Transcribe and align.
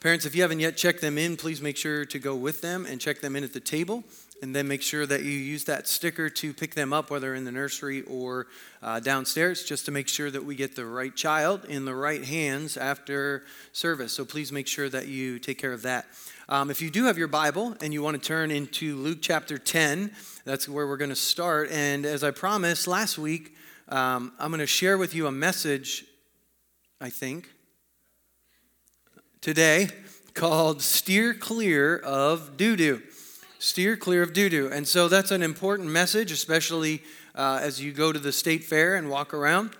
Parents, 0.00 0.24
if 0.24 0.34
you 0.34 0.40
haven't 0.40 0.60
yet 0.60 0.78
checked 0.78 1.02
them 1.02 1.18
in, 1.18 1.36
please 1.36 1.60
make 1.60 1.76
sure 1.76 2.06
to 2.06 2.18
go 2.18 2.34
with 2.34 2.62
them 2.62 2.86
and 2.86 2.98
check 2.98 3.20
them 3.20 3.36
in 3.36 3.44
at 3.44 3.52
the 3.52 3.60
table. 3.60 4.02
And 4.40 4.56
then 4.56 4.66
make 4.66 4.80
sure 4.80 5.04
that 5.04 5.24
you 5.24 5.32
use 5.32 5.64
that 5.64 5.86
sticker 5.86 6.30
to 6.30 6.54
pick 6.54 6.74
them 6.74 6.94
up, 6.94 7.10
whether 7.10 7.34
in 7.34 7.44
the 7.44 7.52
nursery 7.52 8.00
or 8.04 8.46
uh, 8.82 9.00
downstairs, 9.00 9.62
just 9.62 9.84
to 9.84 9.90
make 9.90 10.08
sure 10.08 10.30
that 10.30 10.42
we 10.42 10.54
get 10.54 10.74
the 10.74 10.86
right 10.86 11.14
child 11.14 11.66
in 11.66 11.84
the 11.84 11.94
right 11.94 12.24
hands 12.24 12.78
after 12.78 13.44
service. 13.72 14.14
So 14.14 14.24
please 14.24 14.50
make 14.50 14.66
sure 14.66 14.88
that 14.88 15.06
you 15.06 15.38
take 15.38 15.58
care 15.58 15.74
of 15.74 15.82
that. 15.82 16.06
Um, 16.48 16.70
if 16.70 16.80
you 16.80 16.90
do 16.90 17.04
have 17.04 17.18
your 17.18 17.28
Bible 17.28 17.76
and 17.82 17.92
you 17.92 18.02
want 18.02 18.16
to 18.20 18.26
turn 18.26 18.50
into 18.50 18.96
Luke 18.96 19.18
chapter 19.20 19.58
10, 19.58 20.12
that's 20.46 20.66
where 20.66 20.86
we're 20.86 20.96
going 20.96 21.10
to 21.10 21.14
start. 21.14 21.70
And 21.70 22.06
as 22.06 22.24
I 22.24 22.30
promised 22.30 22.86
last 22.86 23.18
week, 23.18 23.54
um, 23.90 24.32
I'm 24.38 24.50
going 24.50 24.60
to 24.60 24.66
share 24.66 24.96
with 24.96 25.14
you 25.14 25.26
a 25.26 25.32
message, 25.32 26.06
I 27.02 27.10
think, 27.10 27.50
today 29.40 29.88
called 30.34 30.82
Steer 30.82 31.32
Clear 31.34 31.96
of 31.96 32.56
Doo 32.56 32.76
Doo. 32.76 33.02
Steer 33.58 33.94
clear 33.94 34.22
of 34.22 34.32
doo 34.32 34.48
doo. 34.48 34.70
And 34.72 34.88
so 34.88 35.06
that's 35.08 35.30
an 35.30 35.42
important 35.42 35.90
message, 35.90 36.32
especially 36.32 37.02
uh, 37.34 37.58
as 37.60 37.78
you 37.78 37.92
go 37.92 38.10
to 38.10 38.18
the 38.18 38.32
state 38.32 38.64
fair 38.64 38.96
and 38.96 39.10
walk 39.10 39.34
around. 39.34 39.76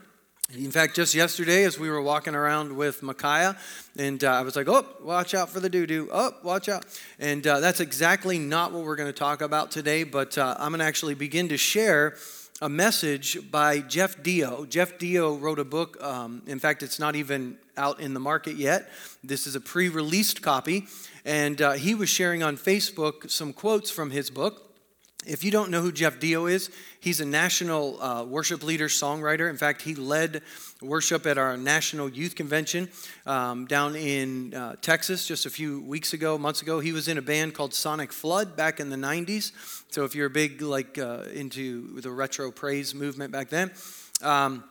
In 0.55 0.71
fact, 0.71 0.97
just 0.97 1.15
yesterday, 1.15 1.65
as 1.65 1.79
we 1.79 1.89
were 1.89 2.03
walking 2.03 2.35
around 2.35 2.77
with 2.77 3.03
Micaiah, 3.03 3.57
and 3.97 4.23
uh, 4.23 4.33
I 4.33 4.43
was 4.43 4.55
like, 4.57 4.69
oh, 4.69 4.85
watch 5.03 5.33
out 5.33 5.49
for 5.49 5.61
the 5.61 5.71
doo 5.71 5.87
doo. 5.87 6.11
Oh, 6.13 6.33
watch 6.43 6.69
out. 6.69 6.85
And 7.19 7.47
uh, 7.47 7.61
that's 7.61 7.81
exactly 7.81 8.39
not 8.39 8.73
what 8.73 8.85
we're 8.85 8.97
going 8.97 9.13
to 9.13 9.19
talk 9.19 9.41
about 9.41 9.71
today, 9.71 10.05
but 10.05 10.37
uh, 10.37 10.57
I'm 10.59 10.73
going 10.73 10.81
to 10.81 10.85
actually 10.85 11.15
begin 11.15 11.49
to 11.49 11.57
share 11.57 12.17
a 12.63 12.69
message 12.69 13.51
by 13.51 13.79
Jeff 13.81 14.23
Deyo. 14.23 14.69
Jeff 14.69 14.99
Deyo 14.99 15.41
wrote 15.41 15.59
a 15.59 15.65
book. 15.65 15.97
Um, 16.03 16.43
in 16.47 16.59
fact, 16.59 16.83
it's 16.83 16.99
not 16.99 17.17
even 17.17 17.57
out 17.77 18.01
in 18.01 18.13
the 18.13 18.21
market 18.21 18.57
yet. 18.57 18.91
This 19.25 19.47
is 19.47 19.55
a 19.55 19.61
pre 19.61 19.89
released 19.89 20.43
copy. 20.43 20.87
And 21.25 21.63
uh, 21.63 21.73
he 21.73 21.95
was 21.95 22.11
sharing 22.11 22.43
on 22.43 22.59
Facebook 22.59 23.31
some 23.31 23.55
quotes 23.55 23.91
from 23.91 24.11
his 24.11 24.31
book. 24.31 24.70
If 25.31 25.45
you 25.45 25.53
don't 25.53 25.71
know 25.71 25.81
who 25.81 25.93
Jeff 25.93 26.19
Deyo 26.19 26.51
is, 26.51 26.71
he's 26.99 27.21
a 27.21 27.25
national 27.25 28.03
uh, 28.03 28.25
worship 28.25 28.65
leader, 28.65 28.89
songwriter. 28.89 29.49
In 29.49 29.57
fact, 29.57 29.81
he 29.81 29.95
led 29.95 30.43
worship 30.83 31.25
at 31.25 31.39
our 31.39 31.57
national 31.57 32.09
youth 32.09 32.35
convention 32.35 32.89
um, 33.27 33.67
down 33.67 33.95
in 33.95 34.53
uh, 34.55 34.75
Texas 34.83 35.29
just 35.29 35.47
a 35.47 35.51
few 35.51 35.83
weeks 35.83 36.15
ago, 36.15 36.37
months 36.37 36.63
ago. 36.63 36.81
He 36.81 36.91
was 36.91 37.07
in 37.07 37.17
a 37.17 37.23
band 37.23 37.55
called 37.55 37.75
Sonic 37.75 38.13
Flood 38.13 38.57
back 38.57 38.81
in 38.81 38.91
the 38.91 38.97
90s. 38.97 39.53
So 39.93 40.03
if 40.03 40.17
you're 40.17 40.29
big, 40.31 40.63
like, 40.63 40.99
uh, 40.99 41.23
into 41.33 42.01
the 42.01 42.11
retro 42.11 42.51
praise 42.51 42.93
movement 42.93 43.31
back 43.31 43.51
then, 43.51 43.71
um, 44.23 44.65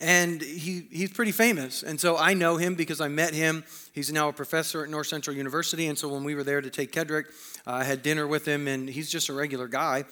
and 0.00 0.40
he, 0.40 0.86
he's 0.90 1.12
pretty 1.12 1.32
famous. 1.32 1.82
And 1.82 2.00
so 2.00 2.16
I 2.16 2.34
know 2.34 2.56
him 2.56 2.74
because 2.74 3.00
I 3.00 3.08
met 3.08 3.34
him. 3.34 3.64
He's 3.92 4.12
now 4.12 4.28
a 4.28 4.32
professor 4.32 4.84
at 4.84 4.90
North 4.90 5.08
Central 5.08 5.36
University. 5.36 5.88
And 5.88 5.98
so 5.98 6.08
when 6.08 6.22
we 6.22 6.34
were 6.34 6.44
there 6.44 6.60
to 6.60 6.70
take 6.70 6.92
Kedrick, 6.92 7.26
uh, 7.66 7.72
I 7.72 7.84
had 7.84 8.02
dinner 8.02 8.26
with 8.26 8.46
him, 8.46 8.68
and 8.68 8.88
he's 8.88 9.10
just 9.10 9.28
a 9.28 9.32
regular 9.32 9.66
guy. 9.66 10.04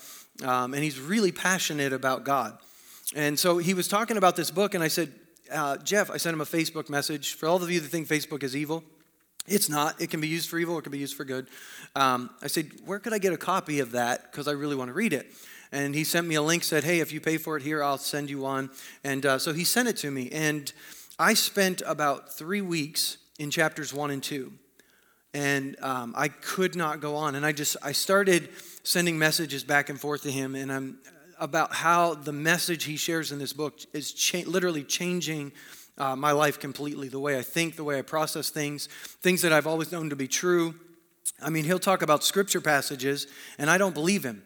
Um, 0.43 0.75
and 0.75 0.83
he's 0.83 0.99
really 0.99 1.31
passionate 1.31 1.93
about 1.93 2.25
God. 2.25 2.59
And 3.15 3.39
so 3.39 3.59
he 3.59 3.75
was 3.75 3.87
talking 3.87 4.17
about 4.17 4.35
this 4.35 4.51
book, 4.51 4.75
and 4.75 4.83
I 4.83 4.89
said, 4.89 5.13
uh, 5.53 5.77
Jeff, 5.77 6.11
I 6.11 6.17
sent 6.17 6.35
him 6.35 6.41
a 6.41 6.45
Facebook 6.47 6.91
message. 6.91 7.35
For 7.35 7.47
all 7.47 7.63
of 7.63 7.71
you 7.71 7.79
that 7.79 7.89
think 7.89 8.09
Facebook 8.09 8.43
is 8.43 8.57
evil, 8.57 8.83
it's 9.47 9.69
not. 9.69 10.01
It 10.01 10.11
can 10.11 10.21
be 10.21 10.27
used 10.27 10.51
for 10.51 10.59
evil, 10.59 10.77
it 10.79 10.83
can 10.83 10.91
be 10.91 10.99
used 10.99 11.17
for 11.17 11.25
good. 11.25 11.47
Um, 11.95 12.31
I 12.43 12.49
said, 12.49 12.73
Where 12.85 12.99
could 12.99 13.13
I 13.13 13.19
get 13.19 13.33
a 13.33 13.37
copy 13.37 13.79
of 13.79 13.93
that? 13.93 14.33
Because 14.33 14.49
I 14.49 14.53
really 14.53 14.75
want 14.75 14.89
to 14.89 14.95
read 14.95 15.13
it 15.13 15.33
and 15.73 15.95
he 15.95 16.05
sent 16.05 16.27
me 16.27 16.35
a 16.35 16.43
link 16.43 16.65
said 16.65 16.85
hey 16.85 17.01
if 17.01 17.13
you 17.13 17.21
pay 17.21 17.37
for 17.37 17.57
it 17.57 17.63
here 17.63 17.83
i'll 17.83 17.99
send 17.99 18.31
you 18.31 18.41
one. 18.41 18.71
And 19.05 19.25
uh, 19.27 19.39
so 19.39 19.53
he 19.53 19.65
sent 19.65 19.89
it 19.89 19.97
to 19.99 20.11
me. 20.11 20.31
And 20.31 20.73
i 21.19 21.35
spent 21.35 21.83
about 21.87 22.33
three 22.33 22.61
weeks 22.61 23.19
in 23.39 23.51
chapters 23.51 23.93
one 23.93 24.11
and 24.11 24.23
two. 24.23 24.53
And 25.35 25.77
um, 25.83 26.15
i 26.17 26.29
could 26.29 26.75
not 26.75 27.01
go 27.01 27.17
on. 27.17 27.35
And 27.35 27.45
i 27.45 27.53
just 27.53 27.77
i 27.83 27.93
started 27.93 28.49
sending 28.83 29.19
messages 29.19 29.65
back 29.65 29.89
and 29.89 30.01
forth 30.01 30.23
to 30.23 30.31
him. 30.31 30.55
And 30.55 30.73
i'm 30.73 30.99
about 31.39 31.75
how 31.75 32.15
the 32.15 32.33
message 32.33 32.85
he 32.85 32.97
shares 32.97 33.31
in 33.31 33.39
this 33.39 33.53
book 33.53 33.79
is 33.93 34.13
cha- 34.13 34.47
literally 34.47 34.83
changing 34.83 35.53
uh, 35.99 36.17
my 36.17 36.33
life 36.33 36.59
completely. 36.59 37.09
The 37.09 37.21
way 37.21 37.39
i 37.39 37.43
think 37.43 37.77
the 37.77 37.85
way 37.85 37.99
i 37.99 38.03
process 38.03 38.51
things 38.51 38.87
things 39.21 39.43
that 39.43 39.53
i've 39.53 39.67
always 39.67 39.93
known 39.93 40.11
to 40.11 40.17
be 40.17 40.29
true. 40.29 40.75
I 41.43 41.51
mean 41.51 41.65
he'll 41.65 41.79
talk 41.79 42.03
about 42.03 42.25
scripture 42.25 42.61
passages 42.61 43.27
and 43.59 43.69
i 43.69 43.79
don't 43.79 43.95
believe 43.95 44.25
him 44.25 44.46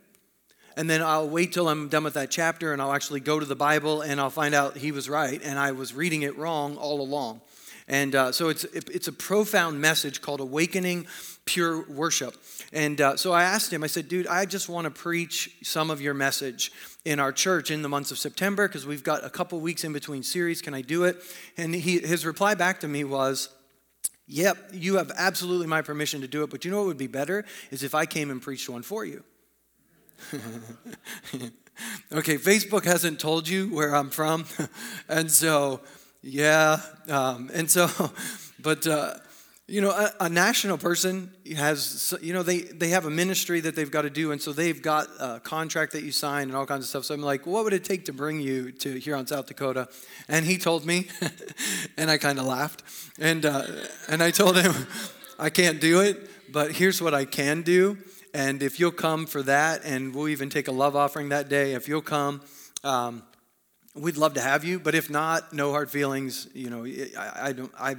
and 0.76 0.88
then 0.88 1.02
I'll 1.02 1.28
wait 1.28 1.52
till 1.52 1.68
I'm 1.68 1.88
done 1.88 2.04
with 2.04 2.14
that 2.14 2.30
chapter 2.30 2.72
and 2.72 2.80
I'll 2.80 2.92
actually 2.92 3.20
go 3.20 3.40
to 3.40 3.46
the 3.46 3.56
Bible 3.56 4.02
and 4.02 4.20
I'll 4.20 4.30
find 4.30 4.54
out 4.54 4.76
he 4.76 4.92
was 4.92 5.08
right 5.08 5.40
and 5.42 5.58
I 5.58 5.72
was 5.72 5.94
reading 5.94 6.22
it 6.22 6.36
wrong 6.36 6.76
all 6.76 7.00
along. 7.00 7.40
And 7.88 8.14
uh, 8.14 8.30
so 8.30 8.50
it's, 8.50 8.62
it's 8.64 9.08
a 9.08 9.12
profound 9.12 9.80
message 9.80 10.20
called 10.22 10.40
Awakening 10.40 11.08
Pure 11.44 11.86
Worship. 11.88 12.36
And 12.72 13.00
uh, 13.00 13.16
so 13.16 13.32
I 13.32 13.42
asked 13.42 13.72
him, 13.72 13.82
I 13.82 13.88
said, 13.88 14.08
dude, 14.08 14.28
I 14.28 14.46
just 14.46 14.68
want 14.68 14.84
to 14.84 14.92
preach 14.92 15.56
some 15.64 15.90
of 15.90 16.00
your 16.00 16.14
message 16.14 16.70
in 17.04 17.18
our 17.18 17.32
church 17.32 17.72
in 17.72 17.82
the 17.82 17.88
months 17.88 18.12
of 18.12 18.18
September 18.18 18.68
because 18.68 18.86
we've 18.86 19.02
got 19.02 19.24
a 19.24 19.30
couple 19.30 19.58
weeks 19.58 19.82
in 19.82 19.92
between 19.92 20.22
series. 20.22 20.62
Can 20.62 20.72
I 20.72 20.82
do 20.82 21.02
it? 21.02 21.16
And 21.56 21.74
he, 21.74 21.98
his 21.98 22.24
reply 22.24 22.54
back 22.54 22.78
to 22.80 22.88
me 22.88 23.02
was, 23.02 23.48
Yep, 24.28 24.70
you 24.72 24.98
have 24.98 25.10
absolutely 25.16 25.66
my 25.66 25.82
permission 25.82 26.20
to 26.20 26.28
do 26.28 26.44
it, 26.44 26.50
but 26.50 26.64
you 26.64 26.70
know 26.70 26.76
what 26.78 26.86
would 26.86 26.96
be 26.96 27.08
better? 27.08 27.44
Is 27.72 27.82
if 27.82 27.96
I 27.96 28.06
came 28.06 28.30
and 28.30 28.40
preached 28.40 28.68
one 28.68 28.82
for 28.82 29.04
you. 29.04 29.24
okay, 32.12 32.36
Facebook 32.36 32.84
hasn't 32.84 33.20
told 33.20 33.48
you 33.48 33.68
where 33.74 33.94
I'm 33.94 34.10
from. 34.10 34.44
and 35.08 35.30
so, 35.30 35.80
yeah. 36.22 36.80
Um, 37.08 37.50
and 37.52 37.70
so, 37.70 37.88
but, 38.60 38.86
uh, 38.86 39.14
you 39.66 39.80
know, 39.80 39.90
a, 39.90 40.12
a, 40.20 40.28
national 40.28 40.78
person 40.78 41.30
has, 41.56 42.12
you 42.20 42.32
know, 42.32 42.42
they, 42.42 42.58
they 42.62 42.88
have 42.88 43.06
a 43.06 43.10
ministry 43.10 43.60
that 43.60 43.76
they've 43.76 43.90
got 43.90 44.02
to 44.02 44.10
do. 44.10 44.32
And 44.32 44.42
so 44.42 44.52
they've 44.52 44.82
got 44.82 45.08
a 45.20 45.38
contract 45.40 45.92
that 45.92 46.02
you 46.02 46.10
sign 46.10 46.48
and 46.48 46.56
all 46.56 46.66
kinds 46.66 46.84
of 46.84 46.88
stuff. 46.88 47.04
So 47.04 47.14
I'm 47.14 47.22
like, 47.22 47.46
what 47.46 47.64
would 47.64 47.72
it 47.72 47.84
take 47.84 48.04
to 48.06 48.12
bring 48.12 48.40
you 48.40 48.72
to 48.72 48.98
here 48.98 49.14
on 49.14 49.26
South 49.28 49.46
Dakota? 49.46 49.88
And 50.28 50.44
he 50.44 50.58
told 50.58 50.84
me, 50.84 51.06
and 51.96 52.10
I 52.10 52.18
kind 52.18 52.40
of 52.40 52.46
laughed. 52.46 52.82
And, 53.20 53.46
uh, 53.46 53.62
and 54.08 54.22
I 54.22 54.32
told 54.32 54.56
him, 54.56 54.74
I 55.38 55.50
can't 55.50 55.80
do 55.80 56.00
it, 56.00 56.28
but 56.52 56.72
here's 56.72 57.00
what 57.00 57.14
I 57.14 57.24
can 57.24 57.62
do 57.62 57.96
and 58.32 58.62
if 58.62 58.78
you'll 58.78 58.90
come 58.92 59.26
for 59.26 59.42
that, 59.42 59.84
and 59.84 60.14
we'll 60.14 60.28
even 60.28 60.50
take 60.50 60.68
a 60.68 60.72
love 60.72 60.96
offering 60.96 61.30
that 61.30 61.48
day, 61.48 61.74
if 61.74 61.88
you'll 61.88 62.02
come, 62.02 62.42
um, 62.84 63.22
we'd 63.94 64.16
love 64.16 64.34
to 64.34 64.40
have 64.40 64.64
you. 64.64 64.78
But 64.78 64.94
if 64.94 65.10
not, 65.10 65.52
no 65.52 65.70
hard 65.70 65.90
feelings. 65.90 66.48
You 66.54 66.70
know, 66.70 66.84
I, 66.84 67.48
I 67.48 67.52
don't. 67.52 67.72
I 67.78 67.96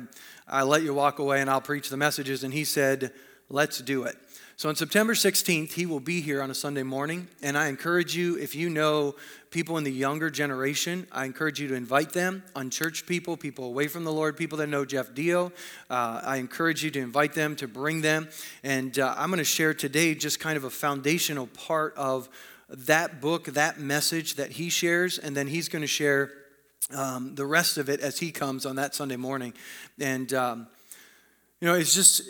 I 0.48 0.64
let 0.64 0.84
you 0.84 0.94
walk 0.94 1.20
away, 1.20 1.42
and 1.42 1.50
I'll 1.50 1.62
preach 1.62 1.90
the 1.90 1.98
messages. 1.98 2.44
And 2.44 2.54
he 2.54 2.64
said, 2.64 3.12
"Let's 3.50 3.80
do 3.80 4.04
it." 4.04 4.16
So 4.62 4.70
on 4.70 4.76
September 4.76 5.16
16th, 5.16 5.72
he 5.72 5.88
will 5.88 6.00
be 6.00 6.22
here 6.22 6.40
on 6.40 6.52
a 6.52 6.54
Sunday 6.54 6.84
morning. 6.84 7.28
And 7.42 7.58
I 7.58 7.68
encourage 7.68 8.16
you, 8.16 8.38
if 8.38 8.54
you 8.54 8.70
know 8.70 9.16
people 9.52 9.78
in 9.78 9.84
the 9.84 9.92
younger 9.92 10.30
generation, 10.30 11.06
I 11.12 11.26
encourage 11.26 11.60
you 11.60 11.68
to 11.68 11.76
invite 11.76 12.14
them, 12.14 12.42
unchurched 12.56 13.06
people, 13.06 13.36
people 13.36 13.66
away 13.66 13.90
from 13.90 14.06
the 14.06 14.12
Lord, 14.12 14.38
people 14.38 14.58
that 14.60 14.68
know 14.68 14.86
Jeff 14.86 15.12
Deyo. 15.12 15.52
Uh, 15.90 16.22
I 16.24 16.38
encourage 16.38 16.84
you 16.84 16.92
to 16.92 17.00
invite 17.00 17.34
them, 17.34 17.58
to 17.58 17.68
bring 17.68 18.00
them. 18.02 18.30
And 18.64 18.98
uh, 18.98 19.14
I'm 19.18 19.30
going 19.30 19.40
to 19.40 19.44
share 19.44 19.74
today 19.74 20.16
just 20.16 20.40
kind 20.40 20.56
of 20.56 20.64
a 20.64 20.70
foundational 20.70 21.48
part 21.48 21.94
of 21.98 22.30
that 22.70 23.20
book, 23.20 23.46
that 23.46 23.78
message 23.78 24.36
that 24.36 24.52
he 24.52 24.70
shares. 24.70 25.18
And 25.18 25.36
then 25.36 25.48
he's 25.48 25.68
going 25.68 25.82
to 25.82 25.88
share 25.88 26.32
um, 26.96 27.36
the 27.36 27.46
rest 27.46 27.78
of 27.78 27.90
it 27.90 28.00
as 28.00 28.20
he 28.20 28.32
comes 28.32 28.66
on 28.66 28.78
that 28.78 28.96
Sunday 28.96 29.18
morning. 29.18 29.54
And, 30.00 30.34
um, 30.34 30.68
you 31.60 31.68
know, 31.68 31.76
it's 31.76 31.94
just 31.94 32.22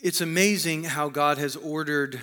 it's 0.00 0.20
amazing 0.20 0.84
how 0.84 1.08
God 1.08 1.38
has 1.38 1.56
ordered 1.56 2.20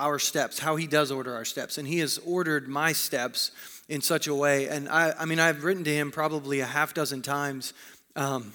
our 0.00 0.18
steps, 0.18 0.58
how 0.58 0.76
He 0.76 0.86
does 0.86 1.10
order 1.10 1.34
our 1.34 1.44
steps. 1.44 1.78
And 1.78 1.86
He 1.86 1.98
has 1.98 2.18
ordered 2.24 2.68
my 2.68 2.92
steps 2.92 3.52
in 3.88 4.00
such 4.00 4.26
a 4.26 4.34
way. 4.34 4.68
And 4.68 4.88
I, 4.88 5.14
I 5.18 5.24
mean, 5.24 5.38
I've 5.38 5.64
written 5.64 5.84
to 5.84 5.94
Him 5.94 6.10
probably 6.10 6.60
a 6.60 6.66
half 6.66 6.94
dozen 6.94 7.22
times 7.22 7.72
um, 8.16 8.52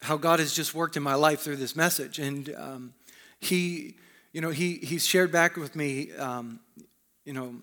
how 0.00 0.16
God 0.16 0.38
has 0.38 0.54
just 0.54 0.74
worked 0.74 0.96
in 0.96 1.02
my 1.02 1.14
life 1.14 1.40
through 1.40 1.56
this 1.56 1.76
message. 1.76 2.18
And 2.18 2.54
um, 2.56 2.94
He, 3.40 3.96
you 4.32 4.40
know, 4.40 4.50
he, 4.50 4.74
He's 4.76 5.06
shared 5.06 5.30
back 5.32 5.56
with 5.56 5.76
me, 5.76 6.12
um, 6.14 6.60
you 7.24 7.32
know, 7.32 7.54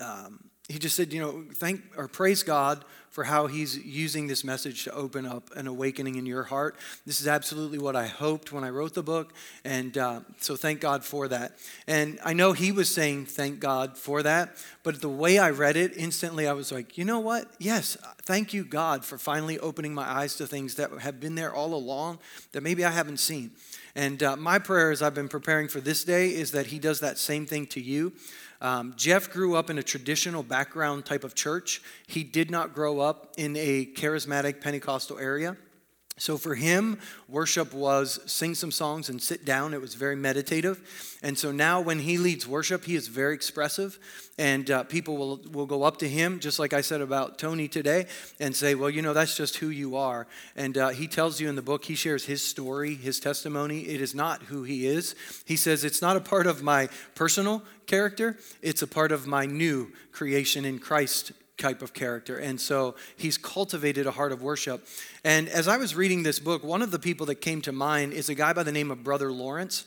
um, 0.00 0.49
he 0.70 0.78
just 0.78 0.94
said, 0.94 1.12
you 1.12 1.20
know, 1.20 1.44
thank 1.54 1.82
or 1.96 2.06
praise 2.06 2.42
God 2.42 2.84
for 3.10 3.24
how 3.24 3.48
he's 3.48 3.76
using 3.76 4.28
this 4.28 4.44
message 4.44 4.84
to 4.84 4.94
open 4.94 5.26
up 5.26 5.50
an 5.56 5.66
awakening 5.66 6.14
in 6.14 6.26
your 6.26 6.44
heart. 6.44 6.76
This 7.04 7.20
is 7.20 7.26
absolutely 7.26 7.78
what 7.78 7.96
I 7.96 8.06
hoped 8.06 8.52
when 8.52 8.62
I 8.62 8.70
wrote 8.70 8.94
the 8.94 9.02
book. 9.02 9.32
And 9.64 9.98
uh, 9.98 10.20
so 10.38 10.54
thank 10.54 10.80
God 10.80 11.04
for 11.04 11.26
that. 11.26 11.58
And 11.88 12.20
I 12.24 12.34
know 12.34 12.52
he 12.52 12.70
was 12.70 12.92
saying 12.92 13.26
thank 13.26 13.58
God 13.58 13.98
for 13.98 14.22
that, 14.22 14.64
but 14.84 15.00
the 15.00 15.08
way 15.08 15.38
I 15.38 15.50
read 15.50 15.76
it, 15.76 15.92
instantly 15.96 16.46
I 16.46 16.52
was 16.52 16.70
like, 16.70 16.96
you 16.96 17.04
know 17.04 17.18
what? 17.18 17.50
Yes, 17.58 17.96
thank 18.22 18.54
you, 18.54 18.64
God, 18.64 19.04
for 19.04 19.18
finally 19.18 19.58
opening 19.58 19.92
my 19.92 20.08
eyes 20.08 20.36
to 20.36 20.46
things 20.46 20.76
that 20.76 20.92
have 21.00 21.18
been 21.18 21.34
there 21.34 21.52
all 21.52 21.74
along 21.74 22.20
that 22.52 22.62
maybe 22.62 22.84
I 22.84 22.92
haven't 22.92 23.18
seen. 23.18 23.50
And 23.96 24.22
uh, 24.22 24.36
my 24.36 24.60
prayer 24.60 24.92
as 24.92 25.02
I've 25.02 25.14
been 25.14 25.28
preparing 25.28 25.66
for 25.66 25.80
this 25.80 26.04
day 26.04 26.28
is 26.28 26.52
that 26.52 26.66
he 26.66 26.78
does 26.78 27.00
that 27.00 27.18
same 27.18 27.44
thing 27.44 27.66
to 27.68 27.80
you. 27.80 28.12
Um, 28.60 28.94
Jeff 28.96 29.30
grew 29.30 29.56
up 29.56 29.70
in 29.70 29.78
a 29.78 29.82
traditional 29.82 30.42
background 30.42 31.06
type 31.06 31.24
of 31.24 31.34
church. 31.34 31.82
He 32.06 32.24
did 32.24 32.50
not 32.50 32.74
grow 32.74 33.00
up 33.00 33.32
in 33.38 33.56
a 33.56 33.86
charismatic 33.86 34.60
Pentecostal 34.60 35.18
area. 35.18 35.56
So 36.20 36.36
for 36.36 36.54
him, 36.54 36.98
worship 37.28 37.72
was 37.72 38.20
sing 38.30 38.54
some 38.54 38.70
songs 38.70 39.08
and 39.08 39.22
sit 39.22 39.46
down. 39.46 39.72
It 39.72 39.80
was 39.80 39.94
very 39.94 40.16
meditative. 40.16 41.18
And 41.22 41.38
so 41.38 41.50
now 41.50 41.80
when 41.80 42.00
he 42.00 42.18
leads 42.18 42.46
worship, 42.46 42.84
he 42.84 42.94
is 42.94 43.08
very 43.08 43.34
expressive. 43.34 43.98
And 44.38 44.70
uh, 44.70 44.84
people 44.84 45.16
will, 45.16 45.40
will 45.50 45.64
go 45.64 45.82
up 45.82 45.96
to 45.98 46.08
him, 46.08 46.38
just 46.38 46.58
like 46.58 46.74
I 46.74 46.82
said 46.82 47.00
about 47.00 47.38
Tony 47.38 47.68
today, 47.68 48.06
and 48.38 48.54
say, 48.54 48.74
Well, 48.74 48.90
you 48.90 49.00
know, 49.00 49.14
that's 49.14 49.34
just 49.34 49.56
who 49.56 49.70
you 49.70 49.96
are. 49.96 50.26
And 50.56 50.76
uh, 50.76 50.88
he 50.90 51.08
tells 51.08 51.40
you 51.40 51.48
in 51.48 51.56
the 51.56 51.62
book, 51.62 51.86
he 51.86 51.94
shares 51.94 52.26
his 52.26 52.44
story, 52.44 52.94
his 52.94 53.18
testimony. 53.18 53.80
It 53.80 54.02
is 54.02 54.14
not 54.14 54.42
who 54.42 54.62
he 54.62 54.86
is. 54.86 55.14
He 55.46 55.56
says, 55.56 55.84
It's 55.84 56.02
not 56.02 56.18
a 56.18 56.20
part 56.20 56.46
of 56.46 56.62
my 56.62 56.90
personal 57.14 57.62
character, 57.86 58.38
it's 58.60 58.82
a 58.82 58.86
part 58.86 59.10
of 59.10 59.26
my 59.26 59.46
new 59.46 59.90
creation 60.12 60.66
in 60.66 60.78
Christ 60.78 61.32
type 61.60 61.82
of 61.82 61.92
character. 61.92 62.38
And 62.38 62.60
so 62.60 62.96
he's 63.16 63.38
cultivated 63.38 64.06
a 64.06 64.10
heart 64.10 64.32
of 64.32 64.42
worship. 64.42 64.86
And 65.22 65.48
as 65.48 65.68
I 65.68 65.76
was 65.76 65.94
reading 65.94 66.22
this 66.22 66.38
book, 66.38 66.64
one 66.64 66.82
of 66.82 66.90
the 66.90 66.98
people 66.98 67.26
that 67.26 67.36
came 67.36 67.60
to 67.62 67.72
mind 67.72 68.12
is 68.12 68.28
a 68.28 68.34
guy 68.34 68.52
by 68.52 68.64
the 68.64 68.72
name 68.72 68.90
of 68.90 69.04
Brother 69.04 69.30
Lawrence. 69.30 69.84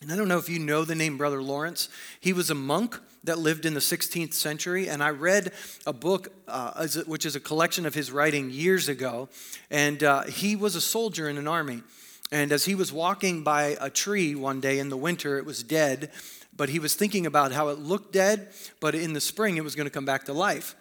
And 0.00 0.12
I 0.12 0.16
don't 0.16 0.28
know 0.28 0.38
if 0.38 0.48
you 0.48 0.60
know 0.60 0.84
the 0.84 0.94
name 0.94 1.18
Brother 1.18 1.42
Lawrence. 1.42 1.88
He 2.20 2.32
was 2.32 2.50
a 2.50 2.54
monk 2.54 2.98
that 3.24 3.38
lived 3.38 3.66
in 3.66 3.74
the 3.74 3.80
16th 3.80 4.32
century. 4.32 4.88
And 4.88 5.02
I 5.02 5.10
read 5.10 5.52
a 5.86 5.92
book, 5.92 6.28
uh, 6.46 6.86
which 7.06 7.26
is 7.26 7.34
a 7.34 7.40
collection 7.40 7.84
of 7.84 7.94
his 7.94 8.12
writing 8.12 8.50
years 8.50 8.88
ago. 8.88 9.28
And 9.70 10.02
uh, 10.04 10.22
he 10.22 10.54
was 10.54 10.76
a 10.76 10.80
soldier 10.80 11.28
in 11.28 11.36
an 11.36 11.48
army. 11.48 11.82
And 12.30 12.52
as 12.52 12.64
he 12.64 12.74
was 12.74 12.92
walking 12.92 13.42
by 13.42 13.76
a 13.80 13.90
tree 13.90 14.34
one 14.34 14.60
day 14.60 14.78
in 14.78 14.88
the 14.88 14.96
winter, 14.96 15.38
it 15.38 15.46
was 15.46 15.62
dead, 15.62 16.10
but 16.56 16.68
he 16.68 16.78
was 16.78 16.94
thinking 16.94 17.24
about 17.24 17.52
how 17.52 17.68
it 17.68 17.78
looked 17.78 18.12
dead, 18.12 18.48
but 18.80 18.94
in 18.94 19.14
the 19.14 19.20
spring 19.20 19.56
it 19.56 19.64
was 19.64 19.74
going 19.74 19.86
to 19.86 19.90
come 19.90 20.04
back 20.04 20.24
to 20.24 20.32
life. 20.32 20.76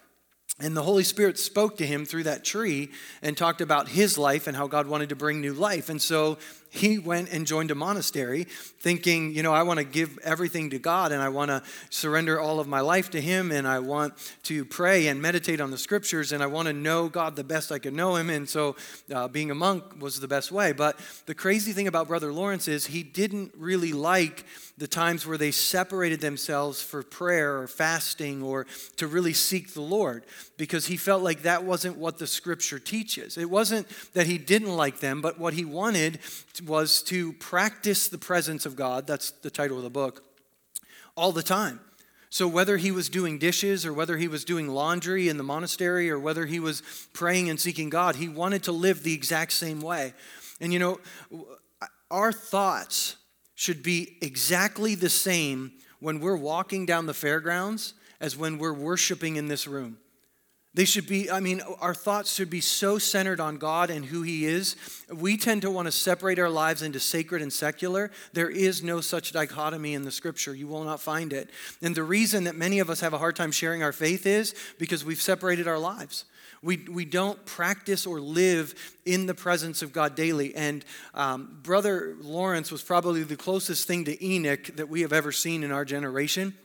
And 0.60 0.76
the 0.76 0.82
Holy 0.82 1.04
Spirit 1.04 1.38
spoke 1.38 1.78
to 1.78 1.86
him 1.86 2.04
through 2.04 2.24
that 2.24 2.44
tree 2.44 2.90
and 3.22 3.38
talked 3.38 3.62
about 3.62 3.90
his 3.90 4.18
life 4.18 4.48
and 4.48 4.58
how 4.58 4.66
God 4.66 4.88
wanted 4.88 5.10
to 5.10 5.16
bring 5.16 5.40
new 5.40 5.54
life. 5.54 5.88
And 5.90 6.02
so 6.02 6.40
he 6.70 7.00
went 7.00 7.32
and 7.32 7.48
joined 7.48 7.72
a 7.72 7.76
monastery 7.76 8.44
thinking, 8.44 9.34
you 9.34 9.42
know, 9.42 9.54
I 9.54 9.64
want 9.64 9.80
to 9.80 9.86
give 9.86 10.18
everything 10.20 10.70
to 10.72 10.80
God 10.80 11.12
and 11.12 11.22
I 11.22 11.30
want 11.30 11.50
to 11.50 11.64
surrender 11.90 12.40
all 12.40 12.60
of 12.60 12.68
my 12.68 12.82
life 12.82 13.10
to 13.12 13.22
Him 13.22 13.52
and 13.52 13.68
I 13.68 13.80
want 13.80 14.14
to 14.44 14.66
pray 14.66 15.08
and 15.08 15.22
meditate 15.22 15.62
on 15.62 15.72
the 15.72 15.78
scriptures 15.78 16.32
and 16.32 16.44
I 16.44 16.48
want 16.48 16.68
to 16.68 16.74
know 16.74 17.10
God 17.10 17.36
the 17.36 17.44
best 17.44 17.72
I 17.72 17.80
could 17.80 17.94
know 17.94 18.16
Him. 18.16 18.30
And 18.30 18.48
so 18.48 18.76
uh, 19.14 19.28
being 19.28 19.50
a 19.50 19.56
monk 19.56 19.84
was 20.00 20.20
the 20.20 20.28
best 20.28 20.52
way. 20.52 20.74
But 20.74 21.00
the 21.26 21.36
crazy 21.36 21.72
thing 21.72 21.88
about 21.88 22.08
Brother 22.08 22.34
Lawrence 22.34 22.68
is 22.68 22.86
he 22.86 23.04
didn't 23.04 23.54
really 23.58 23.94
like 23.94 24.46
the 24.78 24.88
times 24.88 25.26
where 25.26 25.38
they 25.38 25.52
separated 25.52 26.20
themselves 26.20 26.82
for 26.82 27.02
prayer 27.02 27.58
or 27.58 27.68
fasting 27.68 28.44
or 28.44 28.68
to 28.98 29.08
really 29.08 29.34
seek 29.34 29.74
the 29.74 29.82
Lord 29.82 30.26
because 30.58 30.88
he 30.88 30.98
felt 30.98 31.24
like 31.24 31.44
that 31.44 31.64
wasn't 31.64 31.98
what 31.98 32.18
the 32.18 32.28
scripture 32.28 32.80
teaches. 32.80 33.38
It 33.38 33.50
wasn't 33.50 33.88
that 34.14 34.28
he 34.28 34.38
didn't 34.38 34.76
like 34.76 35.00
them, 35.00 35.22
but 35.22 35.40
what 35.40 35.54
he 35.54 35.66
wanted 35.66 36.20
was 36.66 37.02
to 37.04 37.34
practice 37.34 38.08
the 38.08 38.18
presence 38.18 38.66
of 38.66 38.76
God, 38.76 39.08
that's 39.08 39.32
the 39.32 39.50
title 39.50 39.78
of 39.78 39.84
the 39.84 39.90
book, 39.90 40.24
all 41.16 41.32
the 41.32 41.44
time. 41.44 41.80
So, 42.30 42.48
whether 42.48 42.78
he 42.78 42.92
was 42.92 43.08
doing 43.08 43.40
dishes 43.40 43.86
or 43.86 43.94
whether 43.94 44.18
he 44.18 44.28
was 44.28 44.44
doing 44.44 44.68
laundry 44.68 45.30
in 45.30 45.38
the 45.38 45.44
monastery 45.44 46.10
or 46.10 46.20
whether 46.20 46.46
he 46.46 46.60
was 46.60 46.84
praying 47.14 47.50
and 47.50 47.60
seeking 47.60 47.90
God, 47.90 48.18
he 48.18 48.28
wanted 48.28 48.64
to 48.64 48.72
live 48.72 49.04
the 49.04 49.14
exact 49.14 49.54
same 49.54 49.80
way. 49.80 50.14
And 50.60 50.74
you 50.74 50.80
know, 50.80 51.00
our 52.12 52.32
thoughts 52.34 53.16
should 53.56 53.82
be 53.82 54.18
exactly 54.22 54.94
the 54.94 55.10
same 55.10 55.72
when 56.00 56.20
we're 56.20 56.38
walking 56.38 56.86
down 56.86 57.06
the 57.06 57.14
fairgrounds 57.14 57.94
as 58.20 58.38
when 58.38 58.58
we're 58.58 58.74
worshiping 58.74 59.36
in 59.36 59.48
this 59.48 59.68
room. 59.68 59.98
They 60.78 60.86
should 60.86 61.08
be, 61.08 61.32
I 61.32 61.40
mean, 61.40 61.62
our 61.80 61.96
thoughts 61.96 62.32
should 62.32 62.52
be 62.52 62.62
so 62.62 63.00
centered 63.00 63.40
on 63.40 63.58
God 63.58 63.90
and 63.90 64.06
who 64.06 64.22
He 64.22 64.46
is. 64.46 64.76
We 65.12 65.36
tend 65.36 65.64
to 65.64 65.72
want 65.72 65.88
to 65.88 65.92
separate 65.92 66.38
our 66.38 66.52
lives 66.52 66.84
into 66.84 67.00
sacred 67.00 67.42
and 67.42 67.52
secular. 67.52 68.12
There 68.34 68.52
is 68.52 68.84
no 68.84 69.02
such 69.02 69.32
dichotomy 69.32 69.96
in 69.96 70.04
the 70.04 70.12
scripture. 70.12 70.54
You 70.54 70.68
will 70.68 70.84
not 70.84 71.02
find 71.02 71.34
it. 71.34 71.50
And 71.82 71.96
the 71.96 72.04
reason 72.04 72.44
that 72.44 72.56
many 72.56 72.78
of 72.78 72.92
us 72.92 73.00
have 73.00 73.14
a 73.14 73.18
hard 73.18 73.36
time 73.36 73.52
sharing 73.52 73.82
our 73.82 73.92
faith 73.92 74.28
is 74.28 74.54
because 74.78 75.04
we've 75.04 75.20
separated 75.20 75.68
our 75.68 75.80
lives. 75.80 76.26
We, 76.62 76.78
we 76.78 77.06
don't 77.06 77.44
practice 77.48 78.06
or 78.06 78.20
live 78.20 78.94
in 79.04 79.26
the 79.26 79.34
presence 79.34 79.82
of 79.82 79.92
God 79.92 80.14
daily. 80.14 80.54
And 80.54 80.86
um, 81.16 81.58
Brother 81.64 82.16
Lawrence 82.22 82.72
was 82.72 82.84
probably 82.84 83.24
the 83.24 83.36
closest 83.36 83.88
thing 83.88 84.06
to 84.06 84.24
Enoch 84.24 84.68
that 84.76 84.90
we 84.90 85.02
have 85.02 85.12
ever 85.12 85.32
seen 85.32 85.64
in 85.64 85.72
our 85.72 85.86
generation. 85.86 86.56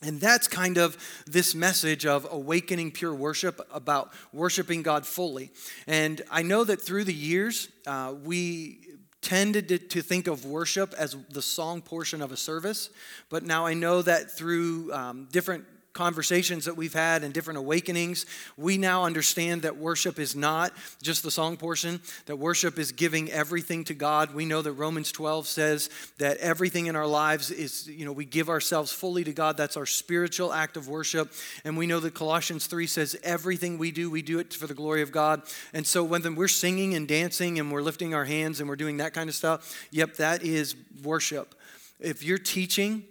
And 0.00 0.20
that's 0.20 0.46
kind 0.46 0.78
of 0.78 0.96
this 1.26 1.54
message 1.54 2.06
of 2.06 2.26
awakening 2.30 2.92
pure 2.92 3.14
worship 3.14 3.60
about 3.72 4.12
worshiping 4.32 4.82
God 4.82 5.04
fully. 5.04 5.50
And 5.86 6.22
I 6.30 6.42
know 6.42 6.62
that 6.64 6.80
through 6.80 7.04
the 7.04 7.14
years, 7.14 7.68
uh, 7.86 8.14
we 8.22 8.78
tended 9.20 9.68
to, 9.68 9.78
to, 9.78 10.00
think 10.00 10.28
of 10.28 10.44
worship 10.44 10.94
as 10.96 11.16
the 11.30 11.42
song 11.42 11.82
portion 11.82 12.22
of 12.22 12.30
a 12.30 12.36
service. 12.36 12.90
But 13.28 13.42
now 13.42 13.66
I 13.66 13.74
know 13.74 14.00
that 14.02 14.30
through 14.30 14.92
um, 14.92 15.28
different 15.32 15.64
conversations 15.92 16.64
that 16.66 16.76
we've 16.76 16.92
had 16.92 17.24
and 17.24 17.34
different 17.34 17.58
awakenings, 17.58 18.26
we 18.56 18.78
now 18.78 19.04
understand 19.04 19.62
that 19.62 19.76
worship 19.76 20.18
is 20.18 20.36
not 20.36 20.72
just 21.02 21.22
the 21.22 21.30
song 21.30 21.56
portion, 21.56 22.00
that 22.26 22.36
worship 22.36 22.78
is 22.78 22.92
giving 22.92 23.30
everything 23.30 23.84
to 23.84 23.94
God. 23.94 24.34
We 24.34 24.44
know 24.44 24.62
that 24.62 24.72
Romans 24.72 25.10
12 25.12 25.46
says 25.46 25.90
that 26.18 26.36
everything 26.38 26.86
in 26.86 26.96
our 26.96 27.06
lives 27.06 27.50
is, 27.50 27.88
you 27.88 28.04
know, 28.04 28.12
we 28.12 28.24
give 28.24 28.48
ourselves 28.48 28.92
fully 28.92 29.24
to 29.24 29.32
God. 29.32 29.56
That's 29.56 29.76
our 29.76 29.86
spiritual 29.86 30.52
act 30.52 30.76
of 30.76 30.88
worship. 30.88 31.32
And 31.64 31.76
we 31.76 31.86
know 31.86 32.00
that 32.00 32.14
Colossians 32.14 32.66
3 32.66 32.86
says 32.86 33.16
everything 33.22 33.78
we 33.78 33.90
do, 33.90 34.10
we 34.10 34.22
do 34.22 34.38
it 34.38 34.54
for 34.54 34.66
the 34.66 34.74
glory 34.74 35.02
of 35.02 35.12
God. 35.12 35.42
And 35.72 35.86
so 35.86 36.04
when 36.04 36.34
we're 36.34 36.48
singing 36.48 36.94
and 36.94 37.08
dancing 37.08 37.58
and 37.58 37.72
we're 37.72 37.82
lifting 37.82 38.14
our 38.14 38.24
hands 38.24 38.60
and 38.60 38.68
we're 38.68 38.76
doing 38.76 38.98
that 38.98 39.14
kind 39.14 39.28
of 39.28 39.34
stuff, 39.34 39.88
yep, 39.90 40.16
that 40.16 40.42
is 40.42 40.76
worship. 41.02 41.54
If 42.00 42.22
you're 42.22 42.38
teaching, 42.38 43.04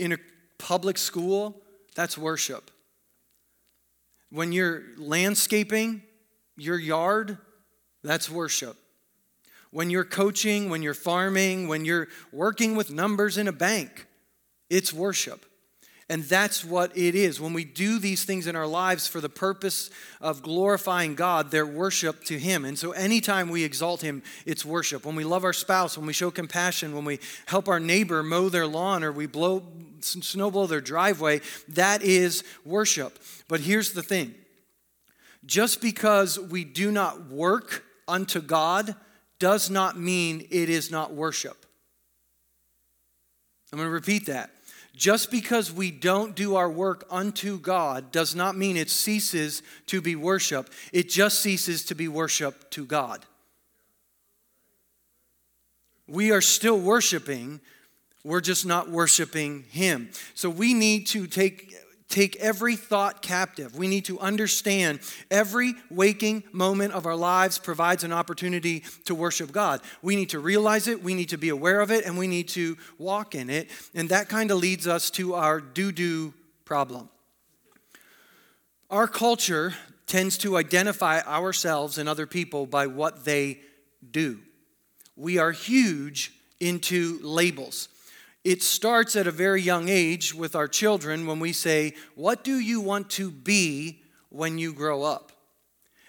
in 0.00 0.12
a 0.12 0.18
public 0.60 0.98
school, 0.98 1.62
that's 1.94 2.16
worship. 2.16 2.70
When 4.30 4.52
you're 4.52 4.82
landscaping 4.96 6.02
your 6.56 6.78
yard, 6.78 7.38
that's 8.04 8.30
worship. 8.30 8.76
When 9.72 9.90
you're 9.90 10.04
coaching, 10.04 10.68
when 10.68 10.82
you're 10.82 10.94
farming, 10.94 11.68
when 11.68 11.84
you're 11.84 12.08
working 12.32 12.76
with 12.76 12.92
numbers 12.92 13.38
in 13.38 13.48
a 13.48 13.52
bank, 13.52 14.06
it's 14.68 14.92
worship. 14.92 15.44
And 16.10 16.24
that's 16.24 16.64
what 16.64 16.90
it 16.98 17.14
is. 17.14 17.40
When 17.40 17.52
we 17.52 17.64
do 17.64 18.00
these 18.00 18.24
things 18.24 18.48
in 18.48 18.56
our 18.56 18.66
lives 18.66 19.06
for 19.06 19.20
the 19.20 19.28
purpose 19.28 19.90
of 20.20 20.42
glorifying 20.42 21.14
God, 21.14 21.52
they're 21.52 21.64
worship 21.64 22.24
to 22.24 22.36
Him. 22.36 22.64
And 22.64 22.76
so 22.76 22.90
anytime 22.90 23.48
we 23.48 23.62
exalt 23.62 24.02
Him, 24.02 24.24
it's 24.44 24.64
worship. 24.64 25.06
When 25.06 25.14
we 25.14 25.22
love 25.22 25.44
our 25.44 25.52
spouse, 25.52 25.96
when 25.96 26.08
we 26.08 26.12
show 26.12 26.32
compassion, 26.32 26.96
when 26.96 27.04
we 27.04 27.20
help 27.46 27.68
our 27.68 27.78
neighbor 27.78 28.24
mow 28.24 28.48
their 28.48 28.66
lawn 28.66 29.04
or 29.04 29.12
we 29.12 29.26
blow, 29.26 29.62
snow 30.00 30.50
blow 30.50 30.66
their 30.66 30.80
driveway, 30.80 31.42
that 31.68 32.02
is 32.02 32.42
worship. 32.64 33.16
But 33.46 33.60
here's 33.60 33.92
the 33.92 34.02
thing 34.02 34.34
just 35.46 35.80
because 35.80 36.40
we 36.40 36.64
do 36.64 36.90
not 36.90 37.28
work 37.28 37.84
unto 38.08 38.40
God 38.40 38.96
does 39.38 39.70
not 39.70 39.96
mean 39.96 40.44
it 40.50 40.68
is 40.68 40.90
not 40.90 41.14
worship. 41.14 41.66
I'm 43.72 43.78
going 43.78 43.86
to 43.86 43.92
repeat 43.92 44.26
that. 44.26 44.50
Just 44.94 45.30
because 45.30 45.72
we 45.72 45.90
don't 45.90 46.34
do 46.34 46.56
our 46.56 46.70
work 46.70 47.06
unto 47.10 47.58
God 47.58 48.12
does 48.12 48.34
not 48.34 48.56
mean 48.56 48.76
it 48.76 48.90
ceases 48.90 49.62
to 49.86 50.00
be 50.00 50.16
worship. 50.16 50.68
It 50.92 51.08
just 51.08 51.40
ceases 51.40 51.84
to 51.86 51.94
be 51.94 52.08
worship 52.08 52.70
to 52.70 52.84
God. 52.84 53.24
We 56.06 56.32
are 56.32 56.40
still 56.40 56.78
worshiping, 56.78 57.60
we're 58.24 58.40
just 58.40 58.66
not 58.66 58.90
worshiping 58.90 59.64
Him. 59.70 60.10
So 60.34 60.50
we 60.50 60.74
need 60.74 61.06
to 61.08 61.26
take 61.26 61.74
take 62.10 62.36
every 62.36 62.76
thought 62.76 63.22
captive. 63.22 63.74
We 63.76 63.88
need 63.88 64.04
to 64.06 64.18
understand 64.18 65.00
every 65.30 65.74
waking 65.90 66.42
moment 66.52 66.92
of 66.92 67.06
our 67.06 67.16
lives 67.16 67.56
provides 67.58 68.04
an 68.04 68.12
opportunity 68.12 68.80
to 69.06 69.14
worship 69.14 69.52
God. 69.52 69.80
We 70.02 70.16
need 70.16 70.30
to 70.30 70.40
realize 70.40 70.88
it, 70.88 71.02
we 71.02 71.14
need 71.14 71.30
to 71.30 71.38
be 71.38 71.48
aware 71.48 71.80
of 71.80 71.90
it, 71.90 72.04
and 72.04 72.18
we 72.18 72.26
need 72.26 72.48
to 72.48 72.76
walk 72.98 73.34
in 73.34 73.48
it. 73.48 73.70
And 73.94 74.10
that 74.10 74.28
kind 74.28 74.50
of 74.50 74.58
leads 74.58 74.86
us 74.86 75.08
to 75.12 75.34
our 75.34 75.60
do 75.60 75.92
do 75.92 76.34
problem. 76.64 77.08
Our 78.90 79.06
culture 79.06 79.74
tends 80.06 80.36
to 80.38 80.56
identify 80.56 81.20
ourselves 81.20 81.96
and 81.96 82.08
other 82.08 82.26
people 82.26 82.66
by 82.66 82.88
what 82.88 83.24
they 83.24 83.60
do. 84.10 84.40
We 85.16 85.38
are 85.38 85.52
huge 85.52 86.32
into 86.58 87.20
labels. 87.22 87.88
It 88.44 88.62
starts 88.62 89.16
at 89.16 89.26
a 89.26 89.32
very 89.32 89.60
young 89.60 89.88
age 89.88 90.34
with 90.34 90.56
our 90.56 90.68
children 90.68 91.26
when 91.26 91.40
we 91.40 91.52
say, 91.52 91.94
What 92.14 92.42
do 92.42 92.58
you 92.58 92.80
want 92.80 93.10
to 93.10 93.30
be 93.30 94.02
when 94.30 94.56
you 94.58 94.72
grow 94.72 95.02
up? 95.02 95.32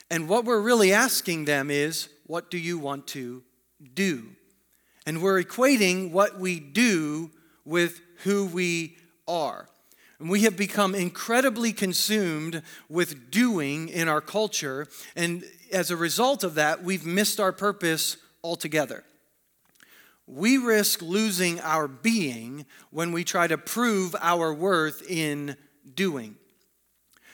And 0.10 0.30
what 0.30 0.46
we're 0.46 0.62
really 0.62 0.94
asking 0.94 1.46
them 1.46 1.70
is, 1.70 2.08
What 2.28 2.50
do 2.50 2.58
you 2.58 2.80
want 2.80 3.08
to 3.08 3.44
do? 3.94 4.30
And 5.06 5.22
we're 5.22 5.44
equating 5.44 6.12
what 6.12 6.40
we 6.40 6.60
do 6.60 7.32
with 7.66 8.00
who 8.24 8.46
we 8.46 8.98
are. 9.28 9.68
And 10.20 10.30
we 10.30 10.42
have 10.42 10.56
become 10.56 10.94
incredibly 10.94 11.74
consumed 11.74 12.62
with 12.88 13.32
doing 13.32 13.90
in 13.90 14.08
our 14.08 14.22
culture. 14.22 14.88
And 15.16 15.44
as 15.72 15.90
a 15.90 15.98
result 15.98 16.44
of 16.44 16.56
that, 16.56 16.84
we've 16.84 17.06
missed 17.06 17.40
our 17.40 17.52
purpose 17.52 18.18
altogether. 18.44 19.04
We 20.32 20.58
risk 20.58 21.02
losing 21.02 21.60
our 21.60 21.90
being 21.90 22.66
when 22.90 23.12
we 23.12 23.26
try 23.26 23.48
to 23.48 23.58
prove 23.58 24.16
our 24.22 24.54
worth 24.54 25.04
in 25.10 25.58
doing. 25.94 26.38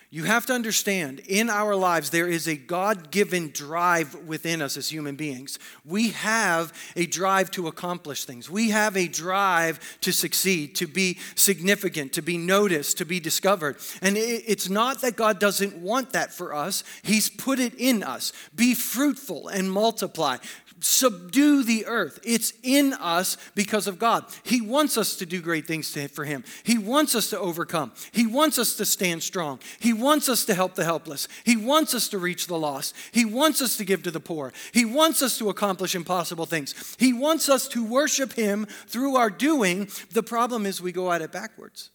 You 0.09 0.23
have 0.23 0.45
to 0.45 0.53
understand, 0.53 1.19
in 1.27 1.49
our 1.49 1.75
lives, 1.75 2.09
there 2.09 2.29
is 2.29 2.47
a 2.47 2.55
God 2.55 3.11
given 3.11 3.51
drive 3.51 4.15
within 4.25 4.61
us 4.61 4.77
as 4.77 4.89
human 4.89 5.17
beings. 5.17 5.59
We 5.85 6.09
have 6.11 6.73
a 6.95 7.05
drive 7.05 7.51
to 7.51 7.67
accomplish 7.67 8.23
things. 8.23 8.49
We 8.49 8.69
have 8.69 8.95
a 8.95 9.09
drive 9.09 9.99
to 10.01 10.13
succeed, 10.13 10.75
to 10.77 10.87
be 10.87 11.19
significant, 11.35 12.13
to 12.13 12.21
be 12.21 12.37
noticed, 12.37 12.97
to 12.99 13.05
be 13.05 13.19
discovered. 13.19 13.77
And 14.01 14.15
it's 14.17 14.69
not 14.69 15.01
that 15.01 15.17
God 15.17 15.39
doesn't 15.39 15.75
want 15.75 16.13
that 16.13 16.33
for 16.33 16.55
us, 16.55 16.85
He's 17.03 17.29
put 17.29 17.59
it 17.59 17.73
in 17.75 18.01
us. 18.01 18.31
Be 18.55 18.73
fruitful 18.73 19.49
and 19.49 19.69
multiply 19.69 20.37
subdue 20.79 21.63
the 21.63 21.85
earth. 21.85 22.19
It's 22.23 22.53
in 22.63 22.93
us 22.93 23.37
because 23.55 23.87
of 23.87 23.99
God. 23.99 24.25
He 24.43 24.61
wants 24.61 24.97
us 24.97 25.15
to 25.17 25.25
do 25.25 25.41
great 25.41 25.65
things 25.65 25.91
to, 25.93 26.07
for 26.07 26.25
Him. 26.25 26.43
He 26.63 26.77
wants 26.77 27.15
us 27.15 27.29
to 27.31 27.39
overcome. 27.39 27.91
He 28.11 28.27
wants 28.27 28.59
us 28.59 28.75
to 28.77 28.85
stand 28.85 29.23
strong. 29.23 29.59
He 29.79 29.93
wants 29.93 30.29
us 30.29 30.45
to 30.45 30.53
help 30.53 30.75
the 30.75 30.85
helpless. 30.85 31.27
He 31.43 31.57
wants 31.57 31.93
us 31.93 32.07
to 32.09 32.17
reach 32.17 32.47
the 32.47 32.57
lost. 32.57 32.95
He 33.11 33.25
wants 33.25 33.61
us 33.61 33.77
to 33.77 33.85
give 33.85 34.03
to 34.03 34.11
the 34.11 34.19
poor. 34.19 34.53
He 34.73 34.85
wants 34.85 35.21
us 35.21 35.37
to 35.39 35.49
accomplish 35.49 35.95
impossible 35.95 36.45
things. 36.45 36.95
He 36.99 37.13
wants 37.13 37.49
us 37.49 37.67
to 37.69 37.85
worship 37.85 38.33
Him 38.33 38.65
through 38.87 39.15
our 39.15 39.29
doing. 39.29 39.89
The 40.11 40.23
problem 40.23 40.65
is 40.65 40.81
we 40.81 40.91
go 40.91 41.11
at 41.11 41.21
it 41.21 41.31
backwards. 41.31 41.89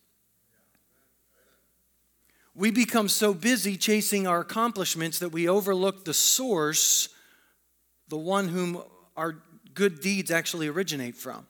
We 2.54 2.70
become 2.70 3.08
so 3.08 3.32
busy 3.32 3.76
chasing 3.76 4.26
our 4.26 4.40
accomplishments 4.40 5.18
that 5.20 5.30
we 5.30 5.48
overlook 5.48 6.04
the 6.04 6.12
source 6.12 7.08
the 8.12 8.18
one 8.18 8.46
whom 8.46 8.78
our 9.16 9.38
good 9.72 10.02
deeds 10.02 10.30
actually 10.30 10.68
originate 10.68 11.16
from. 11.16 11.46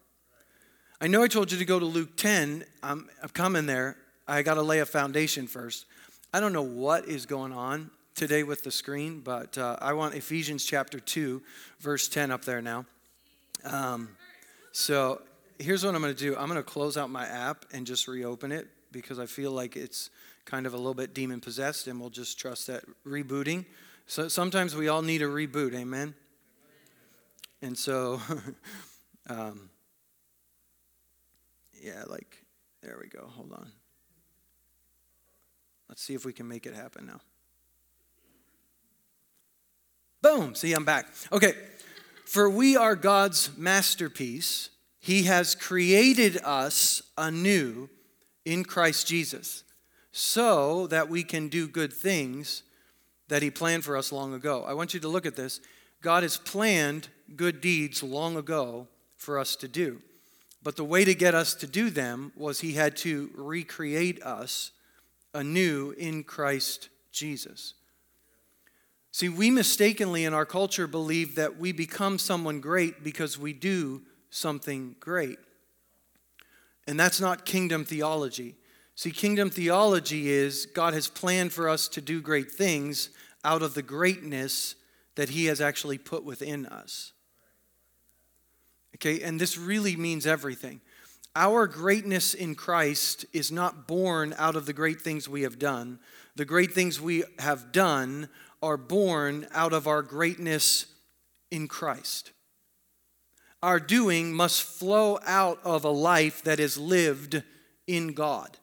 I 1.01 1.09
know 1.09 1.21
I 1.25 1.27
told 1.27 1.51
you 1.51 1.59
to 1.59 1.65
go 1.65 1.81
to 1.81 1.85
Luke 1.85 2.17
10. 2.17 2.65
I'm, 2.85 3.09
I'm 3.21 3.31
coming 3.31 3.67
there. 3.67 3.97
I 4.29 4.43
got 4.43 4.55
to 4.55 4.63
lay 4.63 4.79
a 4.79 4.87
foundation 4.87 5.49
first. 5.49 5.87
I 6.33 6.39
don't 6.39 6.53
know 6.53 6.63
what 6.63 7.09
is 7.09 7.27
going 7.27 7.53
on 7.53 7.91
today 8.15 8.45
with 8.45 8.63
the 8.63 8.71
screen, 8.71 9.23
but 9.25 9.59
uh, 9.59 9.77
I 9.81 9.95
want 9.95 10.15
Ephesians 10.15 10.65
chapter 10.65 11.01
2, 11.01 11.43
verse 11.81 12.07
10 12.07 12.31
up 12.31 12.45
there 12.45 12.63
now. 12.63 12.87
Um, 13.65 14.11
so 14.71 15.21
here's 15.59 15.85
what 15.85 15.97
I'm 15.97 16.01
going 16.01 16.15
to 16.15 16.25
do 16.25 16.37
I'm 16.37 16.47
going 16.47 16.59
to 16.59 16.63
close 16.63 16.97
out 16.97 17.11
my 17.11 17.27
app 17.27 17.65
and 17.73 17.85
just 17.85 18.07
reopen 18.07 18.53
it 18.53 18.69
because 18.93 19.19
I 19.19 19.27
feel 19.27 19.51
like 19.51 19.75
it's 19.75 20.11
kind 20.45 20.65
of 20.65 20.75
a 20.75 20.77
little 20.77 20.95
bit 20.95 21.13
demon 21.13 21.41
possessed, 21.41 21.89
and 21.89 21.99
we'll 21.99 22.09
just 22.09 22.39
trust 22.39 22.69
that 22.69 22.85
rebooting. 23.05 23.65
So 24.07 24.29
sometimes 24.29 24.77
we 24.77 24.87
all 24.87 25.03
need 25.03 25.23
a 25.23 25.27
reboot, 25.27 25.75
amen? 25.75 26.15
And 27.63 27.79
so, 27.79 28.21
um, 29.29 29.71
yeah, 31.81 32.03
like, 32.09 32.45
there 32.83 32.99
we 33.01 33.09
go. 33.09 33.27
Hold 33.37 33.53
on. 33.53 33.71
Let's 35.89 36.03
see 36.03 36.15
if 36.15 36.25
we 36.25 36.33
can 36.33 36.49
make 36.49 36.67
it 36.67 36.75
happen 36.75 37.07
now. 37.07 37.21
Boom. 40.23 40.55
See, 40.55 40.73
I'm 40.73 40.85
back. 40.85 41.07
Okay. 41.33 41.55
For 42.27 42.49
we 42.49 42.77
are 42.77 42.97
God's 42.97 43.57
masterpiece. 43.57 44.71
He 44.99 45.25
has 45.25 45.55
created 45.55 46.39
us 46.45 47.03
anew 47.19 47.91
in 48.45 48.65
Christ 48.65 49.07
Jesus 49.07 49.65
so 50.13 50.87
that 50.89 51.09
we 51.09 51.25
can 51.25 51.49
do 51.49 51.69
good 51.69 51.93
things 51.93 52.63
that 53.29 53.43
He 53.43 53.51
planned 53.51 53.85
for 53.85 53.97
us 53.97 54.13
long 54.13 54.35
ago. 54.35 54.65
I 54.67 54.75
want 54.75 54.95
you 54.95 55.01
to 55.01 55.09
look 55.09 55.27
at 55.27 55.37
this. 55.37 55.61
God 56.03 56.25
has 56.25 56.37
planned 56.37 57.09
good 57.37 57.61
deeds 57.61 58.03
long 58.03 58.37
ago 58.37 58.89
for 59.17 59.39
us 59.39 59.57
to 59.57 59.69
do. 59.69 60.03
But 60.63 60.77
the 60.77 60.85
way 60.85 61.05
to 61.05 61.15
get 61.15 61.35
us 61.35 61.55
to 61.55 61.67
do 61.67 61.91
them 61.91 62.33
was 62.37 62.61
he 62.61 62.73
had 62.73 62.97
to 62.99 63.31
recreate 63.35 64.23
us 64.23 64.73
anew 65.33 65.95
in 65.97 66.25
Christ 66.25 66.89
Jesus. 67.11 67.75
See, 69.13 69.29
we 69.29 69.51
mistakenly 69.51 70.25
in 70.25 70.35
our 70.35 70.47
culture 70.47 70.87
believe 70.87 71.35
that 71.37 71.59
we 71.59 71.73
become 71.73 72.19
someone 72.19 72.61
great 72.61 73.05
because 73.05 73.39
we 73.39 73.53
do 73.53 74.03
something 74.31 74.97
great. 75.01 75.39
And 76.87 76.99
that's 76.99 77.21
not 77.21 77.45
kingdom 77.45 77.85
theology. 77.85 78.57
See, 78.95 79.11
kingdom 79.11 79.51
theology 79.51 80.31
is 80.31 80.67
God 80.67 80.95
has 80.95 81.09
planned 81.09 81.53
for 81.53 81.69
us 81.69 81.89
to 81.89 82.01
do 82.01 82.21
great 82.21 82.51
things 82.51 83.11
out 83.45 83.63
of 83.63 83.75
the 83.75 83.83
greatness 83.83 84.77
that 85.15 85.31
He 85.31 85.47
has 85.47 85.61
actually 85.61 85.99
put 85.99 86.25
within 86.25 86.67
us. 86.67 87.13
Okay, 88.97 89.23
and 89.23 89.41
this 89.41 89.59
really 89.59 89.97
means 89.97 90.27
everything. 90.27 90.81
Our 91.35 91.67
greatness 91.67 92.35
in 92.35 92.55
Christ 92.55 93.25
is 93.33 93.51
not 93.51 93.89
born 93.89 94.35
out 94.37 94.55
of 94.55 94.67
the 94.67 94.75
great 94.75 95.01
things 95.01 95.29
we 95.29 95.43
have 95.43 95.59
done. 95.59 95.99
The 96.37 96.45
great 96.45 96.73
things 96.73 97.01
we 97.01 97.25
have 97.39 97.73
done 97.73 98.29
are 98.63 98.77
born 98.77 99.47
out 99.53 99.73
of 99.73 99.87
our 99.87 100.03
greatness 100.03 100.87
in 101.51 101.69
Christ. 101.69 102.33
Our 103.63 103.81
doing 103.81 104.35
must 104.35 104.63
flow 104.63 105.19
out 105.25 105.59
of 105.65 105.85
a 105.85 105.91
life 105.91 106.43
that 106.45 106.61
is 106.61 106.77
lived 106.77 107.43
in 107.87 108.09
God. 108.09 108.59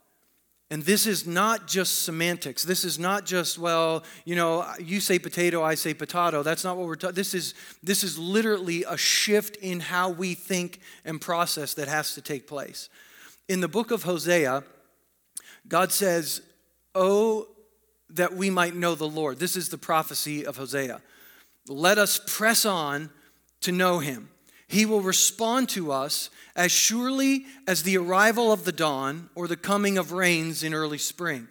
And 0.72 0.84
this 0.84 1.08
is 1.08 1.26
not 1.26 1.68
just 1.68 2.04
semantics. 2.04 2.62
This 2.64 2.86
is 2.86 3.00
not 3.00 3.26
just, 3.26 3.58
well, 3.58 4.04
you 4.24 4.36
know, 4.36 4.66
you 4.80 5.00
say 5.00 5.18
potato, 5.18 5.64
I 5.64 5.74
say 5.74 5.96
potato. 5.96 6.44
That's 6.44 6.64
not 6.64 6.78
what 6.78 6.86
we're 6.86 6.96
talking. 6.96 7.16
This 7.16 7.34
is 7.34 7.56
this 7.82 8.04
is 8.04 8.20
literally 8.20 8.84
a 8.88 8.96
shift 8.96 9.56
in 9.58 9.80
how 9.80 10.10
we 10.10 10.36
think 10.36 10.80
and 11.06 11.20
process 11.20 11.74
that 11.74 11.88
has 11.88 12.14
to 12.14 12.22
take 12.22 12.48
place. 12.48 12.90
In 13.48 13.62
the 13.62 13.68
book 13.68 13.90
of 13.90 14.04
Hosea, 14.04 14.64
God 15.68 15.92
says, 15.92 16.42
"Oh, 16.94 17.48
that 18.12 18.36
we 18.36 18.52
might 18.52 18.76
know 18.76 18.94
the 18.94 19.10
Lord." 19.10 19.40
This 19.40 19.56
is 19.56 19.70
the 19.70 19.78
prophecy 19.78 20.46
of 20.46 20.58
Hosea. 20.58 21.02
Let 21.68 21.98
us 21.98 22.20
press 22.28 22.64
on 22.64 23.10
to 23.62 23.72
know 23.72 24.00
him. 24.00 24.30
He 24.70 24.86
will 24.86 25.02
respond 25.02 25.68
to 25.70 25.92
us 25.92 26.30
as 26.56 26.72
surely 26.72 27.46
as 27.68 27.82
the 27.82 27.98
arrival 27.98 28.52
of 28.52 28.66
the 28.66 28.72
dawn 28.72 29.32
or 29.34 29.48
the 29.48 29.58
coming 29.58 29.98
of 29.98 30.12
rains 30.12 30.62
in 30.64 30.76
early 30.76 31.00
spring. 31.00 31.48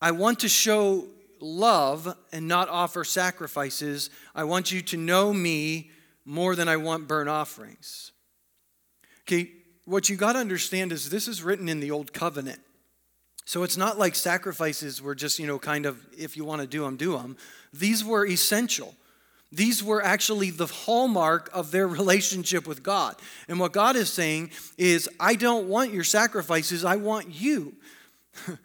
I 0.00 0.10
want 0.10 0.40
to 0.40 0.48
show 0.48 1.06
love 1.38 2.16
and 2.32 2.48
not 2.48 2.68
offer 2.68 3.04
sacrifices. 3.04 4.10
I 4.34 4.42
want 4.42 4.72
you 4.72 4.82
to 4.82 4.96
know 4.96 5.32
me 5.32 5.92
more 6.24 6.56
than 6.56 6.66
I 6.66 6.78
want 6.78 7.06
burnt 7.06 7.28
offerings. 7.28 8.10
Okay, 9.22 9.52
what 9.84 10.08
you 10.08 10.16
got 10.16 10.32
to 10.32 10.40
understand 10.40 10.90
is 10.90 11.10
this 11.10 11.28
is 11.28 11.44
written 11.44 11.68
in 11.68 11.78
the 11.78 11.92
old 11.92 12.12
covenant. 12.12 12.60
So 13.44 13.62
it's 13.62 13.76
not 13.76 14.00
like 14.00 14.16
sacrifices 14.16 15.00
were 15.00 15.14
just, 15.14 15.38
you 15.38 15.46
know, 15.46 15.60
kind 15.60 15.86
of 15.86 16.04
if 16.18 16.36
you 16.36 16.44
want 16.44 16.60
to 16.60 16.66
do 16.66 16.82
them, 16.82 16.96
do 16.96 17.12
them. 17.12 17.36
These 17.72 18.04
were 18.04 18.26
essential. 18.26 18.96
These 19.52 19.84
were 19.84 20.02
actually 20.02 20.50
the 20.50 20.66
hallmark 20.66 21.50
of 21.52 21.70
their 21.70 21.86
relationship 21.86 22.66
with 22.66 22.82
God. 22.82 23.16
And 23.48 23.60
what 23.60 23.72
God 23.72 23.96
is 23.96 24.10
saying 24.10 24.50
is, 24.78 25.08
I 25.20 25.34
don't 25.34 25.68
want 25.68 25.92
your 25.92 26.04
sacrifices, 26.04 26.84
I 26.84 26.96
want 26.96 27.28
you. 27.38 27.74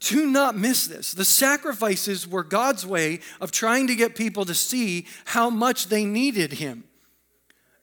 Do 0.00 0.26
not 0.26 0.56
miss 0.56 0.86
this. 0.86 1.12
The 1.12 1.24
sacrifices 1.24 2.26
were 2.26 2.42
God's 2.42 2.86
way 2.86 3.20
of 3.40 3.50
trying 3.50 3.86
to 3.88 3.94
get 3.94 4.16
people 4.16 4.44
to 4.44 4.54
see 4.54 5.06
how 5.24 5.50
much 5.50 5.86
they 5.86 6.04
needed 6.04 6.54
Him. 6.54 6.84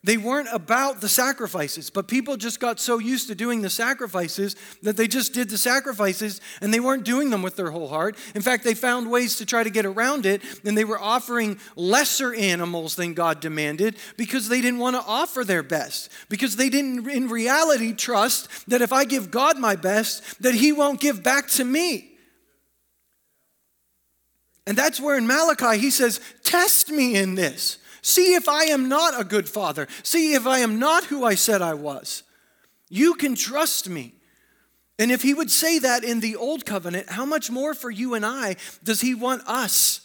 They 0.06 0.18
weren't 0.18 0.50
about 0.54 1.02
the 1.02 1.10
sacrifices, 1.10 1.90
but 1.90 2.08
people 2.08 2.38
just 2.38 2.60
got 2.60 2.80
so 2.80 3.00
used 3.00 3.28
to 3.30 3.34
doing 3.34 3.64
the 3.64 3.72
sacrifices 3.72 4.56
that 4.84 4.98
they 4.98 5.08
just 5.08 5.34
did 5.34 5.50
the 5.50 5.58
sacrifices 5.58 6.42
and 6.62 6.72
they 6.72 6.80
weren't 6.80 7.06
doing 7.06 7.32
them 7.32 7.42
with 7.42 7.56
their 7.56 7.72
whole 7.72 7.88
heart. 7.88 8.16
In 8.36 8.44
fact, 8.44 8.64
they 8.64 8.76
found 8.76 9.10
ways 9.10 9.38
to 9.38 9.48
try 9.48 9.64
to 9.64 9.72
get 9.72 9.84
around 9.84 10.28
it 10.28 10.44
and 10.64 10.78
they 10.78 10.84
were 10.84 11.00
offering 11.00 11.60
lesser 11.76 12.36
animals 12.36 12.96
than 12.96 13.16
God 13.16 13.40
demanded 13.40 13.96
because 14.16 14.48
they 14.48 14.62
didn't 14.62 14.80
want 14.80 14.96
to 14.96 15.02
offer 15.08 15.44
their 15.44 15.64
best. 15.64 16.12
Because 16.30 16.56
they 16.56 16.70
didn't, 16.70 17.10
in 17.10 17.28
reality, 17.28 17.92
trust 17.92 18.48
that 18.70 18.84
if 18.84 18.94
I 18.94 19.06
give 19.06 19.32
God 19.32 19.58
my 19.58 19.76
best, 19.76 20.40
that 20.44 20.54
He 20.54 20.72
won't 20.72 21.02
give 21.02 21.24
back 21.24 21.48
to 21.48 21.66
me. 21.66 22.12
And 24.68 24.78
that's 24.78 25.00
where 25.00 25.18
in 25.18 25.26
Malachi 25.26 25.80
he 25.80 25.90
says, 25.90 26.20
Test 26.44 26.90
me 26.92 27.16
in 27.16 27.34
this. 27.34 27.80
See 28.06 28.36
if 28.36 28.48
I 28.48 28.66
am 28.66 28.88
not 28.88 29.20
a 29.20 29.24
good 29.24 29.50
father. 29.50 29.88
See 30.04 30.36
if 30.36 30.46
I 30.46 30.60
am 30.60 30.78
not 30.78 31.06
who 31.06 31.26
I 31.26 31.34
said 31.34 31.64
I 31.64 31.74
was. 31.74 32.22
You 32.88 33.16
can 33.16 33.34
trust 33.34 33.90
me. 33.90 34.14
And 35.00 35.12
if 35.12 35.24
he 35.24 35.34
would 35.34 35.50
say 35.50 35.80
that 35.80 36.04
in 36.04 36.20
the 36.20 36.36
old 36.36 36.68
covenant, 36.68 37.10
how 37.10 37.26
much 37.26 37.50
more 37.50 37.74
for 37.74 37.90
you 37.90 38.14
and 38.14 38.24
I 38.24 38.58
does 38.84 39.02
he 39.02 39.16
want 39.16 39.42
us? 39.48 40.02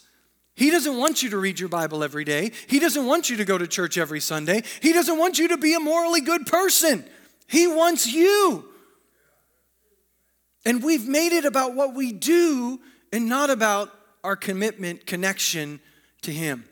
He 0.55 0.71
doesn't 0.71 0.97
want 0.97 1.21
you 1.21 1.29
to 1.29 1.37
read 1.37 1.59
your 1.59 1.69
Bible 1.69 2.03
every 2.03 2.23
day. 2.23 2.53
He 2.65 2.79
doesn't 2.79 3.05
want 3.05 3.29
you 3.29 3.37
to 3.37 3.45
go 3.45 3.59
to 3.59 3.67
church 3.67 3.99
every 3.99 4.19
Sunday. 4.19 4.63
He 4.79 4.93
doesn't 4.93 5.19
want 5.19 5.37
you 5.37 5.49
to 5.49 5.57
be 5.57 5.75
a 5.75 5.79
morally 5.79 6.21
good 6.21 6.47
person. 6.47 7.05
He 7.45 7.67
wants 7.67 8.11
you. 8.11 8.65
And 10.65 10.81
we've 10.81 11.07
made 11.07 11.33
it 11.33 11.45
about 11.45 11.75
what 11.75 11.93
we 11.93 12.11
do 12.13 12.79
and 13.13 13.29
not 13.29 13.51
about 13.51 13.91
our 14.23 14.35
commitment, 14.35 15.05
connection 15.05 15.79
to 16.23 16.31
Him. 16.31 16.65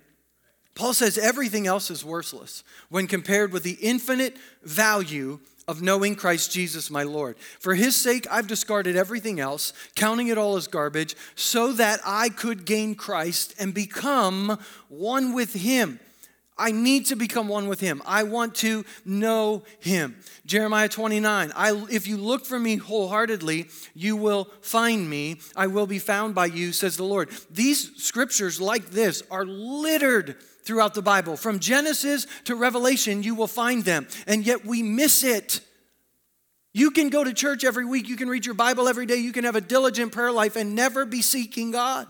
Paul 0.79 0.93
says 0.93 1.17
everything 1.17 1.67
else 1.67 1.91
is 1.91 2.05
worthless 2.05 2.63
when 2.87 3.05
compared 3.05 3.51
with 3.51 3.63
the 3.63 3.77
infinite 3.81 4.37
value 4.63 5.41
of 5.67 5.81
knowing 5.81 6.15
Christ 6.15 6.53
Jesus 6.53 6.89
my 6.89 7.03
Lord. 7.03 7.37
For 7.59 7.75
his 7.75 7.97
sake, 7.97 8.25
I've 8.31 8.47
discarded 8.47 8.95
everything 8.95 9.41
else, 9.41 9.73
counting 9.95 10.29
it 10.29 10.37
all 10.37 10.55
as 10.55 10.67
garbage, 10.67 11.17
so 11.35 11.73
that 11.73 11.99
I 12.05 12.29
could 12.29 12.63
gain 12.63 12.95
Christ 12.95 13.55
and 13.59 13.73
become 13.73 14.57
one 14.87 15.33
with 15.33 15.51
him. 15.51 15.99
I 16.57 16.71
need 16.71 17.07
to 17.07 17.17
become 17.17 17.49
one 17.49 17.67
with 17.67 17.81
him. 17.81 18.01
I 18.05 18.23
want 18.23 18.55
to 18.55 18.85
know 19.03 19.63
him. 19.79 20.15
Jeremiah 20.45 20.87
29, 20.87 21.51
I, 21.57 21.85
if 21.91 22.07
you 22.07 22.15
look 22.15 22.45
for 22.45 22.57
me 22.57 22.77
wholeheartedly, 22.77 23.67
you 23.93 24.15
will 24.15 24.45
find 24.61 25.09
me. 25.09 25.41
I 25.57 25.67
will 25.67 25.87
be 25.87 25.99
found 25.99 26.35
by 26.35 26.45
you, 26.45 26.71
says 26.71 26.95
the 26.95 27.03
Lord. 27.03 27.29
These 27.51 28.01
scriptures, 28.01 28.61
like 28.61 28.91
this, 28.91 29.23
are 29.29 29.45
littered 29.45 30.37
throughout 30.63 30.93
the 30.93 31.01
Bible. 31.01 31.37
From 31.37 31.59
Genesis 31.59 32.27
to 32.45 32.55
Revelation, 32.55 33.23
you 33.23 33.35
will 33.35 33.47
find 33.47 33.83
them, 33.83 34.07
and 34.27 34.45
yet 34.45 34.65
we 34.65 34.83
miss 34.83 35.23
it. 35.23 35.61
You 36.73 36.91
can 36.91 37.09
go 37.09 37.23
to 37.23 37.33
church 37.33 37.63
every 37.63 37.85
week, 37.85 38.07
you 38.07 38.15
can 38.15 38.29
read 38.29 38.45
your 38.45 38.55
Bible 38.55 38.87
every 38.87 39.05
day, 39.05 39.17
you 39.17 39.31
can 39.31 39.43
have 39.43 39.55
a 39.55 39.61
diligent 39.61 40.11
prayer 40.11 40.31
life 40.31 40.55
and 40.55 40.75
never 40.75 41.05
be 41.05 41.21
seeking 41.21 41.71
God. 41.71 42.07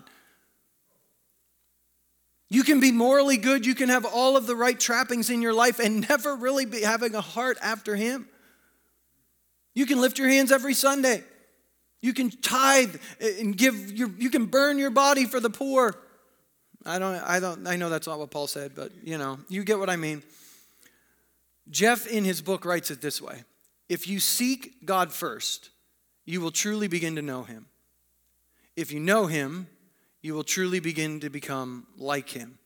You 2.52 2.64
can 2.64 2.80
be 2.80 2.90
morally 2.90 3.36
good, 3.36 3.64
you 3.64 3.74
can 3.74 3.88
have 3.88 4.04
all 4.04 4.36
of 4.36 4.46
the 4.46 4.56
right 4.56 4.78
trappings 4.78 5.30
in 5.30 5.40
your 5.40 5.54
life 5.54 5.78
and 5.78 6.00
never 6.08 6.34
really 6.36 6.66
be 6.66 6.82
having 6.82 7.14
a 7.14 7.20
heart 7.20 7.56
after 7.62 7.96
Him. 7.96 8.28
You 9.74 9.86
can 9.86 10.00
lift 10.00 10.18
your 10.18 10.28
hands 10.28 10.50
every 10.50 10.74
Sunday. 10.74 11.22
You 12.02 12.14
can 12.14 12.30
tithe 12.30 12.96
and 13.20 13.56
give 13.56 13.92
your, 13.92 14.10
you 14.18 14.30
can 14.30 14.46
burn 14.46 14.78
your 14.78 14.90
body 14.90 15.26
for 15.26 15.38
the 15.38 15.50
poor. 15.50 15.96
I 16.86 16.98
don't, 16.98 17.16
I 17.16 17.40
don't, 17.40 17.66
I 17.66 17.76
know 17.76 17.90
that's 17.90 18.06
not 18.06 18.18
what 18.18 18.30
Paul 18.30 18.46
said, 18.46 18.72
but 18.74 18.92
you 19.02 19.18
know, 19.18 19.38
you 19.48 19.64
get 19.64 19.78
what 19.78 19.90
I 19.90 19.96
mean. 19.96 20.22
Jeff 21.68 22.06
in 22.06 22.24
his 22.24 22.40
book 22.40 22.64
writes 22.64 22.90
it 22.90 23.00
this 23.00 23.20
way 23.20 23.44
If 23.88 24.08
you 24.08 24.20
seek 24.20 24.84
God 24.84 25.12
first, 25.12 25.70
you 26.24 26.40
will 26.40 26.50
truly 26.50 26.88
begin 26.88 27.16
to 27.16 27.22
know 27.22 27.42
him. 27.42 27.66
If 28.76 28.92
you 28.92 29.00
know 29.00 29.26
him, 29.26 29.68
you 30.22 30.34
will 30.34 30.44
truly 30.44 30.80
begin 30.80 31.20
to 31.20 31.30
become 31.30 31.86
like 31.96 32.30
him. 32.30 32.58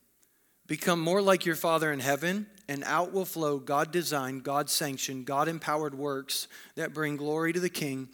Become 0.66 1.00
more 1.00 1.21
like 1.21 1.44
your 1.44 1.56
Father 1.56 1.92
in 1.92 2.00
heaven, 2.00 2.47
and 2.68 2.85
out 2.85 3.12
will 3.12 3.26
flow 3.26 3.59
God 3.59 3.92
designed, 3.92 4.44
God 4.44 4.71
sanctioned, 4.71 5.26
God 5.26 5.49
empowered 5.49 5.94
works 5.94 6.49
that 6.76 6.94
bring 6.94 7.16
glory 7.16 7.52
to 7.52 7.61
the 7.61 7.68
King 7.68 8.09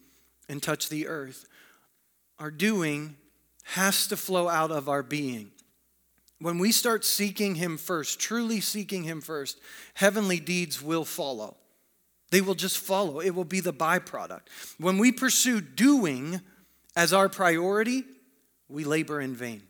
and 0.49 0.63
touch 0.63 0.89
the 0.89 1.07
earth. 1.07 1.47
Our 2.39 2.51
doing 2.51 3.17
has 3.65 4.07
to 4.09 4.17
flow 4.17 4.49
out 4.49 4.71
of 4.71 4.89
our 4.89 5.03
being. 5.03 5.53
When 6.41 6.59
we 6.59 6.73
start 6.73 7.05
seeking 7.05 7.57
Him 7.57 7.77
first, 7.77 8.19
truly 8.19 8.61
seeking 8.61 9.05
Him 9.05 9.21
first, 9.21 9.59
heavenly 9.95 10.41
deeds 10.41 10.83
will 10.83 11.05
follow. 11.05 11.57
They 12.31 12.41
will 12.41 12.55
just 12.55 12.79
follow, 12.79 13.21
it 13.21 13.35
will 13.35 13.45
be 13.45 13.61
the 13.61 13.73
byproduct. 13.73 14.43
When 14.79 14.99
we 14.99 15.13
pursue 15.13 15.61
doing 15.61 16.41
as 16.97 17.13
our 17.13 17.29
priority, 17.29 18.05
we 18.69 18.85
labor 18.85 19.21
in 19.21 19.35
vain. 19.35 19.63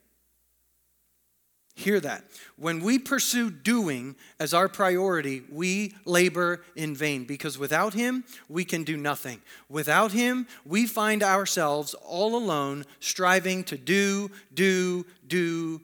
Hear 1.75 1.99
that. 2.01 2.25
When 2.57 2.81
we 2.81 2.99
pursue 2.99 3.51
doing 3.51 4.15
as 4.39 4.53
our 4.53 4.69
priority, 4.69 5.43
we 5.51 5.95
labor 6.05 6.63
in 6.77 6.95
vain 6.95 7.25
because 7.25 7.57
without 7.57 7.95
Him, 7.95 8.25
we 8.51 8.67
can 8.67 8.85
do 8.85 8.99
nothing. 8.99 9.41
Without 9.71 10.13
Him, 10.13 10.47
we 10.67 10.87
find 10.87 11.23
ourselves 11.23 11.95
all 11.95 12.37
alone, 12.37 12.85
striving 13.01 13.65
to 13.65 13.79
do, 13.79 14.31
do, 14.53 15.07
do, 15.27 15.81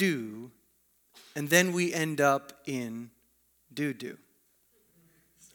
do, 0.00 0.50
and 1.36 1.50
then 1.50 1.74
we 1.74 1.92
end 1.92 2.20
up 2.20 2.54
in 2.66 3.10
do 3.72 3.92
do. 3.92 4.16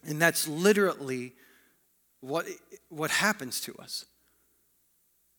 And 0.07 0.21
that's 0.21 0.47
literally 0.47 1.33
what, 2.21 2.45
what 2.89 3.09
happens 3.09 3.59
to 3.61 3.75
us. 3.77 4.05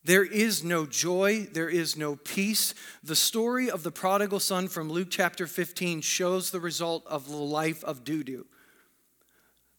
There 0.02 0.24
is 0.24 0.64
no 0.64 0.86
joy, 0.86 1.46
there 1.52 1.68
is 1.68 1.96
no 1.96 2.16
peace. 2.16 2.74
The 3.02 3.16
story 3.16 3.70
of 3.70 3.84
the 3.84 3.92
prodigal 3.92 4.40
son 4.40 4.66
from 4.66 4.90
Luke 4.90 5.08
chapter 5.10 5.46
15 5.46 6.00
shows 6.00 6.50
the 6.50 6.60
result 6.60 7.04
of 7.06 7.28
the 7.28 7.36
life 7.36 7.84
of 7.84 8.04
do 8.04 8.24
do. 8.24 8.46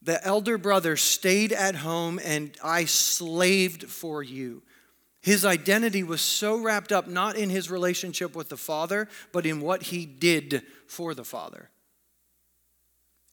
The 0.00 0.24
elder 0.26 0.56
brother 0.56 0.96
stayed 0.96 1.52
at 1.52 1.76
home 1.76 2.18
and 2.24 2.56
I 2.64 2.86
slaved 2.86 3.84
for 3.84 4.22
you. 4.22 4.62
His 5.20 5.44
identity 5.44 6.02
was 6.02 6.20
so 6.20 6.56
wrapped 6.56 6.92
up 6.92 7.08
not 7.08 7.36
in 7.36 7.50
his 7.50 7.70
relationship 7.70 8.36
with 8.36 8.48
the 8.48 8.56
Father, 8.56 9.08
but 9.32 9.46
in 9.46 9.60
what 9.60 9.84
he 9.84 10.06
did 10.06 10.62
for 10.86 11.14
the 11.14 11.24
Father. 11.24 11.70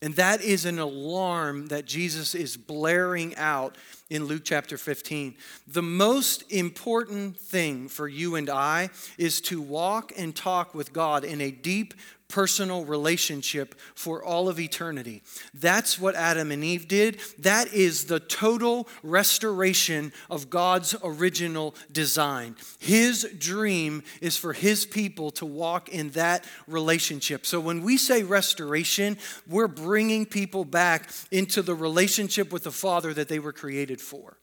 And 0.02 0.14
that 0.16 0.42
is 0.42 0.66
an 0.66 0.78
alarm 0.78 1.68
that 1.68 1.86
Jesus 1.86 2.34
is 2.34 2.56
blaring 2.56 3.34
out 3.36 3.76
in 4.10 4.24
Luke 4.24 4.42
chapter 4.44 4.76
15. 4.76 5.36
The 5.66 5.82
most 5.82 6.44
important 6.52 7.38
thing 7.38 7.88
for 7.88 8.06
you 8.06 8.34
and 8.34 8.50
I 8.50 8.90
is 9.16 9.40
to 9.42 9.60
walk 9.60 10.12
and 10.16 10.36
talk 10.36 10.74
with 10.74 10.92
God 10.92 11.24
in 11.24 11.40
a 11.40 11.50
deep, 11.50 11.94
personal 12.28 12.84
relationship 12.84 13.74
for 13.94 14.22
all 14.22 14.48
of 14.48 14.58
eternity. 14.58 15.22
That's 15.54 15.98
what 15.98 16.14
Adam 16.14 16.50
and 16.50 16.64
Eve 16.64 16.88
did. 16.88 17.20
That 17.38 17.72
is 17.72 18.04
the 18.04 18.20
total 18.20 18.88
restoration 19.02 20.12
of 20.28 20.50
God's 20.50 20.94
original 21.02 21.74
design. 21.92 22.56
His 22.78 23.28
dream 23.38 24.02
is 24.20 24.36
for 24.36 24.52
his 24.52 24.86
people 24.86 25.30
to 25.32 25.46
walk 25.46 25.88
in 25.88 26.10
that 26.10 26.44
relationship. 26.66 27.46
So 27.46 27.60
when 27.60 27.82
we 27.82 27.96
say 27.96 28.22
restoration, 28.22 29.18
we're 29.46 29.68
bringing 29.68 30.26
people 30.26 30.64
back 30.64 31.10
into 31.30 31.62
the 31.62 31.74
relationship 31.74 32.52
with 32.52 32.64
the 32.64 32.72
Father 32.72 33.14
that 33.14 33.28
they 33.28 33.38
were 33.38 33.52
created 33.52 34.00
for. 34.00 34.36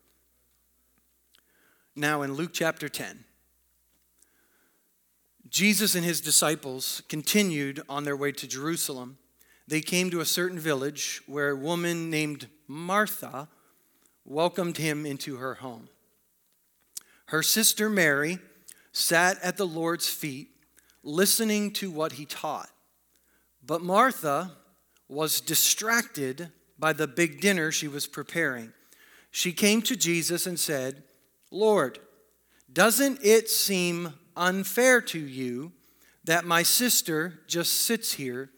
Now, 1.96 2.24
in 2.24 2.34
Luke 2.34 2.52
chapter 2.54 2.89
10, 2.89 3.24
Jesus 5.54 5.94
and 5.94 6.04
his 6.04 6.20
disciples 6.20 7.04
continued 7.08 7.80
on 7.88 8.06
their 8.06 8.18
way 8.18 8.32
to 8.32 8.48
Jerusalem. 8.48 9.20
They 9.68 9.82
came 9.82 10.10
to 10.10 10.20
a 10.20 10.26
certain 10.26 10.58
village 10.58 11.22
where 11.28 11.52
a 11.52 11.56
woman 11.56 12.10
named 12.10 12.48
Martha 12.68 13.48
welcomed 14.26 14.78
him 14.78 15.06
into 15.06 15.36
her 15.36 15.54
home. 15.54 15.89
Her 17.28 17.44
sister 17.44 17.88
Mary 17.88 18.39
sat 18.94 19.39
at 19.44 19.58
the 19.58 19.68
Lord's 19.68 20.10
feet, 20.10 20.50
listening 21.04 21.72
to 21.74 21.92
what 21.92 22.13
he 22.13 22.26
taught. 22.26 22.72
But 23.63 23.84
Martha 23.84 24.54
was 25.08 25.39
distracted 25.39 26.50
by 26.80 26.94
the 26.94 27.08
big 27.08 27.42
dinner 27.42 27.72
she 27.72 27.88
was 27.88 28.08
preparing. 28.08 28.74
She 29.30 29.54
came 29.54 29.84
to 29.84 29.96
Jesus 29.96 30.48
and 30.48 30.60
said, 30.60 31.04
Lord, 31.52 32.00
doesn't 32.72 33.20
it 33.24 33.52
seem 33.52 34.16
unfair 34.36 35.02
to 35.02 35.19
you 35.19 35.72
that 36.24 36.46
my 36.46 36.63
sister 36.63 37.39
just 37.48 37.74
sits 37.74 38.13
here 38.13 38.50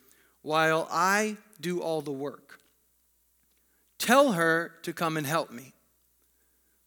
while 0.41 0.87
I 0.91 1.37
do 1.59 1.81
all 1.81 2.01
the 2.01 2.11
work. 2.11 2.59
Tell 3.97 4.33
her 4.33 4.73
to 4.83 4.93
come 4.93 5.17
and 5.17 5.25
help 5.25 5.51
me. 5.51 5.73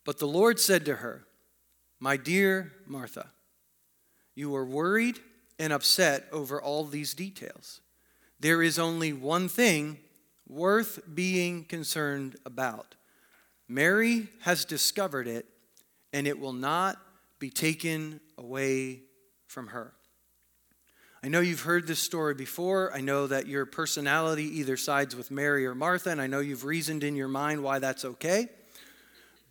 But 0.05 0.18
the 0.18 0.27
Lord 0.27 0.61
said 0.61 0.85
to 0.87 0.96
her, 0.96 1.24
My 1.98 2.16
dear 2.16 2.72
Martha, 2.87 3.31
you 4.35 4.55
are 4.55 4.64
worried 4.64 5.18
and 5.59 5.72
upset 5.72 6.29
over 6.31 6.62
all 6.62 6.85
these 6.85 7.14
details. 7.14 7.81
There 8.38 8.62
is 8.62 8.79
only 8.79 9.12
one 9.12 9.48
thing 9.48 9.98
worth 10.46 11.01
being 11.12 11.64
concerned 11.64 12.37
about. 12.46 12.94
Mary 13.66 14.29
has 14.42 14.64
discovered 14.64 15.27
it, 15.27 15.46
and 16.12 16.27
it 16.27 16.38
will 16.38 16.53
not 16.53 16.98
be 17.38 17.51
taken 17.51 18.20
away 18.37 19.03
from 19.46 19.68
her. 19.68 19.92
I 21.22 21.29
know 21.29 21.40
you've 21.40 21.62
heard 21.62 21.87
this 21.87 21.98
story 21.98 22.35
before. 22.35 22.94
I 22.94 23.01
know 23.01 23.27
that 23.27 23.48
your 23.48 23.66
personality 23.66 24.61
either 24.61 24.77
sides 24.77 25.16
with 25.16 25.31
Mary 25.31 25.66
or 25.66 25.74
Martha, 25.74 26.11
and 26.11 26.20
I 26.20 26.29
know 26.29 26.38
you've 26.40 26.64
reasoned 26.64 27.03
in 27.03 27.16
your 27.16 27.29
mind 27.29 27.62
why 27.62 27.81
that's 27.81 28.05
okay. 28.05 28.48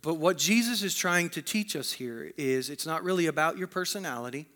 But 0.00 0.14
what 0.14 0.38
Jesus 0.38 0.82
is 0.82 0.94
trying 0.94 1.28
to 1.30 1.42
teach 1.42 1.76
us 1.76 1.92
here 1.92 2.32
is 2.36 2.70
it's 2.70 2.86
not 2.86 3.02
really 3.02 3.26
about 3.26 3.58
your 3.58 3.66
personality. 3.66 4.46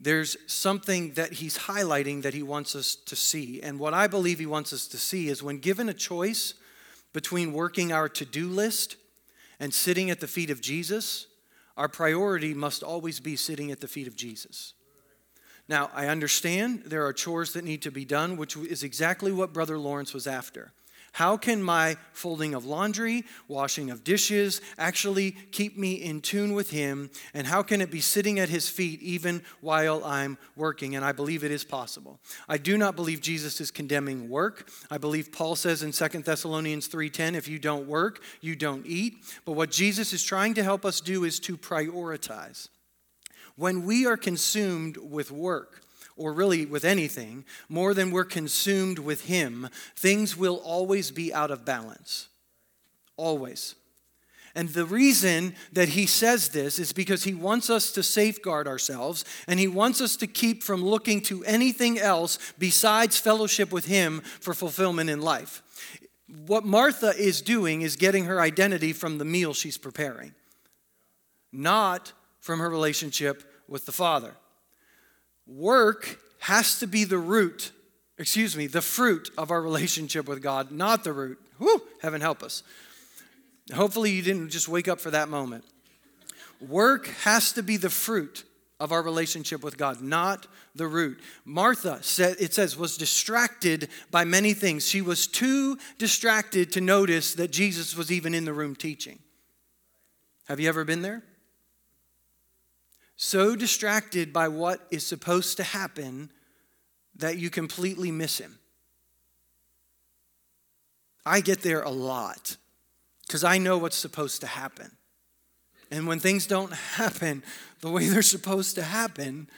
There's 0.00 0.36
something 0.46 1.12
that 1.12 1.34
he's 1.34 1.56
highlighting 1.58 2.22
that 2.22 2.34
he 2.34 2.42
wants 2.42 2.74
us 2.74 2.96
to 2.96 3.14
see. 3.14 3.60
And 3.60 3.78
what 3.78 3.94
I 3.94 4.06
believe 4.06 4.38
he 4.38 4.46
wants 4.46 4.72
us 4.72 4.88
to 4.88 4.96
see 4.98 5.28
is 5.28 5.42
when 5.42 5.58
given 5.58 5.88
a 5.88 5.94
choice 5.94 6.54
between 7.12 7.52
working 7.52 7.92
our 7.92 8.08
to 8.08 8.24
do 8.24 8.48
list 8.48 8.96
and 9.60 9.74
sitting 9.74 10.10
at 10.10 10.20
the 10.20 10.26
feet 10.26 10.50
of 10.50 10.60
Jesus, 10.60 11.26
our 11.76 11.88
priority 11.88 12.54
must 12.54 12.82
always 12.82 13.20
be 13.20 13.36
sitting 13.36 13.70
at 13.70 13.80
the 13.80 13.88
feet 13.88 14.06
of 14.06 14.16
Jesus. 14.16 14.74
Now, 15.68 15.90
I 15.94 16.08
understand 16.08 16.82
there 16.86 17.06
are 17.06 17.12
chores 17.12 17.52
that 17.52 17.64
need 17.64 17.82
to 17.82 17.90
be 17.90 18.04
done, 18.04 18.36
which 18.36 18.56
is 18.56 18.82
exactly 18.82 19.30
what 19.30 19.52
Brother 19.52 19.78
Lawrence 19.78 20.12
was 20.12 20.26
after. 20.26 20.72
How 21.12 21.36
can 21.36 21.62
my 21.62 21.96
folding 22.12 22.54
of 22.54 22.64
laundry, 22.64 23.24
washing 23.48 23.90
of 23.90 24.04
dishes 24.04 24.60
actually 24.78 25.32
keep 25.32 25.76
me 25.76 25.94
in 25.94 26.20
tune 26.20 26.54
with 26.54 26.70
Him? 26.70 27.10
And 27.34 27.46
how 27.46 27.62
can 27.62 27.80
it 27.80 27.90
be 27.90 28.00
sitting 28.00 28.38
at 28.38 28.48
His 28.48 28.68
feet 28.68 29.02
even 29.02 29.42
while 29.60 30.04
I'm 30.04 30.38
working? 30.56 30.94
And 30.94 31.04
I 31.04 31.12
believe 31.12 31.42
it 31.42 31.50
is 31.50 31.64
possible. 31.64 32.20
I 32.48 32.58
do 32.58 32.78
not 32.78 32.96
believe 32.96 33.20
Jesus 33.20 33.60
is 33.60 33.70
condemning 33.70 34.28
work. 34.28 34.70
I 34.90 34.98
believe 34.98 35.32
Paul 35.32 35.56
says 35.56 35.82
in 35.82 35.92
2 35.92 36.24
Thessalonians 36.24 36.88
3:10, 36.88 37.34
if 37.34 37.48
you 37.48 37.58
don't 37.58 37.88
work, 37.88 38.22
you 38.40 38.54
don't 38.54 38.86
eat. 38.86 39.24
But 39.44 39.52
what 39.52 39.70
Jesus 39.70 40.12
is 40.12 40.22
trying 40.22 40.54
to 40.54 40.62
help 40.62 40.84
us 40.84 41.00
do 41.00 41.24
is 41.24 41.40
to 41.40 41.56
prioritize. 41.56 42.68
When 43.56 43.84
we 43.84 44.06
are 44.06 44.16
consumed 44.16 44.96
with 44.96 45.30
work, 45.30 45.82
or 46.20 46.34
really 46.34 46.66
with 46.66 46.84
anything, 46.84 47.46
more 47.70 47.94
than 47.94 48.10
we're 48.10 48.24
consumed 48.24 48.98
with 48.98 49.24
Him, 49.24 49.70
things 49.96 50.36
will 50.36 50.56
always 50.56 51.10
be 51.10 51.32
out 51.32 51.50
of 51.50 51.64
balance. 51.64 52.28
Always. 53.16 53.74
And 54.54 54.68
the 54.68 54.84
reason 54.84 55.54
that 55.72 55.90
he 55.90 56.06
says 56.06 56.48
this 56.48 56.78
is 56.78 56.92
because 56.92 57.22
he 57.22 57.34
wants 57.34 57.70
us 57.70 57.92
to 57.92 58.02
safeguard 58.02 58.66
ourselves 58.66 59.24
and 59.46 59.60
he 59.60 59.68
wants 59.68 60.00
us 60.00 60.16
to 60.16 60.26
keep 60.26 60.64
from 60.64 60.84
looking 60.84 61.20
to 61.22 61.44
anything 61.44 62.00
else 62.00 62.36
besides 62.58 63.16
fellowship 63.16 63.70
with 63.70 63.86
him 63.86 64.20
for 64.40 64.52
fulfillment 64.52 65.08
in 65.08 65.20
life. 65.20 65.62
What 66.46 66.64
Martha 66.64 67.14
is 67.16 67.40
doing 67.40 67.82
is 67.82 67.94
getting 67.94 68.24
her 68.24 68.40
identity 68.40 68.92
from 68.92 69.18
the 69.18 69.24
meal 69.24 69.54
she's 69.54 69.78
preparing, 69.78 70.34
not 71.52 72.12
from 72.40 72.58
her 72.58 72.68
relationship 72.68 73.44
with 73.68 73.86
the 73.86 73.92
Father. 73.92 74.34
Work 75.50 76.18
has 76.38 76.78
to 76.78 76.86
be 76.86 77.04
the 77.04 77.18
root, 77.18 77.72
excuse 78.18 78.56
me, 78.56 78.66
the 78.66 78.80
fruit 78.80 79.30
of 79.36 79.50
our 79.50 79.60
relationship 79.60 80.28
with 80.28 80.42
God, 80.42 80.70
not 80.70 81.02
the 81.02 81.12
root. 81.12 81.38
Whew, 81.58 81.82
heaven 82.00 82.20
help 82.20 82.42
us. 82.42 82.62
Hopefully, 83.74 84.10
you 84.10 84.22
didn't 84.22 84.50
just 84.50 84.68
wake 84.68 84.88
up 84.88 85.00
for 85.00 85.10
that 85.10 85.28
moment. 85.28 85.64
Work 86.60 87.08
has 87.22 87.52
to 87.52 87.62
be 87.62 87.76
the 87.76 87.90
fruit 87.90 88.44
of 88.78 88.92
our 88.92 89.02
relationship 89.02 89.62
with 89.62 89.76
God, 89.76 90.00
not 90.00 90.46
the 90.74 90.86
root. 90.86 91.20
Martha 91.44 91.98
said 92.02 92.36
it 92.38 92.54
says 92.54 92.76
was 92.76 92.96
distracted 92.96 93.88
by 94.10 94.24
many 94.24 94.54
things. 94.54 94.88
She 94.88 95.02
was 95.02 95.26
too 95.26 95.78
distracted 95.98 96.72
to 96.72 96.80
notice 96.80 97.34
that 97.34 97.50
Jesus 97.50 97.96
was 97.96 98.12
even 98.12 98.34
in 98.34 98.44
the 98.44 98.52
room 98.52 98.76
teaching. 98.76 99.18
Have 100.48 100.60
you 100.60 100.68
ever 100.68 100.84
been 100.84 101.02
there? 101.02 101.22
So 103.22 103.54
distracted 103.54 104.32
by 104.32 104.48
what 104.48 104.80
is 104.90 105.06
supposed 105.06 105.58
to 105.58 105.62
happen 105.62 106.30
that 107.14 107.36
you 107.36 107.50
completely 107.50 108.10
miss 108.10 108.38
him. 108.38 108.58
I 111.26 111.42
get 111.42 111.60
there 111.60 111.82
a 111.82 111.90
lot 111.90 112.56
because 113.26 113.44
I 113.44 113.58
know 113.58 113.76
what's 113.76 113.98
supposed 113.98 114.40
to 114.40 114.46
happen. 114.46 114.92
And 115.90 116.06
when 116.06 116.18
things 116.18 116.46
don't 116.46 116.72
happen 116.94 117.42
the 117.82 117.90
way 117.90 118.08
they're 118.08 118.22
supposed 118.22 118.74
to 118.76 118.82
happen, 118.82 119.50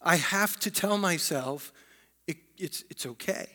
I 0.00 0.16
have 0.16 0.58
to 0.60 0.70
tell 0.70 0.96
myself 0.96 1.74
it, 2.26 2.38
it's, 2.56 2.84
it's 2.88 3.04
okay. 3.04 3.48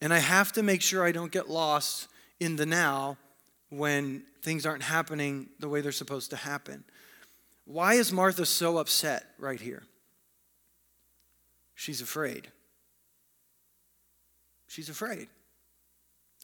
And 0.00 0.12
I 0.12 0.18
have 0.18 0.50
to 0.54 0.64
make 0.64 0.82
sure 0.82 1.04
I 1.04 1.12
don't 1.12 1.30
get 1.30 1.48
lost 1.48 2.08
in 2.40 2.56
the 2.56 2.66
now 2.66 3.18
when 3.70 4.24
things 4.42 4.66
aren't 4.66 4.82
happening 4.82 5.48
the 5.60 5.68
way 5.68 5.80
they're 5.80 5.92
supposed 5.92 6.30
to 6.30 6.36
happen. 6.36 6.82
Why 7.68 7.94
is 7.94 8.14
Martha 8.14 8.46
so 8.46 8.78
upset 8.78 9.26
right 9.38 9.60
here? 9.60 9.82
She's 11.74 12.00
afraid. 12.00 12.48
She's 14.68 14.88
afraid. 14.88 15.28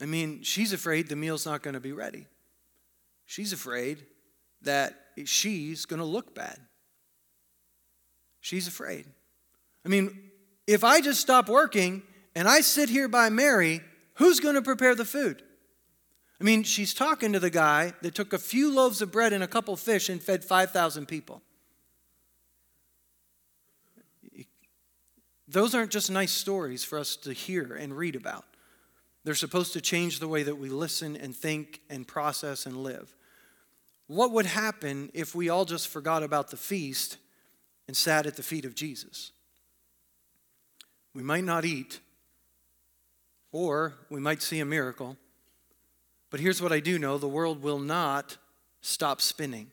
I 0.02 0.04
mean, 0.04 0.42
she's 0.42 0.74
afraid 0.74 1.08
the 1.08 1.16
meal's 1.16 1.46
not 1.46 1.62
going 1.62 1.72
to 1.72 1.80
be 1.80 1.92
ready. 1.92 2.26
She's 3.24 3.54
afraid 3.54 4.04
that 4.62 4.94
she's 5.24 5.87
going 5.87 6.00
to 6.00 6.04
look 6.04 6.34
bad. 6.34 6.58
She's 8.40 8.68
afraid. 8.68 9.06
I 9.82 9.88
mean, 9.88 10.30
if 10.66 10.84
I 10.84 11.00
just 11.00 11.22
stop 11.22 11.48
working 11.48 12.02
and 12.34 12.46
I 12.46 12.60
sit 12.60 12.90
here 12.90 13.08
by 13.08 13.30
Mary, 13.30 13.80
who's 14.16 14.40
going 14.40 14.56
to 14.56 14.62
prepare 14.62 14.94
the 14.94 15.06
food? 15.06 15.42
I 16.40 16.44
mean, 16.44 16.62
she's 16.64 16.92
talking 16.92 17.33
to 17.33 17.40
the 17.40 17.51
guy 17.51 17.92
that 18.03 18.14
took 18.14 18.33
a 18.33 18.38
few 18.38 18.73
loaves 18.73 19.01
of 19.01 19.12
bread 19.12 19.33
and 19.33 19.44
a 19.44 19.49
couple 19.49 19.77
fish 19.77 20.09
and 20.09 20.23
fed 20.23 20.44
5,000 20.44 21.07
people. 21.07 21.42
Those 25.47 25.75
aren't 25.75 25.92
just 25.92 26.11
nice 26.11 26.33
stories 26.33 26.83
for 26.83 26.99
us 26.99 27.16
to 27.16 27.33
hear 27.33 27.75
and 27.75 27.97
read 27.97 28.16
about. 28.16 28.44
They're 29.23 29.35
supposed 29.35 29.73
to 29.75 29.81
change 29.81 30.18
the 30.18 30.29
way 30.29 30.42
that 30.42 30.57
we 30.57 30.68
listen 30.68 31.16
and 31.16 31.35
think 31.35 31.81
and 31.88 32.07
process 32.07 32.66
and 32.66 32.83
live. 32.83 33.14
What 34.07 34.33
would 34.33 34.47
happen 34.47 35.11
if 35.14 35.35
we 35.35 35.49
all 35.49 35.64
just 35.64 35.88
forgot 35.88 36.23
about 36.23 36.51
the 36.51 36.57
feast 36.57 37.16
and 37.87 37.97
sat 37.97 38.27
at 38.27 38.37
the 38.37 38.42
feet 38.42 38.64
of 38.64 38.75
Jesus? 38.75 39.31
We 41.14 41.23
might 41.23 41.44
not 41.44 41.64
eat, 41.64 42.01
or 43.53 43.94
we 44.11 44.20
might 44.20 44.42
see 44.42 44.59
a 44.59 44.64
miracle 44.64 45.16
but 46.35 46.40
here's 46.40 46.61
what 46.61 46.73
I 46.73 46.81
do 46.81 46.99
know 46.99 47.16
the 47.16 47.29
world 47.29 47.62
will 47.62 47.79
not 47.79 48.38
stop 48.81 49.20
spinning. 49.20 49.68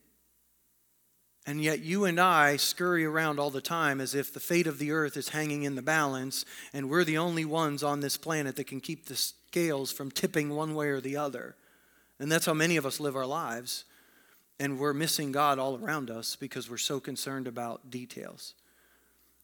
And 1.48 1.60
yet, 1.64 1.80
you 1.80 2.06
and 2.06 2.20
I 2.20 2.58
scurry 2.58 3.04
around 3.04 3.40
all 3.40 3.50
the 3.50 3.62
time 3.62 4.00
as 4.00 4.14
if 4.14 4.32
the 4.32 4.40
fate 4.40 4.68
of 4.68 4.78
the 4.78 4.92
earth 4.92 5.18
is 5.18 5.30
hanging 5.30 5.64
in 5.64 5.74
the 5.74 5.82
balance, 5.82 6.46
and 6.72 6.88
we're 6.88 7.04
the 7.04 7.18
only 7.18 7.46
ones 7.46 7.82
on 7.82 8.02
this 8.02 8.16
planet 8.16 8.58
that 8.58 8.68
can 8.68 8.80
keep 8.80 9.08
the 9.08 9.16
scales 9.16 9.92
from 9.92 10.12
tipping 10.12 10.52
one 10.52 10.76
way 10.76 10.90
or 10.90 11.02
the 11.02 11.18
other. 11.18 11.56
And 12.20 12.32
that's 12.32 12.46
how 12.46 12.54
many 12.54 12.78
of 12.78 12.86
us 12.86 13.00
live 13.00 13.16
our 13.16 13.26
lives. 13.26 13.86
And 14.60 14.78
we're 14.78 14.94
missing 14.94 15.32
God 15.32 15.58
all 15.58 15.84
around 15.84 16.12
us 16.12 16.36
because 16.36 16.70
we're 16.70 16.78
so 16.78 17.00
concerned 17.00 17.48
about 17.48 17.90
details. 17.90 18.54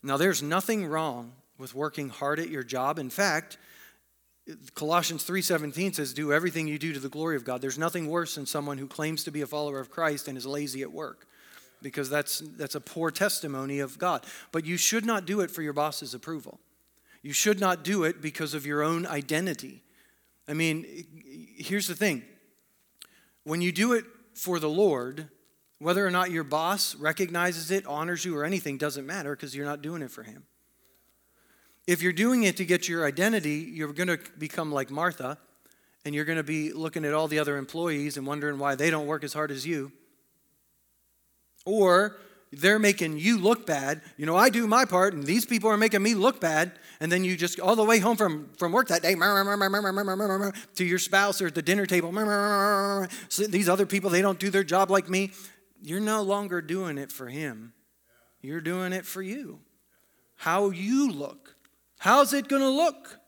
Now, 0.03 0.17
there's 0.17 0.43
nothing 0.43 0.85
wrong 0.85 1.31
with 1.57 1.73
working 1.73 2.09
hard 2.09 2.39
at 2.39 2.49
your 2.49 2.61
job. 2.61 2.99
In 2.99 3.09
fact, 3.09 3.57
Colossians 4.75 5.23
3:17 5.25 5.93
says 5.93 6.13
do 6.13 6.31
everything 6.31 6.67
you 6.67 6.79
do 6.79 6.93
to 6.93 6.99
the 6.99 7.09
glory 7.09 7.35
of 7.35 7.43
God. 7.43 7.61
There's 7.61 7.77
nothing 7.77 8.07
worse 8.07 8.35
than 8.35 8.45
someone 8.45 8.77
who 8.77 8.87
claims 8.87 9.23
to 9.25 9.31
be 9.31 9.41
a 9.41 9.47
follower 9.47 9.79
of 9.79 9.89
Christ 9.89 10.27
and 10.27 10.37
is 10.37 10.45
lazy 10.45 10.81
at 10.81 10.91
work 10.91 11.27
because 11.81 12.09
that's 12.09 12.39
that's 12.57 12.75
a 12.75 12.81
poor 12.81 13.11
testimony 13.11 13.79
of 13.79 13.97
God. 13.97 14.25
But 14.51 14.65
you 14.65 14.77
should 14.77 15.05
not 15.05 15.25
do 15.25 15.41
it 15.41 15.51
for 15.51 15.61
your 15.61 15.73
boss's 15.73 16.13
approval. 16.13 16.59
You 17.21 17.33
should 17.33 17.59
not 17.59 17.83
do 17.83 18.03
it 18.03 18.21
because 18.21 18.53
of 18.53 18.65
your 18.65 18.81
own 18.81 19.05
identity. 19.05 19.83
I 20.47 20.53
mean, 20.53 20.85
here's 21.57 21.87
the 21.87 21.95
thing. 21.95 22.23
When 23.43 23.61
you 23.61 23.71
do 23.71 23.93
it 23.93 24.05
for 24.33 24.59
the 24.59 24.69
Lord, 24.69 25.27
whether 25.79 26.05
or 26.05 26.11
not 26.11 26.31
your 26.31 26.43
boss 26.43 26.95
recognizes 26.95 27.69
it, 27.69 27.85
honors 27.85 28.23
you 28.23 28.35
or 28.37 28.45
anything 28.45 28.77
doesn't 28.77 29.05
matter 29.05 29.35
because 29.35 29.55
you're 29.55 29.65
not 29.65 29.81
doing 29.81 30.01
it 30.01 30.11
for 30.11 30.23
him. 30.23 30.43
If 31.87 32.01
you're 32.01 32.13
doing 32.13 32.43
it 32.43 32.57
to 32.57 32.65
get 32.65 32.89
your 32.89 33.05
identity, 33.05 33.71
you're 33.73 33.93
going 33.93 34.09
to 34.09 34.19
become 34.37 34.73
like 34.73 34.91
Martha, 34.91 35.37
and 36.03 36.13
you're 36.13 36.25
going 36.25 36.37
to 36.37 36.43
be 36.43 36.73
looking 36.73 37.05
at 37.05 37.13
all 37.13 37.29
the 37.29 37.39
other 37.39 37.57
employees 37.57 38.17
and 38.17 38.27
wondering 38.27 38.59
why 38.59 38.75
they 38.75 38.89
don't 38.89 39.07
work 39.07 39.23
as 39.23 39.33
hard 39.33 39.51
as 39.51 39.65
you. 39.65 39.93
Or 41.65 42.17
they're 42.51 42.79
making 42.79 43.19
you 43.19 43.37
look 43.37 43.65
bad. 43.65 44.01
You 44.17 44.25
know, 44.25 44.35
I 44.35 44.49
do 44.49 44.67
my 44.67 44.83
part, 44.83 45.13
and 45.13 45.23
these 45.23 45.45
people 45.45 45.69
are 45.69 45.77
making 45.77 46.03
me 46.03 46.13
look 46.13 46.41
bad. 46.41 46.73
And 46.99 47.11
then 47.11 47.23
you 47.23 47.37
just, 47.37 47.59
all 47.59 47.75
the 47.75 47.83
way 47.83 47.99
home 47.99 48.17
from, 48.17 48.49
from 48.57 48.73
work 48.73 48.89
that 48.89 49.01
day, 49.01 49.15
to 50.75 50.85
your 50.85 50.99
spouse 50.99 51.41
or 51.41 51.47
at 51.47 51.55
the 51.55 51.61
dinner 51.61 51.85
table, 51.85 52.11
so 53.29 53.43
these 53.43 53.69
other 53.69 53.85
people, 53.85 54.09
they 54.09 54.21
don't 54.21 54.39
do 54.39 54.49
their 54.49 54.63
job 54.63 54.89
like 54.89 55.09
me. 55.09 55.31
You're 55.81 55.99
no 55.99 56.21
longer 56.21 56.61
doing 56.61 56.97
it 56.97 57.11
for 57.11 57.27
him, 57.27 57.73
you're 58.41 58.61
doing 58.61 58.91
it 58.91 59.05
for 59.05 59.21
you. 59.21 59.59
How 60.35 60.69
you 60.69 61.11
look. 61.11 61.56
How's 61.97 62.33
it 62.33 62.47
going 62.47 62.61
to 62.61 62.69
look? 62.69 63.19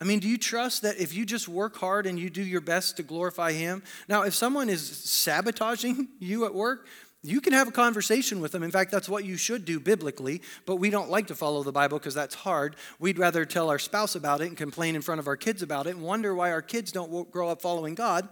I 0.00 0.04
mean, 0.04 0.20
do 0.20 0.28
you 0.28 0.38
trust 0.38 0.82
that 0.82 0.98
if 0.98 1.14
you 1.14 1.26
just 1.26 1.48
work 1.48 1.76
hard 1.76 2.06
and 2.06 2.18
you 2.18 2.30
do 2.30 2.42
your 2.42 2.60
best 2.60 2.96
to 2.98 3.02
glorify 3.02 3.52
Him? 3.52 3.82
Now, 4.08 4.22
if 4.22 4.34
someone 4.34 4.68
is 4.68 4.86
sabotaging 4.86 6.08
you 6.20 6.44
at 6.44 6.54
work, 6.54 6.86
you 7.24 7.40
can 7.40 7.52
have 7.52 7.66
a 7.66 7.72
conversation 7.72 8.40
with 8.40 8.52
them. 8.52 8.62
In 8.62 8.70
fact, 8.70 8.92
that's 8.92 9.08
what 9.08 9.24
you 9.24 9.36
should 9.36 9.64
do 9.64 9.80
biblically, 9.80 10.40
but 10.66 10.76
we 10.76 10.88
don't 10.88 11.10
like 11.10 11.26
to 11.26 11.34
follow 11.34 11.64
the 11.64 11.72
Bible 11.72 11.98
because 11.98 12.14
that's 12.14 12.36
hard. 12.36 12.76
We'd 13.00 13.18
rather 13.18 13.44
tell 13.44 13.70
our 13.70 13.78
spouse 13.80 14.14
about 14.14 14.40
it 14.40 14.46
and 14.46 14.56
complain 14.56 14.94
in 14.94 15.02
front 15.02 15.18
of 15.18 15.26
our 15.26 15.36
kids 15.36 15.60
about 15.60 15.88
it 15.88 15.96
and 15.96 16.04
wonder 16.04 16.32
why 16.32 16.52
our 16.52 16.62
kids 16.62 16.92
don't 16.92 17.30
grow 17.32 17.48
up 17.48 17.60
following 17.60 17.96
God. 17.96 18.28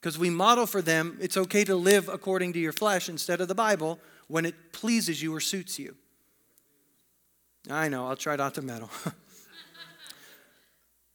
Because 0.00 0.18
we 0.18 0.28
model 0.28 0.66
for 0.66 0.82
them 0.82 1.16
it's 1.20 1.36
okay 1.36 1.64
to 1.64 1.76
live 1.76 2.08
according 2.08 2.52
to 2.54 2.58
your 2.58 2.72
flesh 2.72 3.08
instead 3.08 3.40
of 3.40 3.46
the 3.46 3.54
Bible 3.54 4.00
when 4.26 4.44
it 4.44 4.72
pleases 4.72 5.22
you 5.22 5.34
or 5.34 5.40
suits 5.40 5.78
you. 5.78 5.94
I 7.70 7.88
know, 7.88 8.06
I'll 8.06 8.16
try 8.16 8.36
not 8.36 8.54
to 8.54 8.62
meddle. 8.62 8.90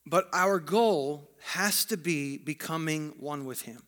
but 0.06 0.28
our 0.32 0.60
goal 0.60 1.30
has 1.52 1.84
to 1.86 1.96
be 1.96 2.38
becoming 2.38 3.14
one 3.18 3.44
with 3.44 3.62
Him. 3.62 3.82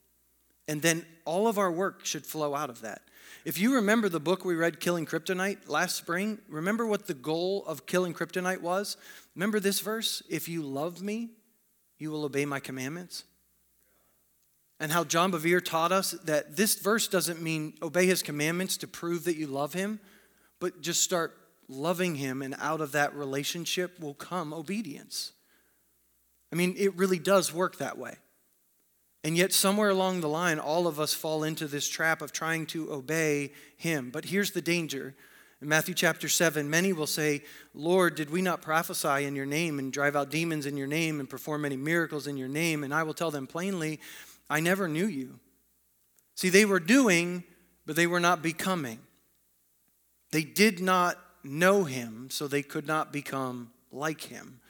And 0.69 0.83
then 0.83 1.07
all 1.25 1.49
of 1.49 1.59
our 1.59 1.71
work 1.71 2.05
should 2.05 2.27
flow 2.27 2.55
out 2.55 2.71
of 2.71 2.81
that. 2.81 3.03
If 3.45 3.61
you 3.61 3.75
remember 3.75 4.09
the 4.09 4.21
book 4.21 4.45
we 4.45 4.57
read, 4.57 4.81
Killing 4.81 5.07
Kryptonite, 5.07 5.69
last 5.69 5.95
spring, 5.95 6.39
remember 6.49 6.85
what 6.85 7.07
the 7.07 7.15
goal 7.15 7.65
of 7.67 7.87
Killing 7.87 8.13
Kryptonite 8.13 8.61
was? 8.61 8.97
Remember 9.37 9.61
this 9.61 9.81
verse? 9.81 10.23
If 10.29 10.49
you 10.49 10.63
love 10.63 11.01
me, 11.01 11.31
you 11.99 12.11
will 12.11 12.25
obey 12.25 12.45
my 12.45 12.59
commandments? 12.59 13.25
And 14.81 14.93
how 14.93 15.05
John 15.05 15.33
Bevere 15.33 15.65
taught 15.65 15.93
us 15.93 16.11
that 16.25 16.57
this 16.57 16.75
verse 16.75 17.09
doesn't 17.09 17.41
mean 17.41 17.75
obey 17.81 18.07
his 18.07 18.23
commandments 18.23 18.77
to 18.79 18.89
prove 18.89 19.25
that 19.25 19.37
you 19.37 19.47
love 19.47 19.73
him, 19.73 20.01
but 20.61 20.81
just 20.81 21.03
start 21.03 21.35
loving 21.69 22.17
him, 22.17 22.43
and 22.43 22.55
out 22.59 22.81
of 22.81 22.93
that 22.93 23.15
relationship 23.15 23.99
will 24.01 24.15
come 24.15 24.53
obedience. 24.53 25.33
I 26.53 26.57
mean, 26.57 26.75
it 26.79 26.95
really 26.97 27.19
does 27.19 27.53
work 27.53 27.79
that 27.79 27.99
way. 27.99 28.17
And 29.25 29.37
yet, 29.37 29.53
somewhere 29.53 29.91
along 29.91 30.21
the 30.21 30.29
line, 30.29 30.61
all 30.61 30.87
of 30.87 31.01
us 31.01 31.13
fall 31.13 31.43
into 31.43 31.67
this 31.67 31.89
trap 31.89 32.23
of 32.23 32.31
trying 32.31 32.67
to 32.67 32.93
obey 32.93 33.53
him. 33.77 34.11
But 34.11 34.27
here's 34.27 34.53
the 34.53 34.63
danger. 34.63 35.15
In 35.61 35.69
Matthew 35.69 35.95
chapter 35.95 36.29
7, 36.29 36.69
many 36.71 36.93
will 36.93 37.07
say, 37.07 37.43
Lord, 37.75 38.15
did 38.15 38.31
we 38.31 38.43
not 38.43 38.63
prophesy 38.63 39.25
in 39.25 39.35
your 39.35 39.47
name 39.47 39.79
and 39.79 39.93
drive 39.93 40.15
out 40.15 40.31
demons 40.31 40.67
in 40.67 40.77
your 40.77 40.87
name 40.87 41.19
and 41.19 41.29
perform 41.29 41.63
many 41.63 41.77
miracles 41.77 42.27
in 42.27 42.37
your 42.37 42.49
name? 42.49 42.85
And 42.85 42.95
I 42.95 43.03
will 43.03 43.15
tell 43.15 43.31
them 43.31 43.47
plainly, 43.47 43.99
I 44.49 44.61
never 44.61 44.87
knew 44.87 45.07
you. 45.07 45.41
See, 46.37 46.51
they 46.51 46.67
were 46.67 46.79
doing, 46.79 47.43
but 47.87 47.97
they 47.97 48.07
were 48.07 48.21
not 48.21 48.43
becoming. 48.43 49.01
They 50.31 50.43
did 50.43 50.81
not 50.81 51.19
know 51.47 51.85
him, 51.85 52.29
so 52.31 52.47
they 52.47 52.63
could 52.63 52.87
not 52.87 53.13
become 53.13 53.71
like 53.93 54.23
him. 54.23 54.61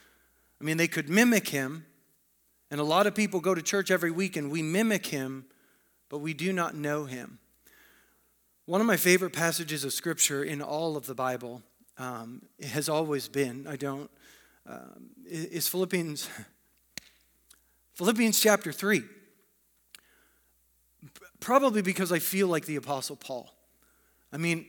I 0.61 0.63
mean, 0.63 0.77
they 0.77 0.87
could 0.87 1.09
mimic 1.09 1.49
him, 1.49 1.85
and 2.69 2.79
a 2.79 2.83
lot 2.83 3.07
of 3.07 3.15
people 3.15 3.39
go 3.39 3.55
to 3.55 3.61
church 3.61 3.91
every 3.91 4.11
week 4.11 4.35
and 4.35 4.51
we 4.51 4.61
mimic 4.61 5.07
him, 5.07 5.45
but 6.09 6.19
we 6.19 6.33
do 6.33 6.51
not 6.51 6.75
know 6.75 7.05
him. 7.05 7.39
One 8.65 8.81
of 8.81 8.87
my 8.87 8.97
favorite 8.97 9.31
passages 9.31 9.85
of 9.85 9.93
scripture 9.93 10.43
in 10.43 10.61
all 10.61 10.97
of 10.97 11.05
the 11.05 11.15
Bible 11.15 11.61
um, 11.97 12.41
has 12.61 12.89
always 12.89 13.27
been, 13.29 13.65
I 13.67 13.77
don't, 13.77 14.11
um, 14.67 15.11
is 15.25 15.67
Philippians, 15.69 16.27
Philippians 17.95 18.39
chapter 18.39 18.73
3. 18.73 19.03
Probably 21.39 21.81
because 21.81 22.11
I 22.11 22.19
feel 22.19 22.47
like 22.47 22.65
the 22.65 22.75
Apostle 22.75 23.15
Paul. 23.15 23.49
I 24.33 24.37
mean, 24.37 24.65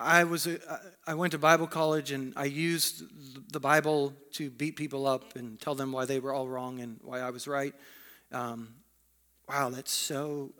I 0.00 0.24
was 0.24 0.46
a, 0.46 0.58
I 1.06 1.12
went 1.12 1.32
to 1.32 1.38
Bible 1.38 1.66
college 1.66 2.10
and 2.10 2.32
I 2.34 2.46
used 2.46 3.52
the 3.52 3.60
Bible 3.60 4.14
to 4.32 4.48
beat 4.48 4.76
people 4.76 5.06
up 5.06 5.36
and 5.36 5.60
tell 5.60 5.74
them 5.74 5.92
why 5.92 6.06
they 6.06 6.20
were 6.20 6.32
all 6.32 6.48
wrong 6.48 6.80
and 6.80 6.98
why 7.02 7.20
I 7.20 7.28
was 7.28 7.46
right. 7.46 7.74
Um, 8.32 8.74
wow, 9.46 9.68
that's 9.68 9.92
so 9.92 10.52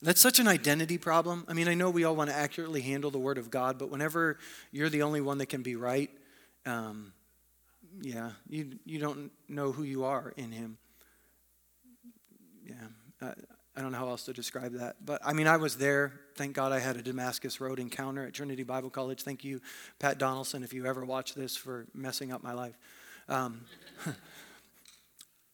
that's 0.00 0.20
such 0.20 0.38
an 0.38 0.46
identity 0.46 0.96
problem. 0.96 1.44
I 1.48 1.54
mean, 1.54 1.66
I 1.66 1.74
know 1.74 1.90
we 1.90 2.04
all 2.04 2.14
want 2.14 2.30
to 2.30 2.36
accurately 2.36 2.80
handle 2.82 3.10
the 3.10 3.18
Word 3.18 3.36
of 3.36 3.50
God, 3.50 3.78
but 3.78 3.90
whenever 3.90 4.38
you're 4.70 4.88
the 4.88 5.02
only 5.02 5.20
one 5.20 5.38
that 5.38 5.46
can 5.46 5.62
be 5.62 5.74
right, 5.74 6.10
um, 6.64 7.12
yeah, 8.00 8.30
you 8.48 8.78
you 8.84 9.00
don't 9.00 9.32
know 9.48 9.72
who 9.72 9.82
you 9.82 10.04
are 10.04 10.32
in 10.36 10.52
Him. 10.52 10.78
Yeah, 12.64 13.28
uh, 13.28 13.32
I 13.80 13.82
don't 13.82 13.92
know 13.92 13.98
how 13.98 14.10
else 14.10 14.26
to 14.26 14.34
describe 14.34 14.74
that. 14.74 14.96
But 15.06 15.22
I 15.24 15.32
mean, 15.32 15.46
I 15.46 15.56
was 15.56 15.78
there. 15.78 16.12
Thank 16.36 16.54
God 16.54 16.70
I 16.70 16.80
had 16.80 16.96
a 16.96 17.02
Damascus 17.02 17.62
Road 17.62 17.78
encounter 17.78 18.26
at 18.26 18.34
Trinity 18.34 18.62
Bible 18.62 18.90
College. 18.90 19.22
Thank 19.22 19.42
you, 19.42 19.62
Pat 19.98 20.18
Donaldson, 20.18 20.62
if 20.62 20.74
you 20.74 20.84
ever 20.84 21.02
watch 21.02 21.32
this, 21.32 21.56
for 21.56 21.86
messing 21.94 22.30
up 22.30 22.42
my 22.42 22.52
life. 22.52 22.76
Um, 23.26 23.62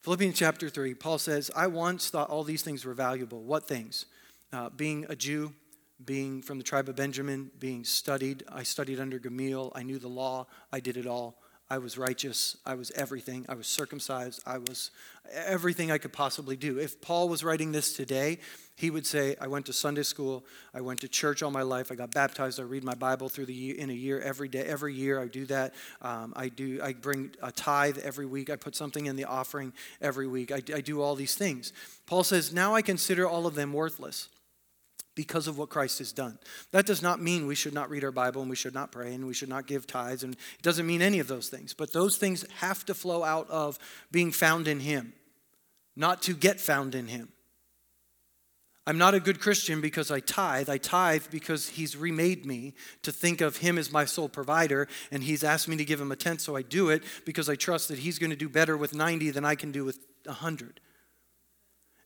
Philippians 0.02 0.36
chapter 0.36 0.68
3, 0.68 0.94
Paul 0.94 1.18
says, 1.18 1.52
I 1.54 1.68
once 1.68 2.10
thought 2.10 2.28
all 2.28 2.42
these 2.42 2.62
things 2.62 2.84
were 2.84 2.94
valuable. 2.94 3.44
What 3.44 3.68
things? 3.68 4.06
Uh, 4.52 4.70
being 4.70 5.06
a 5.08 5.14
Jew, 5.14 5.52
being 6.04 6.42
from 6.42 6.58
the 6.58 6.64
tribe 6.64 6.88
of 6.88 6.96
Benjamin, 6.96 7.52
being 7.60 7.84
studied. 7.84 8.42
I 8.50 8.64
studied 8.64 8.98
under 8.98 9.20
Gamaliel. 9.20 9.70
I 9.72 9.84
knew 9.84 10.00
the 10.00 10.08
law. 10.08 10.48
I 10.72 10.80
did 10.80 10.96
it 10.96 11.06
all. 11.06 11.38
I 11.68 11.78
was 11.78 11.98
righteous. 11.98 12.56
I 12.64 12.74
was 12.74 12.92
everything. 12.92 13.44
I 13.48 13.54
was 13.54 13.66
circumcised. 13.66 14.40
I 14.46 14.58
was 14.58 14.92
everything 15.32 15.90
I 15.90 15.98
could 15.98 16.12
possibly 16.12 16.56
do. 16.56 16.78
If 16.78 17.00
Paul 17.00 17.28
was 17.28 17.42
writing 17.42 17.72
this 17.72 17.96
today, 17.96 18.38
he 18.76 18.90
would 18.90 19.04
say, 19.04 19.34
I 19.40 19.48
went 19.48 19.66
to 19.66 19.72
Sunday 19.72 20.04
school. 20.04 20.44
I 20.72 20.80
went 20.80 21.00
to 21.00 21.08
church 21.08 21.42
all 21.42 21.50
my 21.50 21.62
life. 21.62 21.90
I 21.90 21.96
got 21.96 22.12
baptized. 22.12 22.60
I 22.60 22.62
read 22.62 22.84
my 22.84 22.94
Bible 22.94 23.28
through 23.28 23.46
the 23.46 23.80
in 23.80 23.90
a 23.90 23.94
year 23.94 24.20
every 24.20 24.48
day. 24.48 24.62
Every 24.62 24.94
year 24.94 25.20
I 25.20 25.26
do 25.26 25.44
that. 25.46 25.74
Um, 26.02 26.32
I 26.36 26.48
do. 26.50 26.80
I 26.82 26.92
bring 26.92 27.34
a 27.42 27.50
tithe 27.50 27.98
every 27.98 28.26
week. 28.26 28.48
I 28.48 28.56
put 28.56 28.76
something 28.76 29.06
in 29.06 29.16
the 29.16 29.24
offering 29.24 29.72
every 30.00 30.28
week. 30.28 30.52
I, 30.52 30.62
I 30.72 30.80
do 30.80 31.02
all 31.02 31.16
these 31.16 31.34
things. 31.34 31.72
Paul 32.06 32.22
says, 32.22 32.52
now 32.52 32.74
I 32.74 32.82
consider 32.82 33.26
all 33.26 33.46
of 33.46 33.56
them 33.56 33.72
worthless 33.72 34.28
because 35.16 35.48
of 35.48 35.58
what 35.58 35.70
Christ 35.70 35.98
has 35.98 36.12
done. 36.12 36.38
That 36.70 36.86
does 36.86 37.02
not 37.02 37.20
mean 37.20 37.46
we 37.46 37.56
should 37.56 37.74
not 37.74 37.90
read 37.90 38.04
our 38.04 38.12
Bible 38.12 38.42
and 38.42 38.50
we 38.50 38.54
should 38.54 38.74
not 38.74 38.92
pray 38.92 39.14
and 39.14 39.26
we 39.26 39.34
should 39.34 39.48
not 39.48 39.66
give 39.66 39.86
tithes, 39.88 40.22
and 40.22 40.34
it 40.34 40.62
doesn't 40.62 40.86
mean 40.86 41.02
any 41.02 41.18
of 41.18 41.26
those 41.26 41.48
things. 41.48 41.74
But 41.74 41.92
those 41.92 42.18
things 42.18 42.44
have 42.58 42.84
to 42.84 42.94
flow 42.94 43.24
out 43.24 43.50
of 43.50 43.80
being 44.12 44.30
found 44.30 44.68
in 44.68 44.78
Him, 44.78 45.14
not 45.96 46.22
to 46.22 46.34
get 46.34 46.60
found 46.60 46.94
in 46.94 47.08
Him. 47.08 47.30
I'm 48.88 48.98
not 48.98 49.14
a 49.14 49.20
good 49.20 49.40
Christian 49.40 49.80
because 49.80 50.12
I 50.12 50.20
tithe. 50.20 50.68
I 50.68 50.78
tithe 50.78 51.24
because 51.30 51.70
He's 51.70 51.96
remade 51.96 52.46
me 52.46 52.74
to 53.02 53.10
think 53.10 53.40
of 53.40 53.56
Him 53.56 53.78
as 53.78 53.90
my 53.90 54.04
sole 54.04 54.28
provider, 54.28 54.86
and 55.10 55.24
He's 55.24 55.42
asked 55.42 55.66
me 55.66 55.76
to 55.78 55.84
give 55.84 56.00
Him 56.00 56.12
a 56.12 56.16
tenth, 56.16 56.42
so 56.42 56.54
I 56.54 56.62
do 56.62 56.90
it 56.90 57.02
because 57.24 57.48
I 57.48 57.56
trust 57.56 57.88
that 57.88 57.98
He's 57.98 58.18
going 58.18 58.30
to 58.30 58.36
do 58.36 58.48
better 58.48 58.76
with 58.76 58.94
90 58.94 59.30
than 59.30 59.44
I 59.44 59.54
can 59.54 59.72
do 59.72 59.84
with 59.84 59.98
100. 60.26 60.80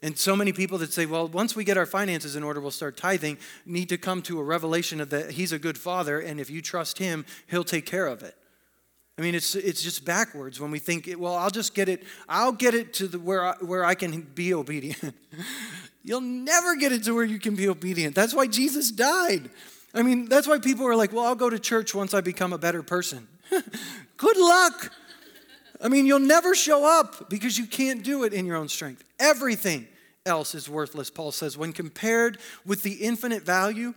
And 0.02 0.16
so 0.16 0.34
many 0.34 0.52
people 0.52 0.78
that 0.78 0.92
say, 0.92 1.04
well, 1.04 1.28
once 1.28 1.54
we 1.54 1.62
get 1.62 1.76
our 1.76 1.84
finances 1.84 2.34
in 2.34 2.42
order, 2.42 2.60
we'll 2.60 2.70
start 2.70 2.96
tithing, 2.96 3.36
need 3.66 3.90
to 3.90 3.98
come 3.98 4.22
to 4.22 4.40
a 4.40 4.42
revelation 4.42 5.00
of 5.00 5.10
that 5.10 5.32
He's 5.32 5.52
a 5.52 5.58
good 5.58 5.76
Father, 5.76 6.20
and 6.20 6.40
if 6.40 6.48
you 6.48 6.62
trust 6.62 6.98
Him, 6.98 7.26
He'll 7.48 7.64
take 7.64 7.84
care 7.84 8.06
of 8.06 8.22
it. 8.22 8.34
I 9.18 9.22
mean, 9.22 9.34
it's, 9.34 9.54
it's 9.54 9.82
just 9.82 10.06
backwards 10.06 10.58
when 10.58 10.70
we 10.70 10.78
think, 10.78 11.10
well, 11.18 11.34
I'll 11.34 11.50
just 11.50 11.74
get 11.74 11.90
it, 11.90 12.04
I'll 12.26 12.52
get 12.52 12.74
it 12.74 12.94
to 12.94 13.06
the, 13.06 13.18
where, 13.18 13.44
I, 13.44 13.54
where 13.60 13.84
I 13.84 13.94
can 13.94 14.22
be 14.22 14.54
obedient. 14.54 15.14
You'll 16.02 16.22
never 16.22 16.76
get 16.76 16.92
it 16.92 17.04
to 17.04 17.14
where 17.14 17.24
you 17.24 17.38
can 17.38 17.54
be 17.54 17.68
obedient. 17.68 18.14
That's 18.14 18.32
why 18.32 18.46
Jesus 18.46 18.90
died. 18.90 19.50
I 19.92 20.02
mean, 20.02 20.26
that's 20.26 20.48
why 20.48 20.58
people 20.58 20.86
are 20.86 20.96
like, 20.96 21.12
well, 21.12 21.26
I'll 21.26 21.34
go 21.34 21.50
to 21.50 21.58
church 21.58 21.94
once 21.94 22.14
I 22.14 22.22
become 22.22 22.54
a 22.54 22.58
better 22.58 22.82
person. 22.82 23.28
Good 24.16 24.36
luck. 24.38 24.90
I 25.83 25.88
mean, 25.88 26.07
you'll 26.07 26.19
never 26.19 26.55
show 26.55 26.85
up 26.85 27.31
because 27.31 27.57
you 27.59 27.66
can't 27.66 28.03
do 28.03 28.25
it 28.25 28.33
in 28.33 28.45
your 28.45 28.57
own 28.57 28.69
strength. 28.69 29.03
Everything 29.19 29.88
else 30.27 30.55
is 30.55 30.69
worthless, 30.69 31.11
Paul 31.11 31.33
says, 31.33 31.57
when 31.57 31.73
compared 31.73 32.38
with 32.66 32.83
the 32.83 32.95
infinite 32.95 33.43
value 33.43 33.95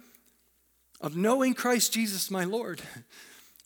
of 1.01 1.17
knowing 1.17 1.53
Christ 1.53 1.93
Jesus, 1.93 2.31
my 2.31 2.45
Lord. 2.45 2.81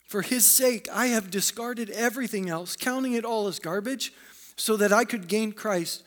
For 0.08 0.22
his 0.22 0.46
sake, 0.46 0.88
I 0.92 1.08
have 1.08 1.30
discarded 1.30 1.90
everything 1.90 2.50
else, 2.50 2.78
counting 2.78 3.14
it 3.14 3.26
all 3.26 3.48
as 3.48 3.60
garbage, 3.60 4.14
so 4.56 4.78
that 4.78 4.94
I 4.94 5.04
could 5.04 5.28
gain 5.28 5.52
Christ 5.52 6.04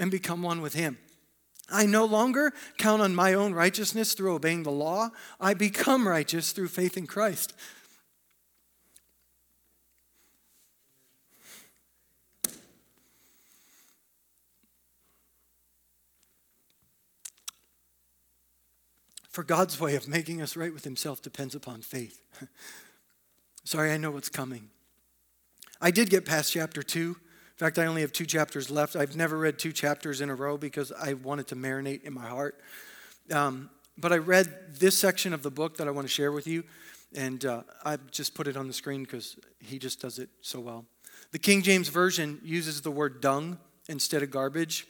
and 0.00 0.10
become 0.10 0.42
one 0.42 0.62
with 0.62 0.72
him. 0.72 0.96
I 1.70 1.86
no 1.86 2.04
longer 2.04 2.52
count 2.78 3.02
on 3.02 3.14
my 3.14 3.34
own 3.34 3.54
righteousness 3.54 4.14
through 4.14 4.34
obeying 4.34 4.62
the 4.62 4.70
law. 4.70 5.10
I 5.38 5.54
become 5.54 6.08
righteous 6.08 6.52
through 6.52 6.68
faith 6.68 6.96
in 6.96 7.06
Christ. 7.06 7.54
For 19.32 19.42
God's 19.42 19.80
way 19.80 19.96
of 19.96 20.06
making 20.06 20.42
us 20.42 20.56
right 20.56 20.72
with 20.72 20.84
Himself 20.84 21.22
depends 21.22 21.54
upon 21.54 21.80
faith. 21.80 22.20
Sorry, 23.64 23.90
I 23.90 23.96
know 23.96 24.10
what's 24.10 24.28
coming. 24.28 24.68
I 25.80 25.90
did 25.90 26.10
get 26.10 26.26
past 26.26 26.52
chapter 26.52 26.82
two. 26.82 27.16
In 27.52 27.56
fact, 27.56 27.78
I 27.78 27.86
only 27.86 28.02
have 28.02 28.12
two 28.12 28.26
chapters 28.26 28.70
left. 28.70 28.94
I've 28.94 29.16
never 29.16 29.38
read 29.38 29.58
two 29.58 29.72
chapters 29.72 30.20
in 30.20 30.28
a 30.30 30.34
row 30.34 30.58
because 30.58 30.92
I 30.92 31.14
wanted 31.14 31.46
to 31.48 31.56
marinate 31.56 32.02
in 32.04 32.12
my 32.12 32.26
heart. 32.26 32.60
Um, 33.30 33.70
but 33.96 34.12
I 34.12 34.18
read 34.18 34.78
this 34.78 34.98
section 34.98 35.32
of 35.32 35.42
the 35.42 35.50
book 35.50 35.78
that 35.78 35.88
I 35.88 35.90
want 35.90 36.06
to 36.06 36.12
share 36.12 36.32
with 36.32 36.46
you, 36.46 36.64
and 37.14 37.44
uh, 37.44 37.62
I 37.84 37.98
just 38.10 38.34
put 38.34 38.48
it 38.48 38.56
on 38.56 38.66
the 38.66 38.72
screen 38.72 39.02
because 39.02 39.36
he 39.60 39.78
just 39.78 40.00
does 40.00 40.18
it 40.18 40.28
so 40.40 40.60
well. 40.60 40.84
The 41.30 41.38
King 41.38 41.62
James 41.62 41.88
Version 41.88 42.38
uses 42.44 42.80
the 42.80 42.90
word 42.90 43.20
dung 43.20 43.58
instead 43.88 44.22
of 44.22 44.30
garbage 44.30 44.86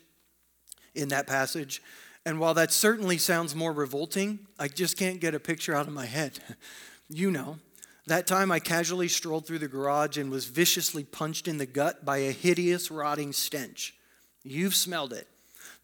in 0.94 1.08
that 1.08 1.26
passage. 1.26 1.82
And 2.24 2.38
while 2.38 2.54
that 2.54 2.70
certainly 2.70 3.18
sounds 3.18 3.54
more 3.54 3.72
revolting, 3.72 4.46
I 4.58 4.68
just 4.68 4.96
can't 4.96 5.20
get 5.20 5.34
a 5.34 5.40
picture 5.40 5.74
out 5.74 5.88
of 5.88 5.92
my 5.92 6.06
head. 6.06 6.38
you 7.08 7.30
know, 7.30 7.58
that 8.06 8.26
time 8.26 8.50
I 8.50 8.58
casually 8.58 9.08
strolled 9.08 9.46
through 9.46 9.58
the 9.58 9.68
garage 9.68 10.18
and 10.18 10.30
was 10.30 10.46
viciously 10.46 11.04
punched 11.04 11.48
in 11.48 11.58
the 11.58 11.66
gut 11.66 12.04
by 12.04 12.18
a 12.18 12.32
hideous, 12.32 12.90
rotting 12.90 13.32
stench. 13.32 13.94
You've 14.42 14.74
smelled 14.74 15.12
it. 15.12 15.28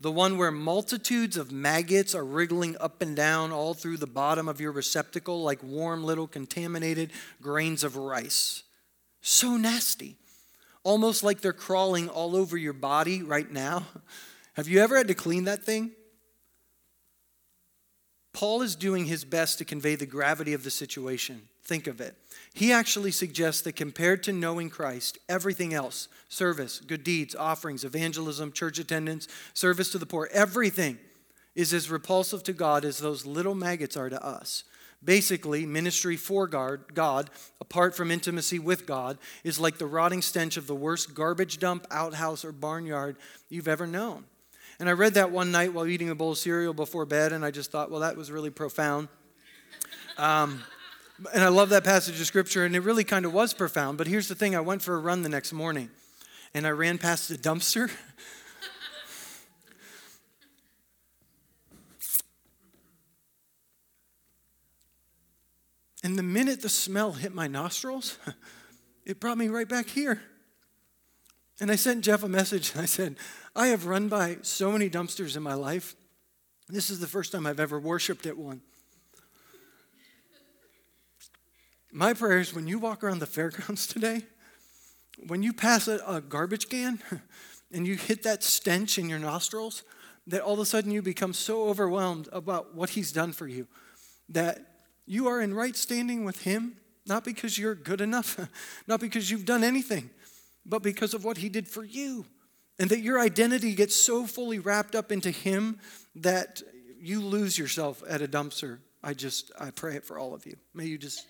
The 0.01 0.13
one 0.13 0.39
where 0.39 0.53
multitudes 0.53 1.37
of 1.37 1.51
maggots 1.51 2.15
are 2.15 2.25
wriggling 2.25 2.77
up 2.81 3.03
and 3.03 3.17
down 3.17 3.51
all 3.51 3.75
through 3.75 3.97
the 3.97 4.07
bottom 4.07 4.49
of 4.49 4.61
your 4.61 4.71
receptacle 4.71 5.43
like 5.43 5.63
warm 5.63 6.05
little 6.05 6.29
contaminated 6.29 7.11
grains 7.43 7.83
of 7.83 7.97
rice. 7.97 8.63
So 9.21 9.57
nasty. 9.57 10.17
Almost 10.85 11.25
like 11.25 11.41
they're 11.41 11.53
crawling 11.53 12.09
all 12.09 12.37
over 12.37 12.57
your 12.57 12.73
body 12.73 13.23
right 13.23 13.51
now. 13.51 13.87
Have 14.55 14.69
you 14.69 14.81
ever 14.81 14.97
had 14.97 15.09
to 15.09 15.15
clean 15.15 15.45
that 15.45 15.65
thing? 15.65 15.93
Paul 18.33 18.63
is 18.63 18.77
doing 18.77 19.07
his 19.07 19.25
best 19.25 19.59
to 19.59 19.65
convey 19.65 19.95
the 19.95 20.07
gravity 20.07 20.53
of 20.53 20.65
the 20.65 20.71
situation. 20.71 21.49
Think 21.65 21.87
of 21.87 22.01
it. 22.01 22.17
He 22.55 22.73
actually 22.73 23.11
suggests 23.11 23.63
that 23.63 23.77
compared 23.77 24.23
to 24.25 24.33
knowing 24.33 24.71
Christ, 24.71 25.19
everything 25.29 25.75
else 25.75 26.09
service, 26.29 26.81
good 26.81 27.05
deeds, 27.05 27.35
offerings, 27.35 27.85
evangelism, 27.85 28.53
church 28.53 28.79
attendance, 28.79 29.29
service 29.55 29.91
to 29.93 29.99
the 29.99 30.07
poor 30.07 30.29
everything 30.33 30.99
is 31.55 31.75
as 31.75 31.91
repulsive 31.91 32.43
to 32.45 32.53
God 32.53 32.85
as 32.85 32.99
those 32.99 33.27
little 33.27 33.55
maggots 33.55 33.97
are 33.97 34.09
to 34.09 34.25
us. 34.25 34.65
Basically, 35.03 35.67
ministry 35.67 36.17
for 36.17 36.47
God, 36.47 37.31
apart 37.61 37.97
from 37.97 38.11
intimacy 38.11 38.59
with 38.59 38.87
God, 38.87 39.19
is 39.45 39.61
like 39.61 39.79
the 39.79 39.87
rotting 39.87 40.23
stench 40.23 40.57
of 40.57 40.67
the 40.67 40.75
worst 40.75 41.15
garbage 41.15 41.59
dump, 41.59 41.87
outhouse, 41.91 42.45
or 42.45 42.53
barnyard 42.53 43.17
you've 43.49 43.69
ever 43.69 43.87
known. 43.87 44.25
And 44.81 44.89
I 44.89 44.93
read 44.93 45.15
that 45.15 45.33
one 45.33 45.51
night 45.51 45.73
while 45.73 45.87
eating 45.87 46.09
a 46.09 46.15
bowl 46.15 46.33
of 46.33 46.39
cereal 46.39 46.73
before 46.73 47.05
bed, 47.05 47.33
and 47.33 47.45
I 47.45 47.51
just 47.51 47.73
thought, 47.73 47.91
well, 47.91 48.01
that 48.01 48.17
was 48.17 48.31
really 48.31 48.51
profound. 48.51 49.09
Um, 50.17 50.63
and 51.35 51.43
I 51.43 51.49
love 51.49 51.71
that 51.71 51.83
passage 51.83 52.21
of 52.21 52.27
scripture, 52.27 52.65
and 52.65 52.77
it 52.77 52.81
really 52.81 53.03
kind 53.03 53.25
of 53.25 53.33
was 53.33 53.53
profound. 53.53 53.99
But 53.99 54.07
here's 54.07 54.29
the 54.29 54.37
thing 54.37 54.55
I 54.55 54.61
went 54.61 54.83
for 54.83 54.95
a 54.95 54.99
run 54.99 55.23
the 55.23 55.29
next 55.29 55.53
morning, 55.53 55.91
and 56.55 56.65
I 56.65 56.71
ran 56.71 56.99
past 56.99 57.29
the 57.29 57.37
dumpster. 57.37 57.91
and 66.05 66.17
the 66.17 66.23
minute 66.23 66.63
the 66.63 66.69
smell 66.69 67.13
hit 67.13 67.35
my 67.35 67.49
nostrils, 67.49 68.17
it 69.05 69.19
brought 69.19 69.39
me 69.39 69.49
right 69.49 69.69
back 69.69 69.89
here. 69.89 70.23
And 71.61 71.71
I 71.71 71.77
sent 71.77 72.05
Jeff 72.05 72.23
a 72.23 72.29
message, 72.29 72.73
and 72.73 72.81
I 72.81 72.87
said, 72.87 73.17
I 73.57 73.69
have 73.69 73.87
run 73.87 74.09
by 74.09 74.39
so 74.43 74.71
many 74.71 74.89
dumpsters 74.89 75.37
in 75.37 75.43
my 75.43 75.55
life. 75.55 75.97
This 76.69 76.89
is 76.91 77.01
the 77.01 77.07
first 77.07 77.33
time 77.33 77.47
I've 77.47 77.59
ever 77.59 77.81
worshiped 77.81 78.27
at 78.27 78.37
one. 78.37 78.61
My 81.91 82.15
prayer 82.15 82.39
is 82.39 82.55
when 82.55 82.69
you 82.69 82.79
walk 82.79 83.03
around 83.03 83.19
the 83.19 83.27
fairgrounds 83.27 83.87
today, 83.87 84.23
when 85.27 85.43
you 85.43 85.53
pass 85.53 85.89
a, 85.89 86.01
a, 86.07 86.21
garbage 86.21 86.69
can 86.69 87.01
and 87.73 87.87
you 87.87 87.97
hit 87.97 88.23
that 88.23 88.45
stench 88.45 88.99
in 88.99 89.09
your 89.09 89.19
nostrils, 89.19 89.83
that 90.27 90.43
all 90.43 90.55
of 90.55 90.61
a 90.61 90.67
sudden 90.67 90.91
you 90.91 91.03
become 91.03 91.33
so 91.33 91.69
overwhelmed 91.69 92.29
about 92.31 92.75
what 92.75 92.91
he's 92.91 93.11
done 93.11 93.33
for 93.33 93.49
you 93.49 93.67
that 94.29 94.59
you 95.07 95.27
are 95.27 95.41
in 95.41 95.55
right 95.55 95.75
standing 95.75 96.23
with 96.23 96.43
him, 96.43 96.77
not 97.07 97.25
because 97.25 97.59
you're 97.59 97.75
good 97.75 98.03
enough, 98.03 98.39
not 98.87 99.01
because 99.01 99.31
you've 99.31 99.47
done 99.47 99.65
anything, 99.65 100.11
but 100.69 100.83
because 100.83 101.15
of 101.15 101.25
what 101.25 101.39
he 101.39 101.49
did 101.49 101.67
for 101.67 101.83
you. 101.83 102.27
And 102.79 102.91
that 102.91 103.01
your 103.01 103.19
identity 103.19 103.75
gets 103.75 103.97
so 103.97 104.27
fully 104.27 104.61
wrapped 104.61 104.95
up 104.95 105.11
into 105.11 105.31
him 105.31 105.81
that 106.15 106.63
you 107.01 107.21
lose 107.21 107.59
yourself 107.59 108.03
at 108.09 108.23
a 108.23 108.29
dumpster. 108.29 108.79
I 109.03 109.15
just, 109.15 109.51
I 109.59 109.71
pray 109.71 109.97
it 109.97 110.05
for 110.05 110.19
all 110.19 110.35
of 110.35 110.47
you. 110.47 110.57
May 110.75 110.85
you 110.85 110.99
just 110.99 111.27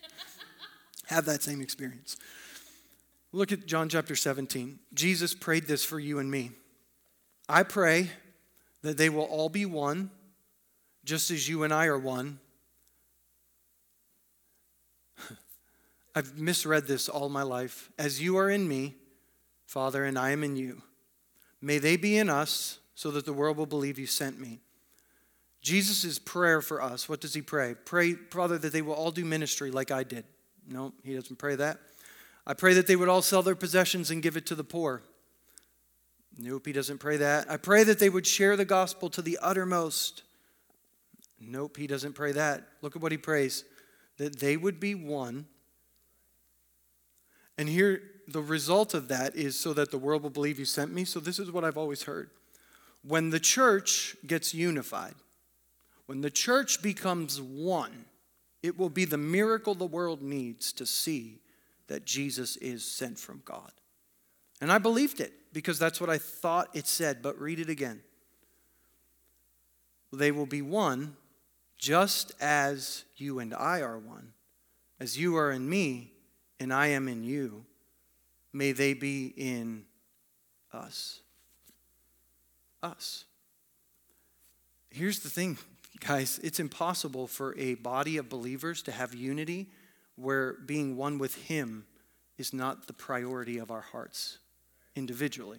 have 1.07 1.25
that 1.27 1.43
same 1.43 1.63
experience. 1.63 2.17
Look 3.33 3.53
at 3.53 3.67
John 3.67 3.89
chapter 3.89 4.17
17. 4.17 4.79
Jesus 4.93 5.35
prayed 5.35 5.67
this 5.67 5.85
for 5.85 5.99
you 5.99 6.19
and 6.19 6.31
me. 6.31 6.51
I 7.49 7.63
pray 7.63 8.11
that 8.83 8.99
they 8.99 9.09
will 9.09 9.25
all 9.25 9.49
be 9.49 9.65
one, 9.65 10.11
just 11.05 11.31
as 11.31 11.49
you 11.49 11.63
and 11.63 11.73
I 11.73 11.87
are 11.87 11.99
one. 11.99 12.41
I've 16.15 16.39
misread 16.39 16.87
this 16.87 17.09
all 17.09 17.29
my 17.29 17.43
life. 17.43 17.91
As 17.99 18.21
you 18.21 18.37
are 18.39 18.51
in 18.51 18.69
me, 18.69 18.97
Father, 19.69 20.03
and 20.07 20.19
I 20.19 20.31
am 20.31 20.43
in 20.43 20.57
you, 20.57 20.81
may 21.61 21.77
they 21.77 21.99
be 21.99 22.17
in 22.17 22.31
us 22.31 22.79
so 22.95 23.11
that 23.11 23.27
the 23.27 23.35
world 23.35 23.59
will 23.59 23.67
believe 23.67 23.99
you 23.99 24.07
sent 24.07 24.41
me. 24.41 24.61
Jesus' 25.61 26.19
prayer 26.19 26.63
for 26.63 26.81
us, 26.81 27.07
what 27.07 27.21
does 27.21 27.35
he 27.35 27.43
pray? 27.43 27.75
Pray, 27.85 28.15
Father, 28.15 28.57
that 28.57 28.73
they 28.73 28.81
will 28.81 28.95
all 28.95 29.11
do 29.11 29.27
ministry 29.27 29.71
like 29.71 29.91
I 29.91 30.05
did. 30.05 30.25
No, 30.67 30.95
he 31.05 31.15
doesn't 31.15 31.37
pray 31.37 31.55
that. 31.57 31.79
I 32.47 32.55
pray 32.55 32.73
that 32.73 32.87
they 32.87 32.97
would 32.97 33.11
all 33.11 33.21
sell 33.21 33.43
their 33.43 33.55
possessions 33.55 34.11
and 34.11 34.23
give 34.23 34.39
it 34.39 34.47
to 34.47 34.55
the 34.55 34.65
poor. 34.65 35.03
Nope, 36.39 36.65
he 36.65 36.73
doesn't 36.73 36.97
pray 36.97 37.19
that. 37.19 37.51
I 37.51 37.59
pray 37.59 37.85
that 37.85 37.99
they 37.99 38.09
would 38.09 38.27
share 38.27 38.57
the 38.57 38.65
gospel 38.65 39.11
to 39.11 39.21
the 39.21 39.39
uttermost. 39.43 40.23
Nope, 41.39 41.77
he 41.77 41.87
doesn't 41.87 42.15
pray 42.15 42.33
that. 42.33 42.67
Look 42.81 42.97
at 42.97 43.03
what 43.03 43.13
he 43.13 43.19
prays 43.19 43.65
that 44.17 44.39
they 44.39 44.57
would 44.57 44.81
be 44.81 44.95
one. 44.95 45.45
And 47.59 47.69
here, 47.69 48.01
the 48.29 48.43
result 48.43 48.95
of 48.95 49.09
that 49.09 49.35
is 49.35 49.59
so 49.59 49.73
that 49.73 49.91
the 49.91 49.99
world 49.99 50.23
will 50.23 50.31
believe 50.31 50.59
you 50.59 50.65
sent 50.65 50.93
me. 50.93 51.05
So, 51.05 51.19
this 51.19 51.39
is 51.39 51.51
what 51.51 51.65
I've 51.65 51.79
always 51.79 52.03
heard. 52.03 52.31
When 53.03 53.31
the 53.31 53.41
church 53.41 54.17
gets 54.27 54.53
unified, 54.55 55.15
when 56.07 56.21
the 56.21 56.31
church 56.31 56.83
becomes 56.83 57.41
one, 57.41 58.05
it 58.63 58.79
will 58.79 58.91
be 58.91 59.05
the 59.05 59.19
miracle 59.19 59.75
the 59.75 59.87
world 59.87 60.21
needs 60.21 60.73
to 60.75 60.87
see 60.87 61.41
that 61.87 62.05
Jesus 62.05 62.57
is 62.57 62.85
sent 62.85 63.19
from 63.19 63.43
God. 63.45 63.73
And 64.61 64.71
I 64.71 64.79
believed 64.79 65.21
it 65.21 65.33
because 65.53 65.79
that's 65.79 66.01
what 66.01 66.11
I 66.11 66.19
thought 66.19 66.69
it 66.75 66.87
said, 66.87 67.23
but 67.23 67.41
read 67.41 67.61
it 67.61 67.71
again. 67.71 68.01
They 70.13 70.33
will 70.33 70.47
be 70.47 70.63
one 70.63 71.17
just 71.79 72.33
as 72.41 73.05
you 73.17 73.39
and 73.39 73.55
I 73.55 73.81
are 73.81 73.99
one. 73.99 74.33
As 75.01 75.17
you 75.17 75.37
are 75.37 75.53
in 75.53 75.69
me 75.69 76.13
and 76.59 76.73
I 76.73 76.89
am 76.89 77.07
in 77.09 77.23
you, 77.23 77.65
may 78.53 78.73
they 78.73 78.95
be 78.95 79.33
in 79.37 79.85
us. 80.73 81.21
Us. 82.83 83.25
Here's 84.91 85.21
the 85.21 85.31
thing 85.31 85.59
Guys, 86.01 86.39
it's 86.43 86.61
impossible 86.61 87.27
for 87.27 87.57
a 87.59 87.75
body 87.75 88.17
of 88.19 88.29
believers 88.29 88.83
to 88.83 88.93
have 88.93 89.15
unity 89.15 89.69
where 90.17 90.55
being 90.65 90.97
one 90.97 91.19
with 91.19 91.35
Him 91.35 91.87
is 92.37 92.53
not 92.53 92.87
the 92.87 92.93
priority 92.93 93.59
of 93.59 93.71
our 93.71 93.81
hearts 93.81 94.39
individually. 94.95 95.59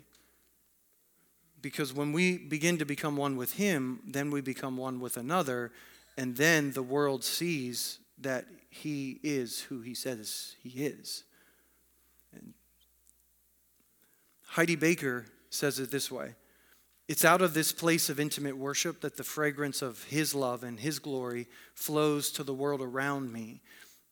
Because 1.61 1.93
when 1.93 2.13
we 2.13 2.37
begin 2.37 2.77
to 2.77 2.85
become 2.85 3.17
one 3.17 3.35
with 3.35 3.53
Him, 3.53 3.99
then 4.07 4.31
we 4.31 4.39
become 4.39 4.77
one 4.77 5.01
with 5.01 5.17
another, 5.17 5.71
and 6.17 6.37
then 6.37 6.71
the 6.71 6.83
world 6.83 7.23
sees 7.23 7.99
that 8.19 8.45
He 8.69 9.19
is 9.23 9.61
who 9.61 9.81
He 9.81 9.93
says 9.93 10.55
He 10.63 10.85
is. 10.85 11.25
And 12.33 12.53
Heidi 14.49 14.75
Baker 14.75 15.25
says 15.49 15.79
it 15.79 15.91
this 15.91 16.11
way 16.11 16.35
it's 17.07 17.25
out 17.25 17.41
of 17.41 17.55
this 17.55 17.71
place 17.71 18.09
of 18.09 18.19
intimate 18.19 18.55
worship 18.55 19.01
that 19.01 19.17
the 19.17 19.23
fragrance 19.23 19.81
of 19.81 20.03
His 20.03 20.35
love 20.35 20.63
and 20.63 20.79
His 20.79 20.99
glory 20.99 21.47
flows 21.73 22.31
to 22.33 22.43
the 22.43 22.53
world 22.53 22.81
around 22.81 23.33
me. 23.33 23.61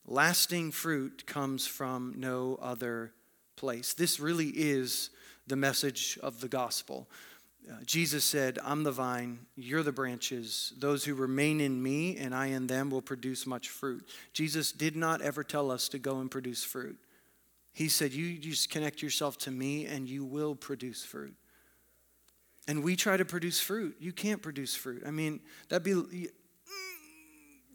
Lasting 0.07 0.71
fruit 0.71 1.25
comes 1.27 1.67
from 1.67 2.15
no 2.17 2.57
other 2.59 3.13
place. 3.55 3.93
This 3.93 4.19
really 4.19 4.47
is 4.47 5.11
the 5.45 5.55
message 5.55 6.17
of 6.23 6.39
the 6.41 6.47
gospel. 6.47 7.07
Uh, 7.69 7.75
Jesus 7.85 8.23
said, 8.23 8.57
I'm 8.63 8.83
the 8.83 8.91
vine, 8.91 9.39
you're 9.55 9.83
the 9.83 9.91
branches. 9.91 10.73
Those 10.79 11.03
who 11.03 11.13
remain 11.13 11.59
in 11.59 11.83
me 11.83 12.17
and 12.17 12.33
I 12.33 12.47
in 12.47 12.65
them 12.65 12.89
will 12.89 13.01
produce 13.01 13.45
much 13.45 13.69
fruit. 13.69 14.07
Jesus 14.33 14.71
did 14.71 14.95
not 14.95 15.21
ever 15.21 15.43
tell 15.43 15.69
us 15.69 15.87
to 15.89 15.99
go 15.99 16.19
and 16.19 16.31
produce 16.31 16.63
fruit. 16.63 16.97
He 17.77 17.89
said, 17.89 18.11
You 18.11 18.37
just 18.39 18.69
connect 18.69 19.01
yourself 19.01 19.37
to 19.39 19.51
me 19.51 19.85
and 19.85 20.09
you 20.09 20.25
will 20.25 20.55
produce 20.55 21.05
fruit 21.05 21.35
and 22.67 22.83
we 22.83 22.95
try 22.95 23.17
to 23.17 23.25
produce 23.25 23.59
fruit. 23.59 23.95
You 23.99 24.11
can't 24.11 24.41
produce 24.41 24.75
fruit. 24.75 25.03
I 25.05 25.11
mean, 25.11 25.39
that'd 25.69 25.83
be 25.83 25.91
mm, 25.91 26.27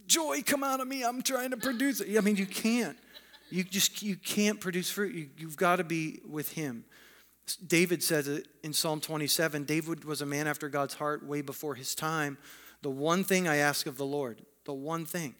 joy 0.06 0.42
come 0.44 0.62
out 0.62 0.80
of 0.80 0.88
me. 0.88 1.02
I'm 1.02 1.22
trying 1.22 1.50
to 1.50 1.56
produce 1.56 2.00
it. 2.00 2.16
I 2.16 2.20
mean, 2.20 2.36
you 2.36 2.46
can't. 2.46 2.96
You 3.50 3.64
just 3.64 4.02
you 4.02 4.16
can't 4.16 4.60
produce 4.60 4.90
fruit. 4.90 5.14
You, 5.14 5.28
you've 5.38 5.56
got 5.56 5.76
to 5.76 5.84
be 5.84 6.20
with 6.28 6.52
Him. 6.52 6.84
David 7.66 8.02
says 8.02 8.28
it 8.28 8.46
in 8.62 8.72
Psalm 8.72 9.00
27. 9.00 9.64
David 9.64 10.04
was 10.04 10.20
a 10.20 10.26
man 10.26 10.46
after 10.46 10.68
God's 10.68 10.94
heart 10.94 11.26
way 11.26 11.42
before 11.42 11.74
his 11.74 11.94
time. 11.94 12.38
The 12.82 12.90
one 12.90 13.24
thing 13.24 13.48
I 13.48 13.56
ask 13.56 13.86
of 13.86 13.96
the 13.96 14.06
Lord, 14.06 14.42
the 14.64 14.72
one 14.72 15.04
thing, 15.04 15.34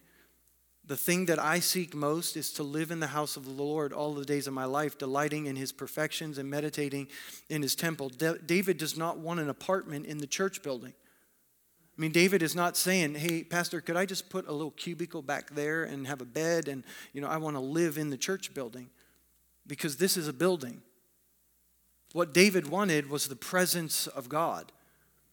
the 0.85 0.97
thing 0.97 1.27
that 1.27 1.39
I 1.39 1.61
seek 1.61 1.95
most 1.95 2.37
is 2.37 2.53
to 2.55 2.65
live 2.65 2.91
in 2.91 2.99
the 2.99 3.07
house 3.07 3.37
of 3.37 3.45
the 3.45 3.53
Lord 3.53 3.93
all 3.93 4.15
the 4.15 4.25
days 4.25 4.49
of 4.49 4.55
my 4.55 4.65
life, 4.65 4.99
delighting 4.99 5.47
in 5.47 5.55
his 5.55 5.71
perfections 5.71 6.39
and 6.39 6.51
meditating 6.51 7.07
in 7.49 7.63
his 7.63 7.77
temple. 7.77 8.09
David 8.09 8.79
does 8.79 8.97
not 8.97 9.19
want 9.19 9.39
an 9.39 9.49
apartment 9.49 10.07
in 10.07 10.19
the 10.19 10.27
church 10.27 10.63
building. 10.63 10.93
I 11.97 12.01
mean, 12.01 12.11
David 12.11 12.43
is 12.43 12.57
not 12.57 12.77
saying, 12.77 13.15
hey, 13.15 13.45
Pastor, 13.45 13.81
could 13.81 13.97
I 13.97 14.07
just 14.07 14.29
put 14.29 14.49
a 14.49 14.53
little 14.53 14.73
cubicle 14.73 15.23
back 15.23 15.51
there 15.51 15.85
and 15.85 16.07
have 16.07 16.21
a 16.21 16.25
bed 16.25 16.67
and, 16.67 16.83
you 17.13 17.21
know, 17.21 17.29
I 17.29 17.37
want 17.37 17.55
to 17.55 17.61
live 17.61 17.97
in 17.97 18.11
the 18.11 18.17
church 18.17 18.53
building 18.53 18.89
because 19.67 19.99
this 19.99 20.17
is 20.17 20.27
a 20.27 20.33
building. 20.33 20.83
What 22.13 22.35
David 22.35 22.69
wanted 22.69 23.09
was 23.09 23.29
the 23.29 23.37
presence 23.37 24.07
of 24.07 24.29
God. 24.29 24.73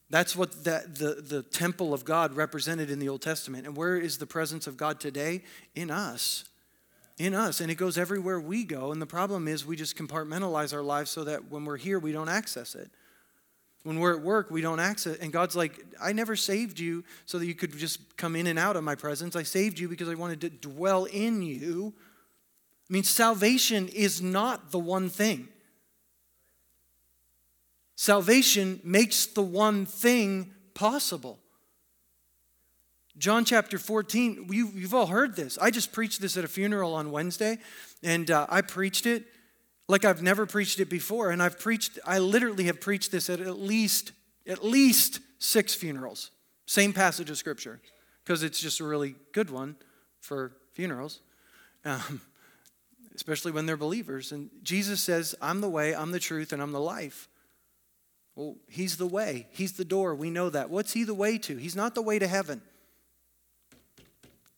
That's 0.09 0.35
what 0.35 0.63
that, 0.63 0.95
the, 0.95 1.21
the 1.21 1.43
temple 1.43 1.93
of 1.93 2.03
God 2.03 2.35
represented 2.35 2.89
in 2.89 2.99
the 2.99 3.09
Old 3.09 3.21
Testament. 3.21 3.67
And 3.67 3.77
where 3.77 3.95
is 3.95 4.17
the 4.17 4.25
presence 4.25 4.65
of 4.65 4.75
God 4.75 4.99
today? 4.99 5.43
In 5.75 5.91
us. 5.91 6.45
In 7.19 7.35
us. 7.35 7.61
And 7.61 7.69
it 7.69 7.75
goes 7.75 7.97
everywhere 7.97 8.39
we 8.39 8.63
go. 8.63 8.91
And 8.91 8.99
the 9.01 9.05
problem 9.05 9.47
is 9.47 9.65
we 9.65 9.75
just 9.75 9.95
compartmentalize 9.95 10.73
our 10.73 10.81
lives 10.81 11.11
so 11.11 11.23
that 11.25 11.51
when 11.51 11.63
we're 11.63 11.77
here, 11.77 11.99
we 11.99 12.11
don't 12.11 12.29
access 12.29 12.73
it. 12.73 12.89
When 13.83 13.99
we're 13.99 14.15
at 14.15 14.21
work, 14.21 14.49
we 14.49 14.61
don't 14.61 14.79
access. 14.79 15.15
It. 15.15 15.21
And 15.21 15.31
God's 15.31 15.55
like, 15.55 15.79
I 16.01 16.11
never 16.11 16.35
saved 16.35 16.79
you 16.79 17.03
so 17.25 17.37
that 17.37 17.45
you 17.45 17.55
could 17.55 17.77
just 17.77 18.17
come 18.17 18.35
in 18.35 18.47
and 18.47 18.57
out 18.57 18.75
of 18.75 18.83
my 18.83 18.95
presence. 18.95 19.35
I 19.35 19.43
saved 19.43 19.79
you 19.79 19.87
because 19.87 20.09
I 20.09 20.15
wanted 20.15 20.41
to 20.41 20.49
dwell 20.49 21.05
in 21.05 21.43
you. 21.43 21.93
I 22.89 22.93
mean, 22.93 23.03
salvation 23.03 23.87
is 23.89 24.21
not 24.21 24.71
the 24.71 24.79
one 24.79 25.09
thing. 25.09 25.49
Salvation 27.99 28.79
makes 28.81 29.25
the 29.25 29.41
one 29.41 29.85
thing 29.85 30.53
possible. 30.73 31.37
John 33.17 33.43
chapter 33.43 33.77
14, 33.77 34.47
you, 34.49 34.67
have 34.83 34.93
all 34.93 35.07
heard 35.07 35.35
this. 35.35 35.57
I 35.57 35.69
just 35.69 35.91
preached 35.91 36.21
this 36.21 36.37
at 36.37 36.45
a 36.45 36.47
funeral 36.47 36.93
on 36.93 37.11
Wednesday, 37.11 37.57
and 38.01 38.31
uh, 38.31 38.47
I 38.47 38.61
preached 38.61 39.05
it 39.05 39.25
like 39.89 40.05
I've 40.05 40.23
never 40.23 40.45
preached 40.45 40.79
it 40.79 40.89
before. 40.89 41.31
And 41.31 41.43
I've 41.43 41.59
preached, 41.59 41.99
I 42.05 42.19
literally 42.19 42.63
have 42.63 42.79
preached 42.79 43.11
this 43.11 43.29
at 43.29 43.41
at 43.41 43.59
least, 43.59 44.13
at 44.47 44.63
least 44.63 45.19
six 45.39 45.75
funerals. 45.75 46.31
Same 46.67 46.93
passage 46.93 47.29
of 47.29 47.37
scripture, 47.37 47.81
because 48.23 48.43
it's 48.43 48.61
just 48.61 48.79
a 48.79 48.85
really 48.85 49.15
good 49.33 49.49
one 49.49 49.75
for 50.21 50.53
funerals, 50.71 51.19
um, 51.83 52.21
especially 53.13 53.51
when 53.51 53.65
they're 53.65 53.75
believers. 53.75 54.31
And 54.31 54.49
Jesus 54.63 55.01
says, 55.01 55.35
I'm 55.41 55.59
the 55.59 55.69
way, 55.69 55.93
I'm 55.93 56.11
the 56.11 56.19
truth, 56.21 56.53
and 56.53 56.61
I'm 56.61 56.71
the 56.71 56.79
life. 56.79 57.28
Well, 58.39 58.55
He's 58.69 58.95
the 58.95 59.05
way, 59.05 59.47
He's 59.51 59.73
the 59.73 59.83
door. 59.83 60.15
We 60.15 60.29
know 60.29 60.49
that. 60.49 60.69
What's 60.69 60.93
He 60.93 61.03
the 61.03 61.13
way 61.13 61.37
to? 61.39 61.57
He's 61.57 61.75
not 61.75 61.93
the 61.93 62.01
way 62.01 62.19
to 62.19 62.27
heaven. 62.27 62.61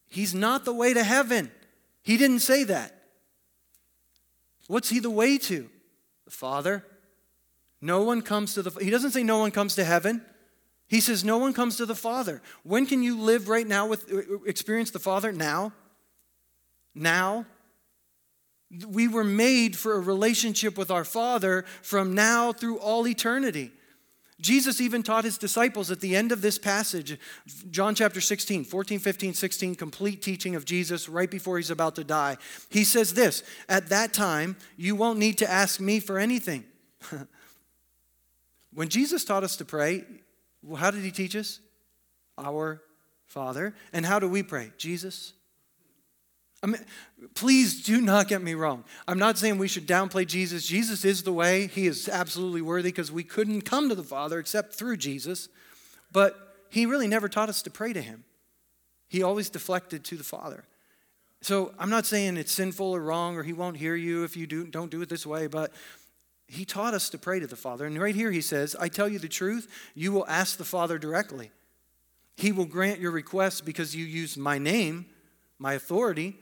He's 0.08 0.36
not 0.36 0.66
the 0.66 0.74
way 0.74 0.94
to 0.94 1.04
heaven. 1.04 1.50
He 2.04 2.18
didn't 2.18 2.40
say 2.42 2.66
that. 2.66 2.94
What's 4.68 4.90
he 4.90 5.00
the 5.00 5.10
way 5.10 5.38
to? 5.38 5.70
The 6.26 6.32
Father. 6.32 6.86
No 7.80 8.04
one 8.04 8.22
comes 8.22 8.54
to 8.56 8.62
the 8.62 8.72
He 8.84 8.90
doesn't 8.90 9.12
say 9.12 9.24
no 9.24 9.40
one 9.40 9.52
comes 9.52 9.76
to 9.76 9.86
heaven. 9.86 10.22
He 10.88 11.00
says 11.00 11.24
no 11.24 11.38
one 11.38 11.54
comes 11.54 11.78
to 11.78 11.86
the 11.86 11.96
Father. 11.96 12.42
When 12.64 12.86
can 12.86 13.02
you 13.02 13.20
live 13.20 13.48
right 13.48 13.66
now 13.66 13.88
with 13.88 14.12
experience 14.46 14.92
the 14.92 15.00
Father? 15.00 15.32
Now. 15.32 15.72
Now. 16.94 17.46
We 18.88 19.08
were 19.08 19.24
made 19.24 19.76
for 19.76 19.96
a 19.96 20.00
relationship 20.00 20.78
with 20.78 20.92
our 20.92 21.04
Father 21.04 21.66
from 21.82 22.14
now 22.14 22.54
through 22.54 22.80
all 22.80 23.08
eternity. 23.08 23.72
Jesus 24.42 24.82
even 24.82 25.04
taught 25.04 25.24
his 25.24 25.38
disciples 25.38 25.92
at 25.92 26.02
the 26.02 26.16
end 26.16 26.32
of 26.32 26.42
this 26.42 26.58
passage, 26.58 27.20
John 27.70 27.94
chapter 27.94 28.20
16, 28.20 28.64
14, 28.64 28.98
15, 28.98 29.34
16, 29.36 29.76
complete 29.76 30.22
teaching 30.22 30.56
of 30.56 30.66
Jesus 30.66 31.08
right 31.08 31.30
before 31.30 31.58
he's 31.58 31.70
about 31.70 31.96
to 31.96 32.04
die. 32.04 32.38
He 32.70 32.84
says 32.84 33.14
this 33.14 33.44
At 33.70 33.90
that 33.90 34.14
time, 34.14 34.58
you 34.78 34.96
won't 34.96 35.20
need 35.20 35.38
to 35.40 35.50
ask 35.50 35.80
me 35.80 36.00
for 36.00 36.18
anything. 36.18 36.64
when 38.74 38.90
Jesus 38.90 39.24
taught 39.24 39.44
us 39.44 39.56
to 39.58 39.66
pray, 39.66 40.06
how 40.76 40.90
did 40.90 41.04
he 41.04 41.12
teach 41.12 41.36
us? 41.36 41.60
Our 42.38 42.82
Father. 43.28 43.76
And 43.94 44.06
how 44.06 44.20
do 44.20 44.28
we 44.28 44.44
pray? 44.44 44.72
Jesus, 44.78 45.34
I 46.64 46.68
mean, 46.68 46.86
please 47.34 47.84
do 47.84 48.02
not 48.02 48.28
get 48.28 48.42
me 48.44 48.54
wrong. 48.54 48.84
I'm 49.08 49.18
not 49.18 49.38
saying 49.38 49.58
we 49.58 49.68
should 49.68 49.88
downplay 49.88 50.28
Jesus. 50.28 50.68
Jesus 50.68 51.04
is 51.04 51.24
the 51.24 51.34
way. 51.34 51.68
He 51.68 51.88
is 51.88 52.08
absolutely 52.08 52.62
worthy 52.62 52.90
because 52.90 53.12
we 53.12 53.24
couldn't 53.24 53.62
come 53.62 53.90
to 53.90 53.96
the 53.96 54.04
Father 54.04 54.38
except 54.38 54.76
through 54.76 54.98
Jesus. 54.98 55.50
But 56.12 56.56
he 56.70 56.86
really 56.86 57.08
never 57.08 57.28
taught 57.28 57.50
us 57.50 57.64
to 57.64 57.72
pray 57.72 57.94
to 57.94 58.02
him. 58.02 58.26
He 59.08 59.24
always 59.24 59.50
deflected 59.50 60.04
to 60.06 60.16
the 60.16 60.24
Father. 60.24 60.64
So 61.42 61.74
I'm 61.80 61.90
not 61.90 62.06
saying 62.06 62.38
it's 62.38 62.52
sinful 62.52 62.92
or 62.92 63.02
wrong 63.02 63.36
or 63.36 63.44
he 63.44 63.54
won't 63.54 63.78
hear 63.78 63.96
you 63.96 64.24
if 64.24 64.38
you 64.38 64.46
do, 64.46 64.68
don't 64.68 64.92
do 64.92 65.02
it 65.02 65.10
this 65.10 65.26
way, 65.26 65.48
but 65.48 65.74
he 66.48 66.66
taught 66.66 66.94
us 66.94 67.10
to 67.10 67.18
pray 67.18 67.40
to 67.40 67.48
the 67.48 67.56
Father. 67.56 67.86
And 67.88 68.00
right 68.00 68.14
here 68.14 68.30
he 68.30 68.42
says, 68.42 68.76
I 68.80 68.88
tell 68.88 69.08
you 69.08 69.18
the 69.18 69.28
truth, 69.28 69.68
you 69.96 70.12
will 70.12 70.28
ask 70.28 70.58
the 70.58 70.64
Father 70.64 71.00
directly. 71.00 71.50
He 72.38 72.52
will 72.52 72.66
grant 72.66 73.00
your 73.00 73.12
requests 73.12 73.62
because 73.62 73.96
you 73.96 74.06
use 74.06 74.38
my 74.38 74.60
name, 74.60 75.08
my 75.58 75.74
authority, 75.74 76.38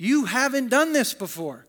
you 0.00 0.24
haven't 0.24 0.70
done 0.70 0.94
this 0.94 1.12
before. 1.12 1.66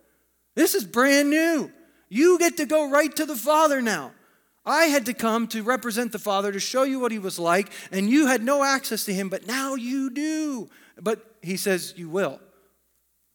This 0.55 0.73
is 0.73 0.86
brand 0.86 1.29
new. 1.29 1.69
You 2.07 2.39
get 2.39 2.55
to 2.57 2.65
go 2.65 2.89
right 2.89 3.13
to 3.17 3.25
the 3.25 3.36
Father 3.36 3.82
now. 3.82 4.13
I 4.65 4.86
had 4.86 5.05
to 5.07 5.13
come 5.13 5.47
to 5.47 5.63
represent 5.63 6.13
the 6.13 6.19
Father 6.19 6.49
to 6.53 6.59
show 6.59 6.84
you 6.84 6.97
what 6.97 7.11
he 7.11 7.19
was 7.19 7.38
like, 7.38 7.73
and 7.91 8.09
you 8.09 8.27
had 8.27 8.41
no 8.41 8.63
access 8.63 9.03
to 9.05 9.13
him, 9.13 9.27
but 9.27 9.47
now 9.47 9.75
you 9.75 10.09
do. 10.09 10.69
But 11.01 11.19
he 11.41 11.57
says 11.57 11.93
you 11.97 12.07
will, 12.07 12.39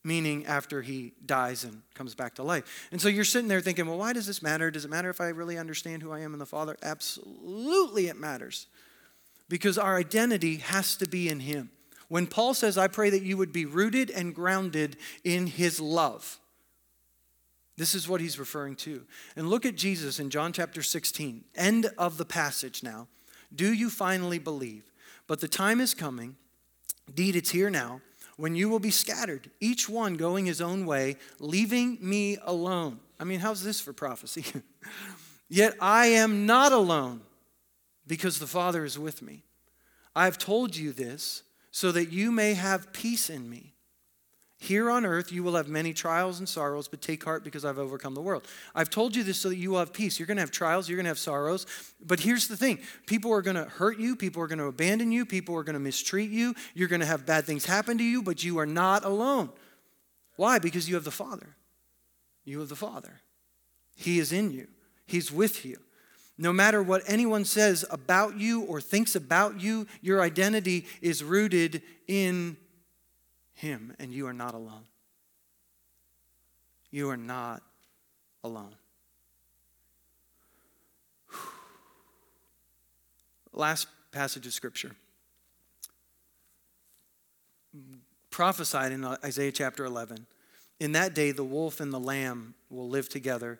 meaning 0.03 0.47
after 0.47 0.81
he 0.81 1.13
dies 1.23 1.63
and 1.63 1.83
comes 1.93 2.15
back 2.15 2.33
to 2.35 2.43
life. 2.43 2.87
And 2.91 2.99
so 2.99 3.07
you're 3.07 3.23
sitting 3.23 3.47
there 3.47 3.61
thinking, 3.61 3.85
well, 3.85 3.99
why 3.99 4.13
does 4.13 4.25
this 4.25 4.41
matter? 4.41 4.71
Does 4.71 4.83
it 4.83 4.89
matter 4.89 5.11
if 5.11 5.21
I 5.21 5.27
really 5.27 5.59
understand 5.59 6.01
who 6.01 6.11
I 6.11 6.21
am 6.21 6.33
in 6.33 6.39
the 6.39 6.45
Father? 6.47 6.75
Absolutely, 6.81 8.07
it 8.07 8.17
matters. 8.17 8.65
Because 9.47 9.77
our 9.77 9.95
identity 9.95 10.55
has 10.55 10.95
to 10.95 11.07
be 11.07 11.29
in 11.29 11.41
him. 11.41 11.69
When 12.07 12.27
Paul 12.27 12.53
says, 12.53 12.77
I 12.77 12.87
pray 12.87 13.09
that 13.09 13.23
you 13.23 13.37
would 13.37 13.51
be 13.51 13.65
rooted 13.65 14.09
and 14.09 14.33
grounded 14.33 14.97
in 15.23 15.47
his 15.47 15.79
love, 15.79 16.39
this 17.77 17.93
is 17.93 18.09
what 18.09 18.21
he's 18.21 18.39
referring 18.39 18.75
to. 18.77 19.03
And 19.35 19.49
look 19.49 19.65
at 19.65 19.75
Jesus 19.75 20.19
in 20.19 20.29
John 20.29 20.51
chapter 20.51 20.81
16, 20.81 21.43
end 21.55 21.91
of 21.97 22.17
the 22.17 22.25
passage 22.25 22.81
now. 22.81 23.07
Do 23.55 23.71
you 23.71 23.89
finally 23.89 24.39
believe? 24.39 24.91
But 25.27 25.41
the 25.41 25.47
time 25.47 25.79
is 25.79 25.93
coming, 25.93 26.37
indeed, 27.07 27.35
it's 27.35 27.51
here 27.51 27.69
now, 27.69 28.01
when 28.37 28.55
you 28.55 28.69
will 28.69 28.79
be 28.79 28.91
scattered, 28.91 29.49
each 29.59 29.89
one 29.89 30.15
going 30.15 30.45
his 30.45 30.61
own 30.61 30.85
way, 30.85 31.17
leaving 31.39 31.97
me 32.01 32.37
alone. 32.43 32.99
I 33.19 33.23
mean, 33.23 33.39
how's 33.39 33.63
this 33.63 33.81
for 33.81 33.93
prophecy? 33.93 34.45
Yet 35.49 35.75
I 35.81 36.07
am 36.07 36.45
not 36.45 36.71
alone 36.71 37.21
because 38.05 38.39
the 38.39 38.47
Father 38.47 38.85
is 38.85 38.97
with 38.97 39.21
me. 39.21 39.43
I've 40.15 40.37
told 40.37 40.75
you 40.75 40.91
this 40.91 41.43
so 41.77 41.91
that 41.91 42.11
you 42.11 42.31
may 42.31 42.55
have 42.55 42.91
peace 42.91 43.29
in 43.29 43.47
me. 43.47 43.75
Here 44.57 44.89
on 44.89 45.05
earth, 45.05 45.31
you 45.31 45.43
will 45.43 45.53
have 45.53 45.67
many 45.67 45.93
trials 45.93 46.39
and 46.39 46.49
sorrows, 46.49 46.87
but 46.87 47.03
take 47.03 47.23
heart 47.23 47.43
because 47.43 47.63
I've 47.63 47.77
overcome 47.77 48.15
the 48.15 48.21
world. 48.21 48.47
I've 48.73 48.89
told 48.89 49.15
you 49.15 49.21
this 49.21 49.37
so 49.37 49.49
that 49.49 49.57
you 49.57 49.69
will 49.69 49.77
have 49.77 49.93
peace. 49.93 50.17
You're 50.17 50.25
going 50.25 50.37
to 50.37 50.41
have 50.41 50.49
trials, 50.49 50.89
you're 50.89 50.95
going 50.95 51.05
to 51.05 51.11
have 51.11 51.19
sorrows. 51.19 51.67
But 52.03 52.19
here's 52.19 52.47
the 52.47 52.57
thing 52.57 52.79
people 53.05 53.31
are 53.31 53.43
going 53.43 53.57
to 53.57 53.65
hurt 53.65 53.99
you, 53.99 54.15
people 54.15 54.41
are 54.41 54.47
going 54.47 54.57
to 54.57 54.65
abandon 54.65 55.11
you, 55.11 55.23
people 55.23 55.55
are 55.55 55.61
going 55.61 55.75
to 55.75 55.79
mistreat 55.79 56.31
you, 56.31 56.55
you're 56.73 56.87
going 56.87 57.01
to 57.01 57.05
have 57.05 57.27
bad 57.27 57.45
things 57.45 57.65
happen 57.65 57.99
to 57.99 58.03
you, 58.03 58.23
but 58.23 58.43
you 58.43 58.57
are 58.57 58.65
not 58.65 59.05
alone. 59.05 59.51
Why? 60.35 60.57
Because 60.57 60.89
you 60.89 60.95
have 60.95 61.03
the 61.03 61.11
Father. 61.11 61.55
You 62.43 62.59
have 62.59 62.69
the 62.69 62.75
Father. 62.75 63.21
He 63.95 64.17
is 64.17 64.31
in 64.31 64.49
you, 64.49 64.67
He's 65.05 65.31
with 65.31 65.63
you. 65.63 65.77
No 66.37 66.53
matter 66.53 66.83
what 66.83 67.01
anyone 67.07 67.45
says 67.45 67.83
about 67.89 68.37
you 68.37 68.61
or 68.61 68.79
thinks 68.79 69.15
about 69.15 69.59
you, 69.59 69.87
your 70.01 70.21
identity 70.21 70.85
is 71.01 71.23
rooted 71.23 71.81
in 72.07 72.57
Him, 73.55 73.95
and 73.97 74.13
you 74.13 74.27
are 74.27 74.33
not 74.33 74.53
alone. 74.53 74.83
You 76.91 77.09
are 77.09 77.17
not 77.17 77.63
alone. 78.43 78.75
Last 83.51 83.87
passage 84.11 84.45
of 84.45 84.53
Scripture. 84.53 84.95
Prophesied 88.29 88.91
in 88.91 89.03
Isaiah 89.03 89.51
chapter 89.51 89.85
11. 89.85 90.27
In 90.79 90.91
that 90.91 91.15
day, 91.15 91.31
the 91.31 91.43
wolf 91.43 91.79
and 91.79 91.91
the 91.91 91.99
lamb 91.99 92.53
will 92.69 92.87
live 92.87 93.09
together 93.09 93.59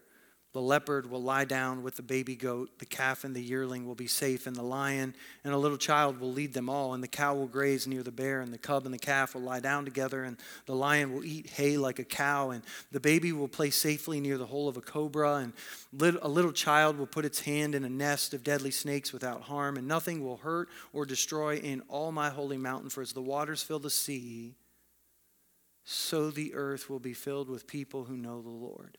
the 0.54 0.62
leopard 0.62 1.10
will 1.10 1.22
lie 1.22 1.46
down 1.46 1.84
with 1.84 1.96
the 1.96 2.02
baby 2.02 2.36
goat, 2.36 2.80
the 2.80 2.86
calf 2.86 3.24
and 3.24 3.36
the 3.36 3.42
yearling 3.42 3.86
will 3.86 3.96
be 3.96 4.08
safe, 4.08 4.48
and 4.48 4.56
the 4.56 4.64
lion 4.64 5.14
and 5.44 5.54
a 5.54 5.58
little 5.58 5.78
child 5.78 6.20
will 6.20 6.32
lead 6.32 6.54
them 6.54 6.70
all, 6.70 6.94
and 6.94 7.04
the 7.04 7.08
cow 7.08 7.36
will 7.36 7.48
graze 7.48 7.86
near 7.86 8.02
the 8.02 8.12
bear, 8.12 8.42
and 8.42 8.54
the 8.54 8.58
cub 8.58 8.86
and 8.86 8.94
the 8.94 9.00
calf 9.00 9.36
will 9.36 9.42
lie 9.42 9.60
down 9.60 9.86
together, 9.86 10.24
and 10.24 10.38
the 10.66 10.76
lion 10.76 11.14
will 11.14 11.24
eat 11.24 11.50
hay 11.52 11.78
like 11.78 12.00
a 12.00 12.04
cow, 12.04 12.50
and 12.50 12.64
the 12.92 13.00
baby 13.00 13.32
will 13.32 13.48
play 13.48 13.70
safely 13.70 14.20
near 14.20 14.38
the 14.38 14.46
hole 14.46 14.68
of 14.68 14.78
a 14.78 14.82
cobra, 14.82 15.36
and 15.36 15.54
a 16.22 16.30
little 16.30 16.54
child 16.54 16.98
will 16.98 17.06
put 17.06 17.26
its 17.26 17.42
hand 17.42 17.76
in 17.76 17.84
a 17.84 17.90
nest 17.90 18.34
of 18.34 18.44
deadly 18.44 18.72
snakes 18.72 19.12
without 19.14 19.42
harm, 19.44 19.78
and 19.78 19.88
nothing 19.88 20.24
will 20.24 20.38
hurt 20.38 20.70
or 20.94 21.06
destroy 21.06 21.58
in 21.58 21.82
all 21.90 22.12
my 22.12 22.30
holy 22.30 22.58
mountain, 22.58 22.90
for 22.90 23.02
as 23.02 23.14
the 23.14 23.22
waters 23.22 23.62
fill 23.62 23.80
the 23.80 23.90
sea, 23.90 24.56
so 25.84 26.32
the 26.32 26.54
earth 26.56 26.90
will 26.90 27.00
be 27.00 27.14
filled 27.14 27.50
with 27.50 27.68
people 27.68 28.06
who 28.06 28.18
know 28.18 28.42
the 28.42 28.50
Lord. 28.50 28.98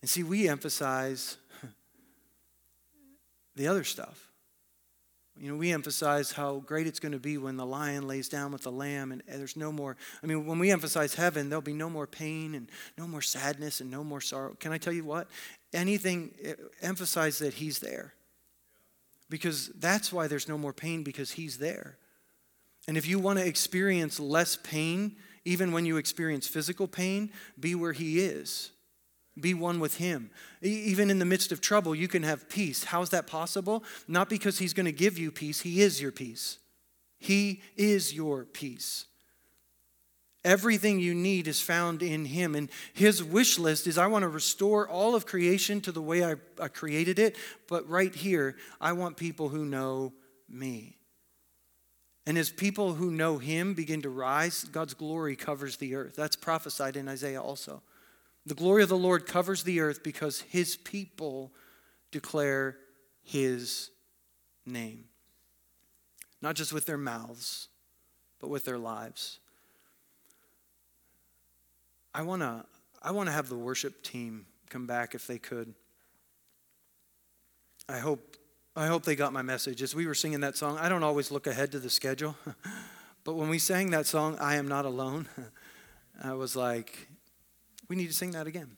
And 0.00 0.08
see, 0.08 0.22
we 0.22 0.48
emphasize 0.48 1.36
the 3.56 3.68
other 3.68 3.84
stuff. 3.84 4.30
You 5.40 5.50
know, 5.50 5.56
we 5.56 5.72
emphasize 5.72 6.32
how 6.32 6.58
great 6.66 6.86
it's 6.86 7.00
going 7.00 7.12
to 7.12 7.18
be 7.18 7.38
when 7.38 7.56
the 7.56 7.64
lion 7.64 8.06
lays 8.06 8.28
down 8.28 8.52
with 8.52 8.62
the 8.62 8.70
lamb 8.70 9.10
and 9.10 9.22
there's 9.26 9.56
no 9.56 9.72
more. 9.72 9.96
I 10.22 10.26
mean, 10.26 10.44
when 10.44 10.58
we 10.58 10.70
emphasize 10.70 11.14
heaven, 11.14 11.48
there'll 11.48 11.62
be 11.62 11.72
no 11.72 11.88
more 11.88 12.06
pain 12.06 12.54
and 12.54 12.68
no 12.98 13.06
more 13.06 13.22
sadness 13.22 13.80
and 13.80 13.90
no 13.90 14.04
more 14.04 14.20
sorrow. 14.20 14.54
Can 14.60 14.70
I 14.70 14.76
tell 14.76 14.92
you 14.92 15.04
what? 15.04 15.28
Anything, 15.72 16.34
eh, 16.42 16.54
emphasize 16.82 17.38
that 17.38 17.54
He's 17.54 17.78
there. 17.78 18.12
Because 19.30 19.68
that's 19.78 20.12
why 20.12 20.26
there's 20.26 20.48
no 20.48 20.58
more 20.58 20.74
pain, 20.74 21.04
because 21.04 21.30
He's 21.30 21.56
there. 21.56 21.96
And 22.86 22.98
if 22.98 23.06
you 23.06 23.18
want 23.18 23.38
to 23.38 23.46
experience 23.46 24.20
less 24.20 24.56
pain, 24.56 25.16
even 25.46 25.72
when 25.72 25.86
you 25.86 25.96
experience 25.96 26.48
physical 26.48 26.86
pain, 26.86 27.30
be 27.58 27.74
where 27.74 27.92
He 27.92 28.20
is 28.20 28.72
Be 29.38 29.54
one 29.54 29.80
with 29.80 29.96
Him. 29.96 30.30
Even 30.62 31.10
in 31.10 31.18
the 31.18 31.24
midst 31.24 31.52
of 31.52 31.60
trouble, 31.60 31.94
you 31.94 32.08
can 32.08 32.22
have 32.22 32.48
peace. 32.48 32.84
How 32.84 33.02
is 33.02 33.10
that 33.10 33.26
possible? 33.26 33.84
Not 34.08 34.28
because 34.28 34.58
He's 34.58 34.72
going 34.72 34.86
to 34.86 34.92
give 34.92 35.18
you 35.18 35.30
peace, 35.30 35.60
He 35.60 35.82
is 35.82 36.00
your 36.00 36.12
peace. 36.12 36.58
He 37.18 37.60
is 37.76 38.14
your 38.14 38.44
peace. 38.44 39.04
Everything 40.42 41.00
you 41.00 41.14
need 41.14 41.46
is 41.46 41.60
found 41.60 42.02
in 42.02 42.24
Him. 42.24 42.54
And 42.54 42.70
His 42.94 43.22
wish 43.22 43.58
list 43.58 43.86
is 43.86 43.98
I 43.98 44.06
want 44.06 44.22
to 44.22 44.28
restore 44.28 44.88
all 44.88 45.14
of 45.14 45.26
creation 45.26 45.80
to 45.82 45.92
the 45.92 46.00
way 46.02 46.24
I, 46.24 46.36
I 46.58 46.68
created 46.68 47.18
it, 47.18 47.36
but 47.68 47.88
right 47.88 48.14
here, 48.14 48.56
I 48.80 48.92
want 48.92 49.18
people 49.18 49.50
who 49.50 49.66
know 49.66 50.14
me. 50.48 50.96
And 52.26 52.38
as 52.38 52.50
people 52.50 52.94
who 52.94 53.10
know 53.10 53.38
Him 53.38 53.74
begin 53.74 54.02
to 54.02 54.08
rise, 54.08 54.64
God's 54.64 54.94
glory 54.94 55.36
covers 55.36 55.76
the 55.76 55.94
earth. 55.94 56.16
That's 56.16 56.36
prophesied 56.36 56.96
in 56.96 57.08
Isaiah 57.08 57.42
also. 57.42 57.82
The 58.50 58.56
glory 58.56 58.82
of 58.82 58.88
the 58.88 58.98
Lord 58.98 59.26
covers 59.26 59.62
the 59.62 59.78
earth 59.78 60.02
because 60.02 60.40
His 60.40 60.76
people 60.76 61.52
declare 62.10 62.78
His 63.22 63.90
name. 64.66 65.04
Not 66.42 66.56
just 66.56 66.72
with 66.72 66.84
their 66.84 66.98
mouths, 66.98 67.68
but 68.40 68.50
with 68.50 68.64
their 68.64 68.76
lives. 68.76 69.38
I 72.12 72.22
want 72.22 72.42
to 72.42 72.64
I 73.00 73.12
want 73.12 73.28
to 73.28 73.32
have 73.32 73.48
the 73.48 73.56
worship 73.56 74.02
team 74.02 74.46
come 74.68 74.84
back 74.84 75.14
if 75.14 75.28
they 75.28 75.38
could. 75.38 75.72
I 77.88 78.00
hope 78.00 78.36
I 78.74 78.88
hope 78.88 79.04
they 79.04 79.14
got 79.14 79.32
my 79.32 79.42
message. 79.42 79.80
As 79.80 79.94
we 79.94 80.08
were 80.08 80.14
singing 80.16 80.40
that 80.40 80.56
song, 80.56 80.76
I 80.76 80.88
don't 80.88 81.04
always 81.04 81.30
look 81.30 81.46
ahead 81.46 81.70
to 81.70 81.78
the 81.78 81.88
schedule, 81.88 82.34
but 83.22 83.34
when 83.34 83.48
we 83.48 83.60
sang 83.60 83.90
that 83.92 84.06
song, 84.06 84.36
I 84.40 84.56
Am 84.56 84.66
Not 84.66 84.86
Alone, 84.86 85.28
I 86.24 86.32
was 86.32 86.56
like, 86.56 87.09
we 87.90 87.96
need 87.96 88.06
to 88.06 88.14
sing 88.14 88.30
that 88.30 88.46
again. 88.46 88.76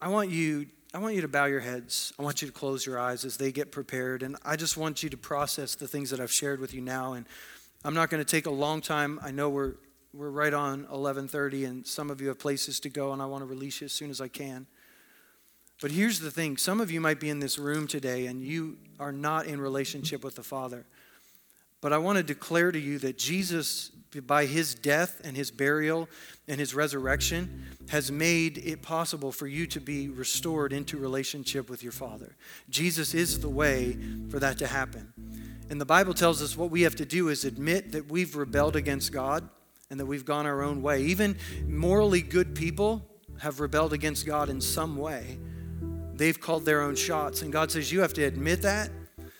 I 0.00 0.08
want 0.08 0.30
you 0.30 0.66
I 0.92 0.98
want 0.98 1.14
you 1.14 1.20
to 1.20 1.28
bow 1.28 1.44
your 1.44 1.60
heads. 1.60 2.12
I 2.18 2.22
want 2.22 2.40
you 2.40 2.48
to 2.48 2.52
close 2.52 2.86
your 2.86 2.98
eyes 2.98 3.24
as 3.24 3.36
they 3.36 3.52
get 3.52 3.70
prepared 3.70 4.22
and 4.22 4.36
I 4.44 4.56
just 4.56 4.76
want 4.76 5.02
you 5.02 5.10
to 5.10 5.16
process 5.16 5.76
the 5.76 5.86
things 5.86 6.10
that 6.10 6.20
I've 6.20 6.32
shared 6.32 6.58
with 6.58 6.74
you 6.74 6.80
now 6.80 7.12
and 7.12 7.24
I'm 7.84 7.94
not 7.94 8.10
going 8.10 8.22
to 8.22 8.28
take 8.28 8.46
a 8.46 8.50
long 8.50 8.80
time. 8.80 9.20
I 9.22 9.30
know 9.30 9.48
we're 9.48 9.74
we're 10.12 10.30
right 10.30 10.52
on 10.52 10.86
11:30 10.86 11.68
and 11.68 11.86
some 11.86 12.10
of 12.10 12.20
you 12.20 12.28
have 12.28 12.38
places 12.40 12.80
to 12.80 12.88
go 12.88 13.12
and 13.12 13.22
I 13.22 13.26
want 13.26 13.42
to 13.42 13.46
release 13.46 13.80
you 13.80 13.84
as 13.84 13.92
soon 13.92 14.10
as 14.10 14.20
I 14.20 14.28
can. 14.28 14.66
But 15.80 15.92
here's 15.92 16.18
the 16.18 16.32
thing, 16.32 16.56
some 16.56 16.80
of 16.80 16.90
you 16.90 17.00
might 17.00 17.20
be 17.20 17.30
in 17.30 17.38
this 17.38 17.58
room 17.58 17.86
today 17.86 18.26
and 18.26 18.42
you 18.42 18.78
are 18.98 19.12
not 19.12 19.46
in 19.46 19.60
relationship 19.60 20.24
with 20.24 20.34
the 20.34 20.42
Father. 20.42 20.84
But 21.80 21.92
I 21.92 21.98
want 21.98 22.16
to 22.16 22.22
declare 22.22 22.72
to 22.72 22.78
you 22.78 22.98
that 23.00 23.18
Jesus 23.18 23.92
by 24.20 24.46
his 24.46 24.74
death 24.74 25.20
and 25.24 25.36
his 25.36 25.50
burial 25.50 26.08
and 26.48 26.58
his 26.58 26.74
resurrection 26.74 27.64
has 27.88 28.10
made 28.10 28.58
it 28.58 28.82
possible 28.82 29.32
for 29.32 29.46
you 29.46 29.66
to 29.66 29.80
be 29.80 30.08
restored 30.08 30.72
into 30.72 30.96
relationship 30.96 31.68
with 31.68 31.82
your 31.82 31.92
Father. 31.92 32.36
Jesus 32.68 33.14
is 33.14 33.40
the 33.40 33.48
way 33.48 33.96
for 34.30 34.38
that 34.38 34.58
to 34.58 34.66
happen. 34.66 35.12
And 35.68 35.80
the 35.80 35.86
Bible 35.86 36.14
tells 36.14 36.42
us 36.42 36.56
what 36.56 36.70
we 36.70 36.82
have 36.82 36.96
to 36.96 37.04
do 37.04 37.28
is 37.28 37.44
admit 37.44 37.92
that 37.92 38.10
we've 38.10 38.36
rebelled 38.36 38.76
against 38.76 39.12
God 39.12 39.48
and 39.90 39.98
that 39.98 40.06
we've 40.06 40.24
gone 40.24 40.46
our 40.46 40.62
own 40.62 40.82
way. 40.82 41.02
Even 41.02 41.36
morally 41.66 42.22
good 42.22 42.54
people 42.54 43.04
have 43.40 43.60
rebelled 43.60 43.92
against 43.92 44.24
God 44.26 44.48
in 44.48 44.60
some 44.60 44.96
way. 44.96 45.38
They've 46.14 46.40
called 46.40 46.64
their 46.64 46.82
own 46.82 46.94
shots. 46.96 47.42
And 47.42 47.52
God 47.52 47.70
says, 47.70 47.92
You 47.92 48.00
have 48.00 48.14
to 48.14 48.22
admit 48.22 48.62
that 48.62 48.90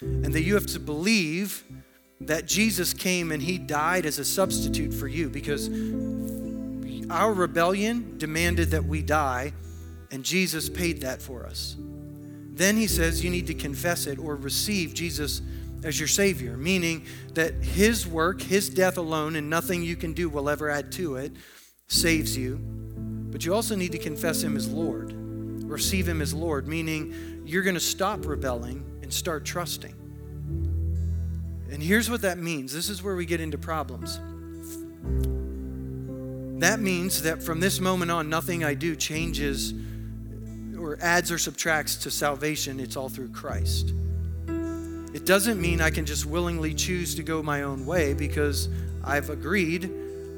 and 0.01 0.35
that 0.35 0.43
you 0.43 0.55
have 0.55 0.67
to 0.67 0.81
believe 0.81 1.65
that 2.23 2.47
Jesus 2.47 2.93
came 2.93 3.33
and 3.33 3.43
he 3.43 3.59
died 3.59 4.07
as 4.07 4.19
a 4.19 4.25
substitute 4.25 4.93
for 4.93 5.09
you 5.09 5.29
because 5.29 5.69
our 7.11 7.33
rebellion 7.33 8.19
demanded 8.19 8.71
that 8.71 8.85
we 8.85 9.03
die, 9.03 9.53
and 10.11 10.25
Jesus 10.25 10.69
paid 10.69 11.03
that 11.03 11.23
for 11.23 11.47
us. 11.47 11.77
Then 12.53 12.77
he 12.77 12.87
says 12.87 13.23
you 13.23 13.31
need 13.31 13.47
to 13.49 13.55
confess 13.55 14.07
it 14.07 14.19
or 14.19 14.35
receive 14.37 14.95
Jesus 14.95 15.43
as 15.85 16.01
your 16.01 16.09
Savior, 16.09 16.57
meaning 16.57 17.05
that 17.35 17.55
His 17.63 18.07
work, 18.07 18.41
His 18.41 18.69
death 18.69 18.99
alone, 18.99 19.37
and 19.37 19.49
nothing 19.49 19.83
you 19.83 19.97
can 19.97 20.13
do 20.13 20.29
will 20.29 20.49
ever 20.49 20.71
add 20.71 20.91
to 20.93 21.17
it, 21.17 21.33
saves 21.87 22.37
you. 22.37 22.57
But 22.57 23.45
you 23.45 23.55
also 23.55 23.77
need 23.77 23.93
to 23.93 23.99
confess 23.99 24.43
Him 24.43 24.57
as 24.57 24.69
Lord, 24.69 25.13
receive 25.13 26.09
Him 26.09 26.21
as 26.23 26.35
Lord, 26.35 26.67
meaning 26.67 27.43
you're 27.45 27.63
going 27.63 27.75
to 27.75 27.81
stop 27.81 28.27
rebelling 28.27 28.85
and 29.03 29.13
start 29.13 29.45
trusting. 29.45 29.95
And 31.77 31.83
here's 31.83 32.09
what 32.09 32.23
that 32.23 32.39
means 32.39 32.73
this 32.73 32.89
is 32.89 33.03
where 33.03 33.15
we 33.15 33.27
get 33.27 33.39
into 33.39 33.59
problems. 33.59 34.19
That 36.59 36.81
means 36.81 37.21
that 37.21 37.43
from 37.43 37.61
this 37.61 37.81
moment 37.81 38.11
on, 38.11 38.31
nothing 38.31 38.65
I 38.65 38.73
do 38.73 38.97
changes 38.97 39.75
or 40.79 40.97
adds 41.03 41.31
or 41.31 41.37
subtracts 41.37 41.97
to 41.97 42.11
salvation. 42.11 42.81
It's 42.81 42.97
all 42.97 43.11
through 43.11 43.29
Christ. 43.29 43.93
It 44.49 45.27
doesn't 45.27 45.61
mean 45.61 45.83
I 45.83 45.91
can 45.91 46.07
just 46.07 46.25
willingly 46.25 46.73
choose 46.73 47.15
to 47.17 47.23
go 47.23 47.43
my 47.43 47.65
own 47.65 47.85
way 47.85 48.15
because 48.15 48.71
I've 49.05 49.29
agreed 49.29 49.93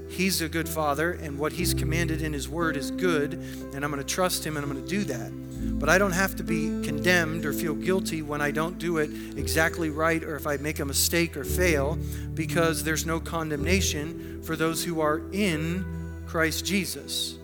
He's 0.08 0.40
a 0.40 0.48
good 0.48 0.68
father 0.68 1.12
and 1.12 1.38
what 1.38 1.52
He's 1.52 1.74
commanded 1.74 2.22
in 2.22 2.32
His 2.32 2.48
word 2.48 2.76
is 2.76 2.90
good, 2.90 3.34
and 3.34 3.84
I'm 3.84 3.90
going 3.90 4.02
to 4.02 4.14
trust 4.14 4.46
Him 4.46 4.56
and 4.56 4.64
I'm 4.64 4.72
going 4.72 4.84
to 4.84 4.88
do 4.88 5.04
that. 5.04 5.30
But 5.78 5.88
I 5.88 5.98
don't 5.98 6.12
have 6.12 6.36
to 6.36 6.42
be 6.42 6.66
condemned 6.84 7.44
or 7.44 7.52
feel 7.52 7.74
guilty 7.74 8.22
when 8.22 8.40
I 8.40 8.50
don't 8.50 8.78
do 8.78 8.98
it 8.98 9.10
exactly 9.36 9.90
right 9.90 10.22
or 10.22 10.36
if 10.36 10.46
I 10.46 10.56
make 10.56 10.78
a 10.80 10.84
mistake 10.84 11.36
or 11.36 11.44
fail 11.44 11.98
because 12.34 12.84
there's 12.84 13.06
no 13.06 13.20
condemnation 13.20 14.42
for 14.42 14.56
those 14.56 14.84
who 14.84 15.00
are 15.00 15.20
in 15.32 15.84
Christ 16.26 16.64
Jesus. 16.64 17.38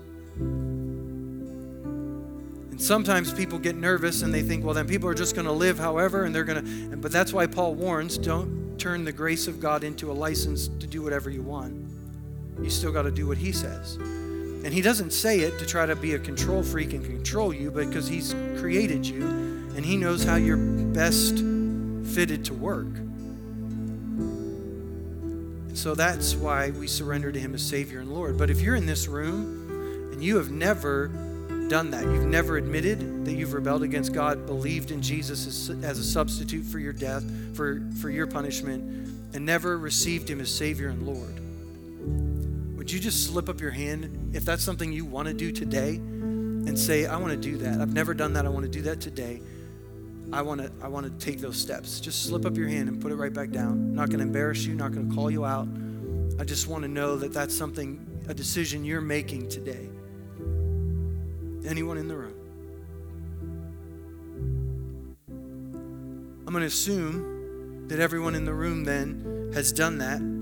And 2.75 2.81
sometimes 2.81 3.33
people 3.33 3.59
get 3.59 3.77
nervous 3.77 4.23
and 4.23 4.35
they 4.35 4.43
think, 4.43 4.65
well, 4.65 4.75
then 4.75 4.89
people 4.89 5.09
are 5.09 5.15
just 5.15 5.37
going 5.37 5.47
to 5.47 5.53
live 5.53 5.79
however, 5.79 6.25
and 6.25 6.35
they're 6.35 6.45
going 6.45 6.91
to. 6.91 6.97
But 6.97 7.13
that's 7.13 7.33
why 7.33 7.47
Paul 7.47 7.75
warns 7.75 8.19
don't 8.19 8.77
turn 8.79 9.05
the 9.05 9.13
grace 9.13 9.47
of 9.47 9.61
God 9.61 9.85
into 9.85 10.11
a 10.11 10.15
license 10.15 10.67
to 10.67 10.87
do 10.87 11.03
whatever 11.03 11.31
you 11.31 11.43
want. 11.43 11.84
You 12.63 12.71
still 12.71 12.93
got 12.93 13.03
to 13.03 13.11
do 13.11 13.27
what 13.27 13.39
he 13.39 13.53
says. 13.53 13.97
And 13.97 14.73
he 14.73 14.81
doesn't 14.81 15.13
say 15.13 15.41
it 15.41 15.59
to 15.59 15.67
try 15.67 15.87
to 15.87 15.95
be 15.95 16.15
a 16.15 16.19
control 16.19 16.63
freak 16.63 16.93
and 16.93 17.05
control 17.05 17.53
you, 17.53 17.71
but 17.71 17.89
because 17.89 18.09
he's 18.09 18.35
created 18.59 19.07
you 19.07 19.27
and 19.77 19.85
he 19.85 19.97
knows 19.97 20.25
how 20.25 20.37
you're 20.37 20.57
best 20.57 21.37
fitted 22.15 22.45
to 22.47 22.55
work. 22.55 22.87
So 25.77 25.95
that's 25.95 26.35
why 26.35 26.71
we 26.71 26.87
surrender 26.87 27.33
to 27.33 27.39
him 27.39 27.55
as 27.55 27.63
Savior 27.63 28.01
and 28.01 28.13
Lord. 28.13 28.39
But 28.39 28.49
if 28.49 28.61
you're 28.61 28.77
in 28.77 28.87
this 28.87 29.09
room 29.09 30.11
and 30.13 30.23
you 30.23 30.37
have 30.37 30.51
never 30.51 31.09
done 31.69 31.91
that. 31.91 32.05
You've 32.05 32.27
never 32.27 32.57
admitted 32.57 33.25
that 33.25 33.33
you've 33.33 33.55
rebelled 33.55 33.83
against 33.83 34.13
God, 34.13 34.47
believed 34.47 34.91
in 34.91 35.03
Jesus 35.03 35.47
as, 35.47 35.85
as, 35.85 35.99
a 35.99 36.05
substitute 36.05 36.65
for 36.65 36.79
your 36.79 36.93
death, 36.93 37.25
for, 37.55 37.83
for 38.01 38.11
your 38.11 38.27
punishment, 38.27 39.09
and 39.35 39.47
never 39.47 39.79
received 39.79 40.29
Him 40.29 40.41
as 40.41 40.51
Savior 40.51 40.89
and 40.89 41.07
Lord. 41.07 41.41
Would 42.85 42.93
you 42.93 43.01
just 43.01 43.29
slip 43.29 43.49
up 43.49 43.63
your 43.63 43.71
hand 43.71 44.35
if 44.35 44.45
that's 44.45 44.63
something 44.63 44.93
you 44.93 45.07
want 45.07 45.27
to 45.27 45.33
do 45.33 45.51
today 45.51 45.95
and 45.95 46.79
say, 46.79 47.07
I 47.07 47.17
want 47.17 47.31
to 47.31 47.39
do 47.39 47.57
that? 47.57 47.81
I've 47.81 47.95
never 47.95 48.13
done 48.13 48.35
that. 48.35 48.45
I 48.45 48.51
want 48.51 48.65
to 48.67 48.71
do 48.71 48.83
that 48.83 49.01
today. 49.01 49.41
I 50.35 50.43
want 50.43 50.61
to 50.61 50.71
I 50.83 50.89
want 50.89 51.07
to 51.07 51.25
take 51.27 51.41
those 51.41 51.57
steps. 51.57 51.99
Just 51.99 52.25
slip 52.25 52.45
up 52.45 52.59
your 52.59 52.69
hand 52.69 52.91
and 52.91 53.01
put 53.01 53.11
it 53.11 53.15
right 53.15 53.33
back 53.33 53.53
down. 53.53 53.71
I'm 53.71 53.95
not 53.95 54.11
going 54.11 54.19
to 54.19 54.27
embarrass 54.27 54.67
you, 54.67 54.75
not 54.75 54.93
going 54.93 55.09
to 55.09 55.15
call 55.15 55.31
you 55.31 55.47
out. 55.47 55.67
I 56.39 56.45
just 56.45 56.69
want 56.69 56.83
to 56.83 56.89
know 56.89 57.17
that 57.17 57.33
that's 57.33 57.57
something 57.57 58.07
a 58.29 58.35
decision 58.35 58.85
you're 58.85 59.01
making 59.01 59.49
today. 59.49 59.89
Anyone 61.67 61.97
in 61.97 62.07
the 62.07 62.17
room? 62.17 62.35
I'm 66.47 66.53
going 66.53 66.61
to 66.61 66.67
assume 66.67 67.89
that 67.89 67.99
everyone 67.99 68.35
in 68.35 68.45
the 68.45 68.53
room 68.53 68.85
then 68.85 69.53
has 69.55 69.73
done 69.73 69.97
that. 69.99 70.34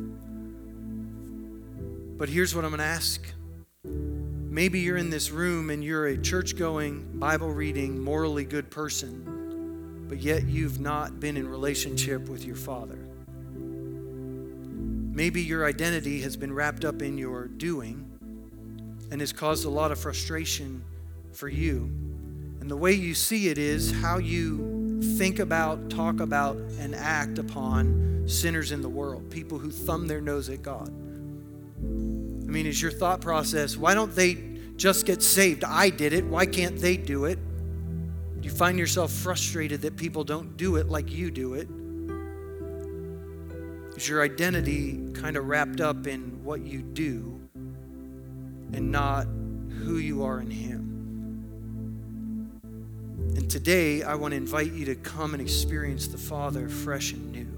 But 2.16 2.28
here's 2.28 2.54
what 2.54 2.64
I'm 2.64 2.70
going 2.70 2.78
to 2.78 2.84
ask. 2.84 3.22
Maybe 3.84 4.80
you're 4.80 4.98
in 4.98 5.10
this 5.10 5.30
room 5.30 5.70
and 5.70 5.82
you're 5.82 6.06
a 6.06 6.18
church 6.18 6.56
going, 6.56 7.18
Bible 7.18 7.50
reading, 7.50 7.98
morally 7.98 8.44
good 8.44 8.70
person, 8.70 10.06
but 10.08 10.18
yet 10.18 10.44
you've 10.44 10.78
not 10.78 11.20
been 11.20 11.36
in 11.36 11.48
relationship 11.48 12.28
with 12.28 12.44
your 12.44 12.56
Father. 12.56 12.98
Maybe 15.14 15.42
your 15.42 15.66
identity 15.66 16.20
has 16.20 16.36
been 16.36 16.52
wrapped 16.52 16.84
up 16.84 17.00
in 17.00 17.16
your 17.16 17.46
doing 17.46 18.08
and 19.10 19.20
has 19.20 19.32
caused 19.32 19.64
a 19.64 19.70
lot 19.70 19.90
of 19.90 19.98
frustration 19.98 20.84
for 21.32 21.48
you. 21.48 21.90
And 22.60 22.70
the 22.70 22.76
way 22.76 22.92
you 22.92 23.14
see 23.14 23.48
it 23.48 23.58
is 23.58 23.90
how 23.90 24.18
you 24.18 25.00
think 25.18 25.38
about, 25.38 25.90
talk 25.90 26.20
about, 26.20 26.56
and 26.78 26.94
act 26.94 27.38
upon 27.38 28.24
sinners 28.26 28.70
in 28.70 28.82
the 28.82 28.88
world, 28.88 29.30
people 29.30 29.58
who 29.58 29.70
thumb 29.70 30.06
their 30.06 30.20
nose 30.20 30.48
at 30.48 30.62
God. 30.62 30.92
I 32.52 32.54
mean, 32.54 32.66
is 32.66 32.82
your 32.82 32.90
thought 32.90 33.22
process, 33.22 33.78
why 33.78 33.94
don't 33.94 34.14
they 34.14 34.34
just 34.76 35.06
get 35.06 35.22
saved? 35.22 35.64
I 35.64 35.88
did 35.88 36.12
it. 36.12 36.22
Why 36.26 36.44
can't 36.44 36.76
they 36.76 36.98
do 36.98 37.24
it? 37.24 37.38
Do 38.42 38.46
you 38.46 38.50
find 38.50 38.78
yourself 38.78 39.10
frustrated 39.10 39.80
that 39.80 39.96
people 39.96 40.22
don't 40.22 40.54
do 40.58 40.76
it 40.76 40.90
like 40.90 41.10
you 41.10 41.30
do 41.30 41.54
it? 41.54 41.66
Is 43.96 44.06
your 44.06 44.22
identity 44.22 45.00
kind 45.14 45.38
of 45.38 45.46
wrapped 45.46 45.80
up 45.80 46.06
in 46.06 46.44
what 46.44 46.60
you 46.60 46.82
do 46.82 47.40
and 48.74 48.92
not 48.92 49.24
who 49.24 49.96
you 49.96 50.22
are 50.22 50.38
in 50.38 50.50
Him? 50.50 50.80
And 53.34 53.50
today, 53.50 54.02
I 54.02 54.14
want 54.14 54.32
to 54.32 54.36
invite 54.36 54.72
you 54.72 54.84
to 54.84 54.94
come 54.94 55.32
and 55.32 55.40
experience 55.40 56.06
the 56.06 56.18
Father 56.18 56.68
fresh 56.68 57.12
and 57.14 57.32
new. 57.32 57.51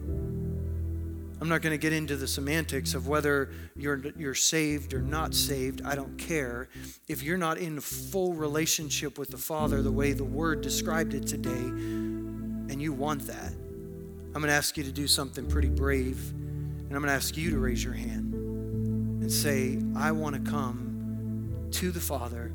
I'm 1.40 1.48
not 1.48 1.62
going 1.62 1.72
to 1.72 1.78
get 1.78 1.92
into 1.92 2.16
the 2.16 2.26
semantics 2.26 2.94
of 2.94 3.08
whether 3.08 3.50
you're, 3.76 4.00
you're 4.16 4.34
saved 4.34 4.94
or 4.94 5.02
not 5.02 5.34
saved. 5.34 5.82
I 5.84 5.94
don't 5.94 6.16
care. 6.16 6.68
If 7.08 7.22
you're 7.22 7.38
not 7.38 7.58
in 7.58 7.80
full 7.80 8.34
relationship 8.34 9.18
with 9.18 9.30
the 9.30 9.38
Father 9.38 9.82
the 9.82 9.92
way 9.92 10.12
the 10.12 10.24
Word 10.24 10.60
described 10.60 11.12
it 11.12 11.26
today, 11.26 11.50
and 11.50 12.80
you 12.80 12.92
want 12.92 13.26
that, 13.26 13.52
I'm 13.52 14.40
going 14.40 14.48
to 14.48 14.52
ask 14.52 14.76
you 14.76 14.84
to 14.84 14.92
do 14.92 15.06
something 15.06 15.46
pretty 15.48 15.68
brave. 15.68 16.30
And 16.30 16.92
I'm 16.92 17.00
going 17.00 17.08
to 17.08 17.12
ask 17.12 17.36
you 17.36 17.50
to 17.50 17.58
raise 17.58 17.82
your 17.82 17.92
hand 17.92 18.34
and 18.34 19.32
say, 19.32 19.78
I 19.96 20.12
want 20.12 20.34
to 20.36 20.50
come 20.50 21.68
to 21.72 21.90
the 21.90 22.00
Father 22.00 22.52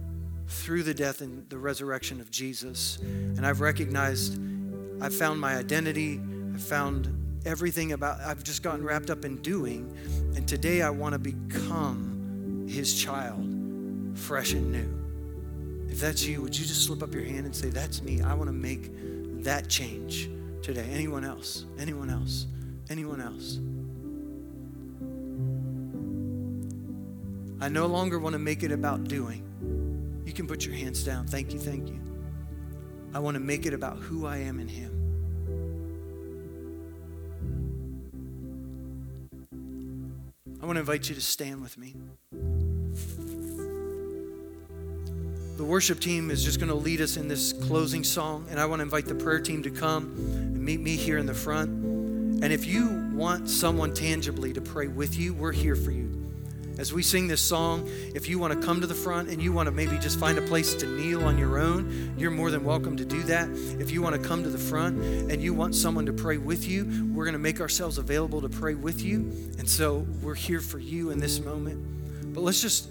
through 0.48 0.84
the 0.84 0.94
death 0.94 1.22
and 1.22 1.48
the 1.50 1.58
resurrection 1.58 2.20
of 2.22 2.32
Jesus. 2.32 2.98
And 3.02 3.46
I've 3.46 3.62
recognized 3.62 4.40
I've 5.02 5.16
found 5.16 5.40
my 5.40 5.56
identity, 5.56 6.20
I've 6.54 6.62
found 6.62 7.08
everything 7.50 7.94
about, 7.94 8.22
I've 8.22 8.44
just 8.44 8.62
gotten 8.62 8.86
wrapped 8.86 9.10
up 9.10 9.26
in 9.26 9.38
doing. 9.38 9.92
And 10.36 10.48
today 10.48 10.84
I 10.84 10.92
want 10.92 11.14
to 11.14 11.20
become 11.20 12.68
his 12.70 13.02
child, 13.02 13.44
fresh 14.18 14.54
and 14.54 14.72
new. 14.72 15.90
If 15.92 16.00
that's 16.00 16.24
you, 16.24 16.44
would 16.44 16.58
you 16.58 16.66
just 16.66 16.86
slip 16.86 17.02
up 17.02 17.14
your 17.14 17.24
hand 17.24 17.46
and 17.46 17.56
say, 17.56 17.70
That's 17.70 18.04
me? 18.04 18.22
I 18.22 18.36
want 18.36 18.48
to 18.48 18.54
make 18.54 18.92
that 19.44 19.68
change 19.68 20.30
today. 20.62 20.88
Anyone 20.92 21.26
else? 21.26 21.66
Anyone 21.80 22.12
else? 22.12 22.46
Anyone 22.90 23.20
else? 23.20 23.58
I 27.62 27.68
no 27.68 27.88
longer 27.88 28.20
want 28.20 28.34
to 28.34 28.40
make 28.40 28.62
it 28.62 28.72
about 28.72 29.06
doing. 29.06 29.44
You 30.26 30.32
can 30.32 30.46
put 30.46 30.66
your 30.66 30.76
hands 30.76 31.04
down. 31.04 31.26
Thank 31.26 31.52
you, 31.52 31.60
thank 31.60 31.90
you. 31.90 32.00
I 33.14 33.20
want 33.20 33.34
to 33.36 33.40
make 33.40 33.66
it 33.66 33.74
about 33.74 33.98
who 33.98 34.28
I 34.28 34.38
am 34.38 34.60
in 34.60 34.68
Him. 34.68 34.99
Want 40.70 40.78
to 40.78 40.82
invite 40.82 41.10
you 41.10 41.16
to 41.16 41.22
stand 41.22 41.64
with 41.64 41.80
me. 41.80 41.96
The 45.58 45.64
worship 45.64 46.00
team 46.00 46.30
is 46.30 46.44
just 46.44 46.60
going 46.60 46.70
to 46.70 46.76
lead 46.76 47.02
us 47.02 47.18
in 47.18 47.28
this 47.28 47.54
closing 47.54 48.04
song, 48.04 48.46
and 48.52 48.60
I 48.60 48.68
want 48.68 48.78
to 48.78 48.84
invite 48.84 49.08
the 49.08 49.16
prayer 49.16 49.40
team 49.40 49.64
to 49.64 49.72
come 49.72 50.04
and 50.04 50.64
meet 50.64 50.80
me 50.80 50.96
here 50.96 51.18
in 51.18 51.26
the 51.26 51.34
front. 51.34 51.72
And 51.72 52.54
if 52.54 52.68
you 52.68 53.10
want 53.16 53.50
someone 53.50 53.96
tangibly 53.96 54.54
to 54.54 54.62
pray 54.62 54.88
with 54.88 55.18
you, 55.18 55.34
we're 55.34 55.54
here 55.54 55.76
for 55.76 55.90
you. 55.90 56.19
As 56.80 56.94
we 56.94 57.04
sing 57.04 57.28
this 57.28 57.42
song, 57.42 57.90
if 58.16 58.30
you 58.30 58.40
want 58.40 58.54
to 58.54 58.66
come 58.66 58.80
to 58.80 58.88
the 58.88 58.96
front 58.96 59.28
and 59.28 59.42
you 59.44 59.52
want 59.52 59.68
to 59.68 59.72
maybe 59.72 59.98
just 59.98 60.18
find 60.18 60.38
a 60.38 60.42
place 60.42 60.74
to 60.76 60.88
kneel 60.88 61.26
on 61.26 61.38
your 61.38 61.60
own, 61.60 62.16
you're 62.18 62.32
more 62.32 62.50
than 62.50 62.64
welcome 62.64 62.96
to 62.96 63.04
do 63.04 63.22
that. 63.24 63.50
If 63.82 63.92
you 63.92 64.02
want 64.02 64.16
to 64.16 64.26
come 64.26 64.44
to 64.44 64.50
the 64.50 64.58
front 64.58 65.04
and 65.30 65.44
you 65.44 65.54
want 65.54 65.76
someone 65.76 66.06
to 66.06 66.14
pray 66.14 66.38
with 66.38 66.66
you, 66.66 67.12
we're 67.14 67.26
going 67.26 67.34
to 67.34 67.38
make 67.38 67.60
ourselves 67.60 67.98
available 67.98 68.40
to 68.40 68.48
pray 68.48 68.76
with 68.76 69.02
you. 69.02 69.18
And 69.58 69.70
so 69.70 70.08
we're 70.22 70.36
here 70.36 70.62
for 70.62 70.80
you 70.80 71.12
in 71.12 71.20
this 71.20 71.42
moment. 71.42 72.34
But 72.34 72.44
let's 72.44 72.62
just 72.62 72.88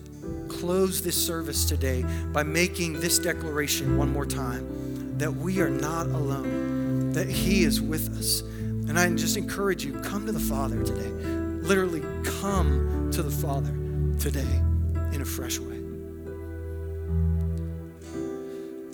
close 0.51 1.03
this 1.03 1.17
service 1.17 1.65
today 1.65 2.05
by 2.31 2.43
making 2.43 3.01
this 3.01 3.19
declaration 3.19 3.97
one 3.97 4.13
more 4.13 4.27
time 4.27 5.17
that 5.17 5.33
we 5.33 5.63
are 5.63 5.71
not 5.71 6.09
alone, 6.09 7.15
that 7.15 7.27
He 7.27 7.65
is 7.65 7.81
with 7.81 8.19
us. 8.19 8.43
And 8.43 8.99
I 8.99 9.09
just 9.15 9.39
encourage 9.39 9.83
you 9.83 9.99
come 10.03 10.27
to 10.27 10.33
the 10.33 10.39
Father 10.39 10.85
today. 10.85 11.09
Literally, 11.63 12.03
come 12.23 13.11
to 13.13 13.23
the 13.23 13.31
Father 13.31 13.78
today 14.19 14.63
in 15.13 15.23
a 15.23 15.25
fresh 15.25 15.59
way. 15.61 15.79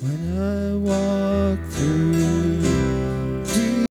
When 0.00 0.20
I 0.38 0.76
walk 0.76 1.58
through 1.70 2.83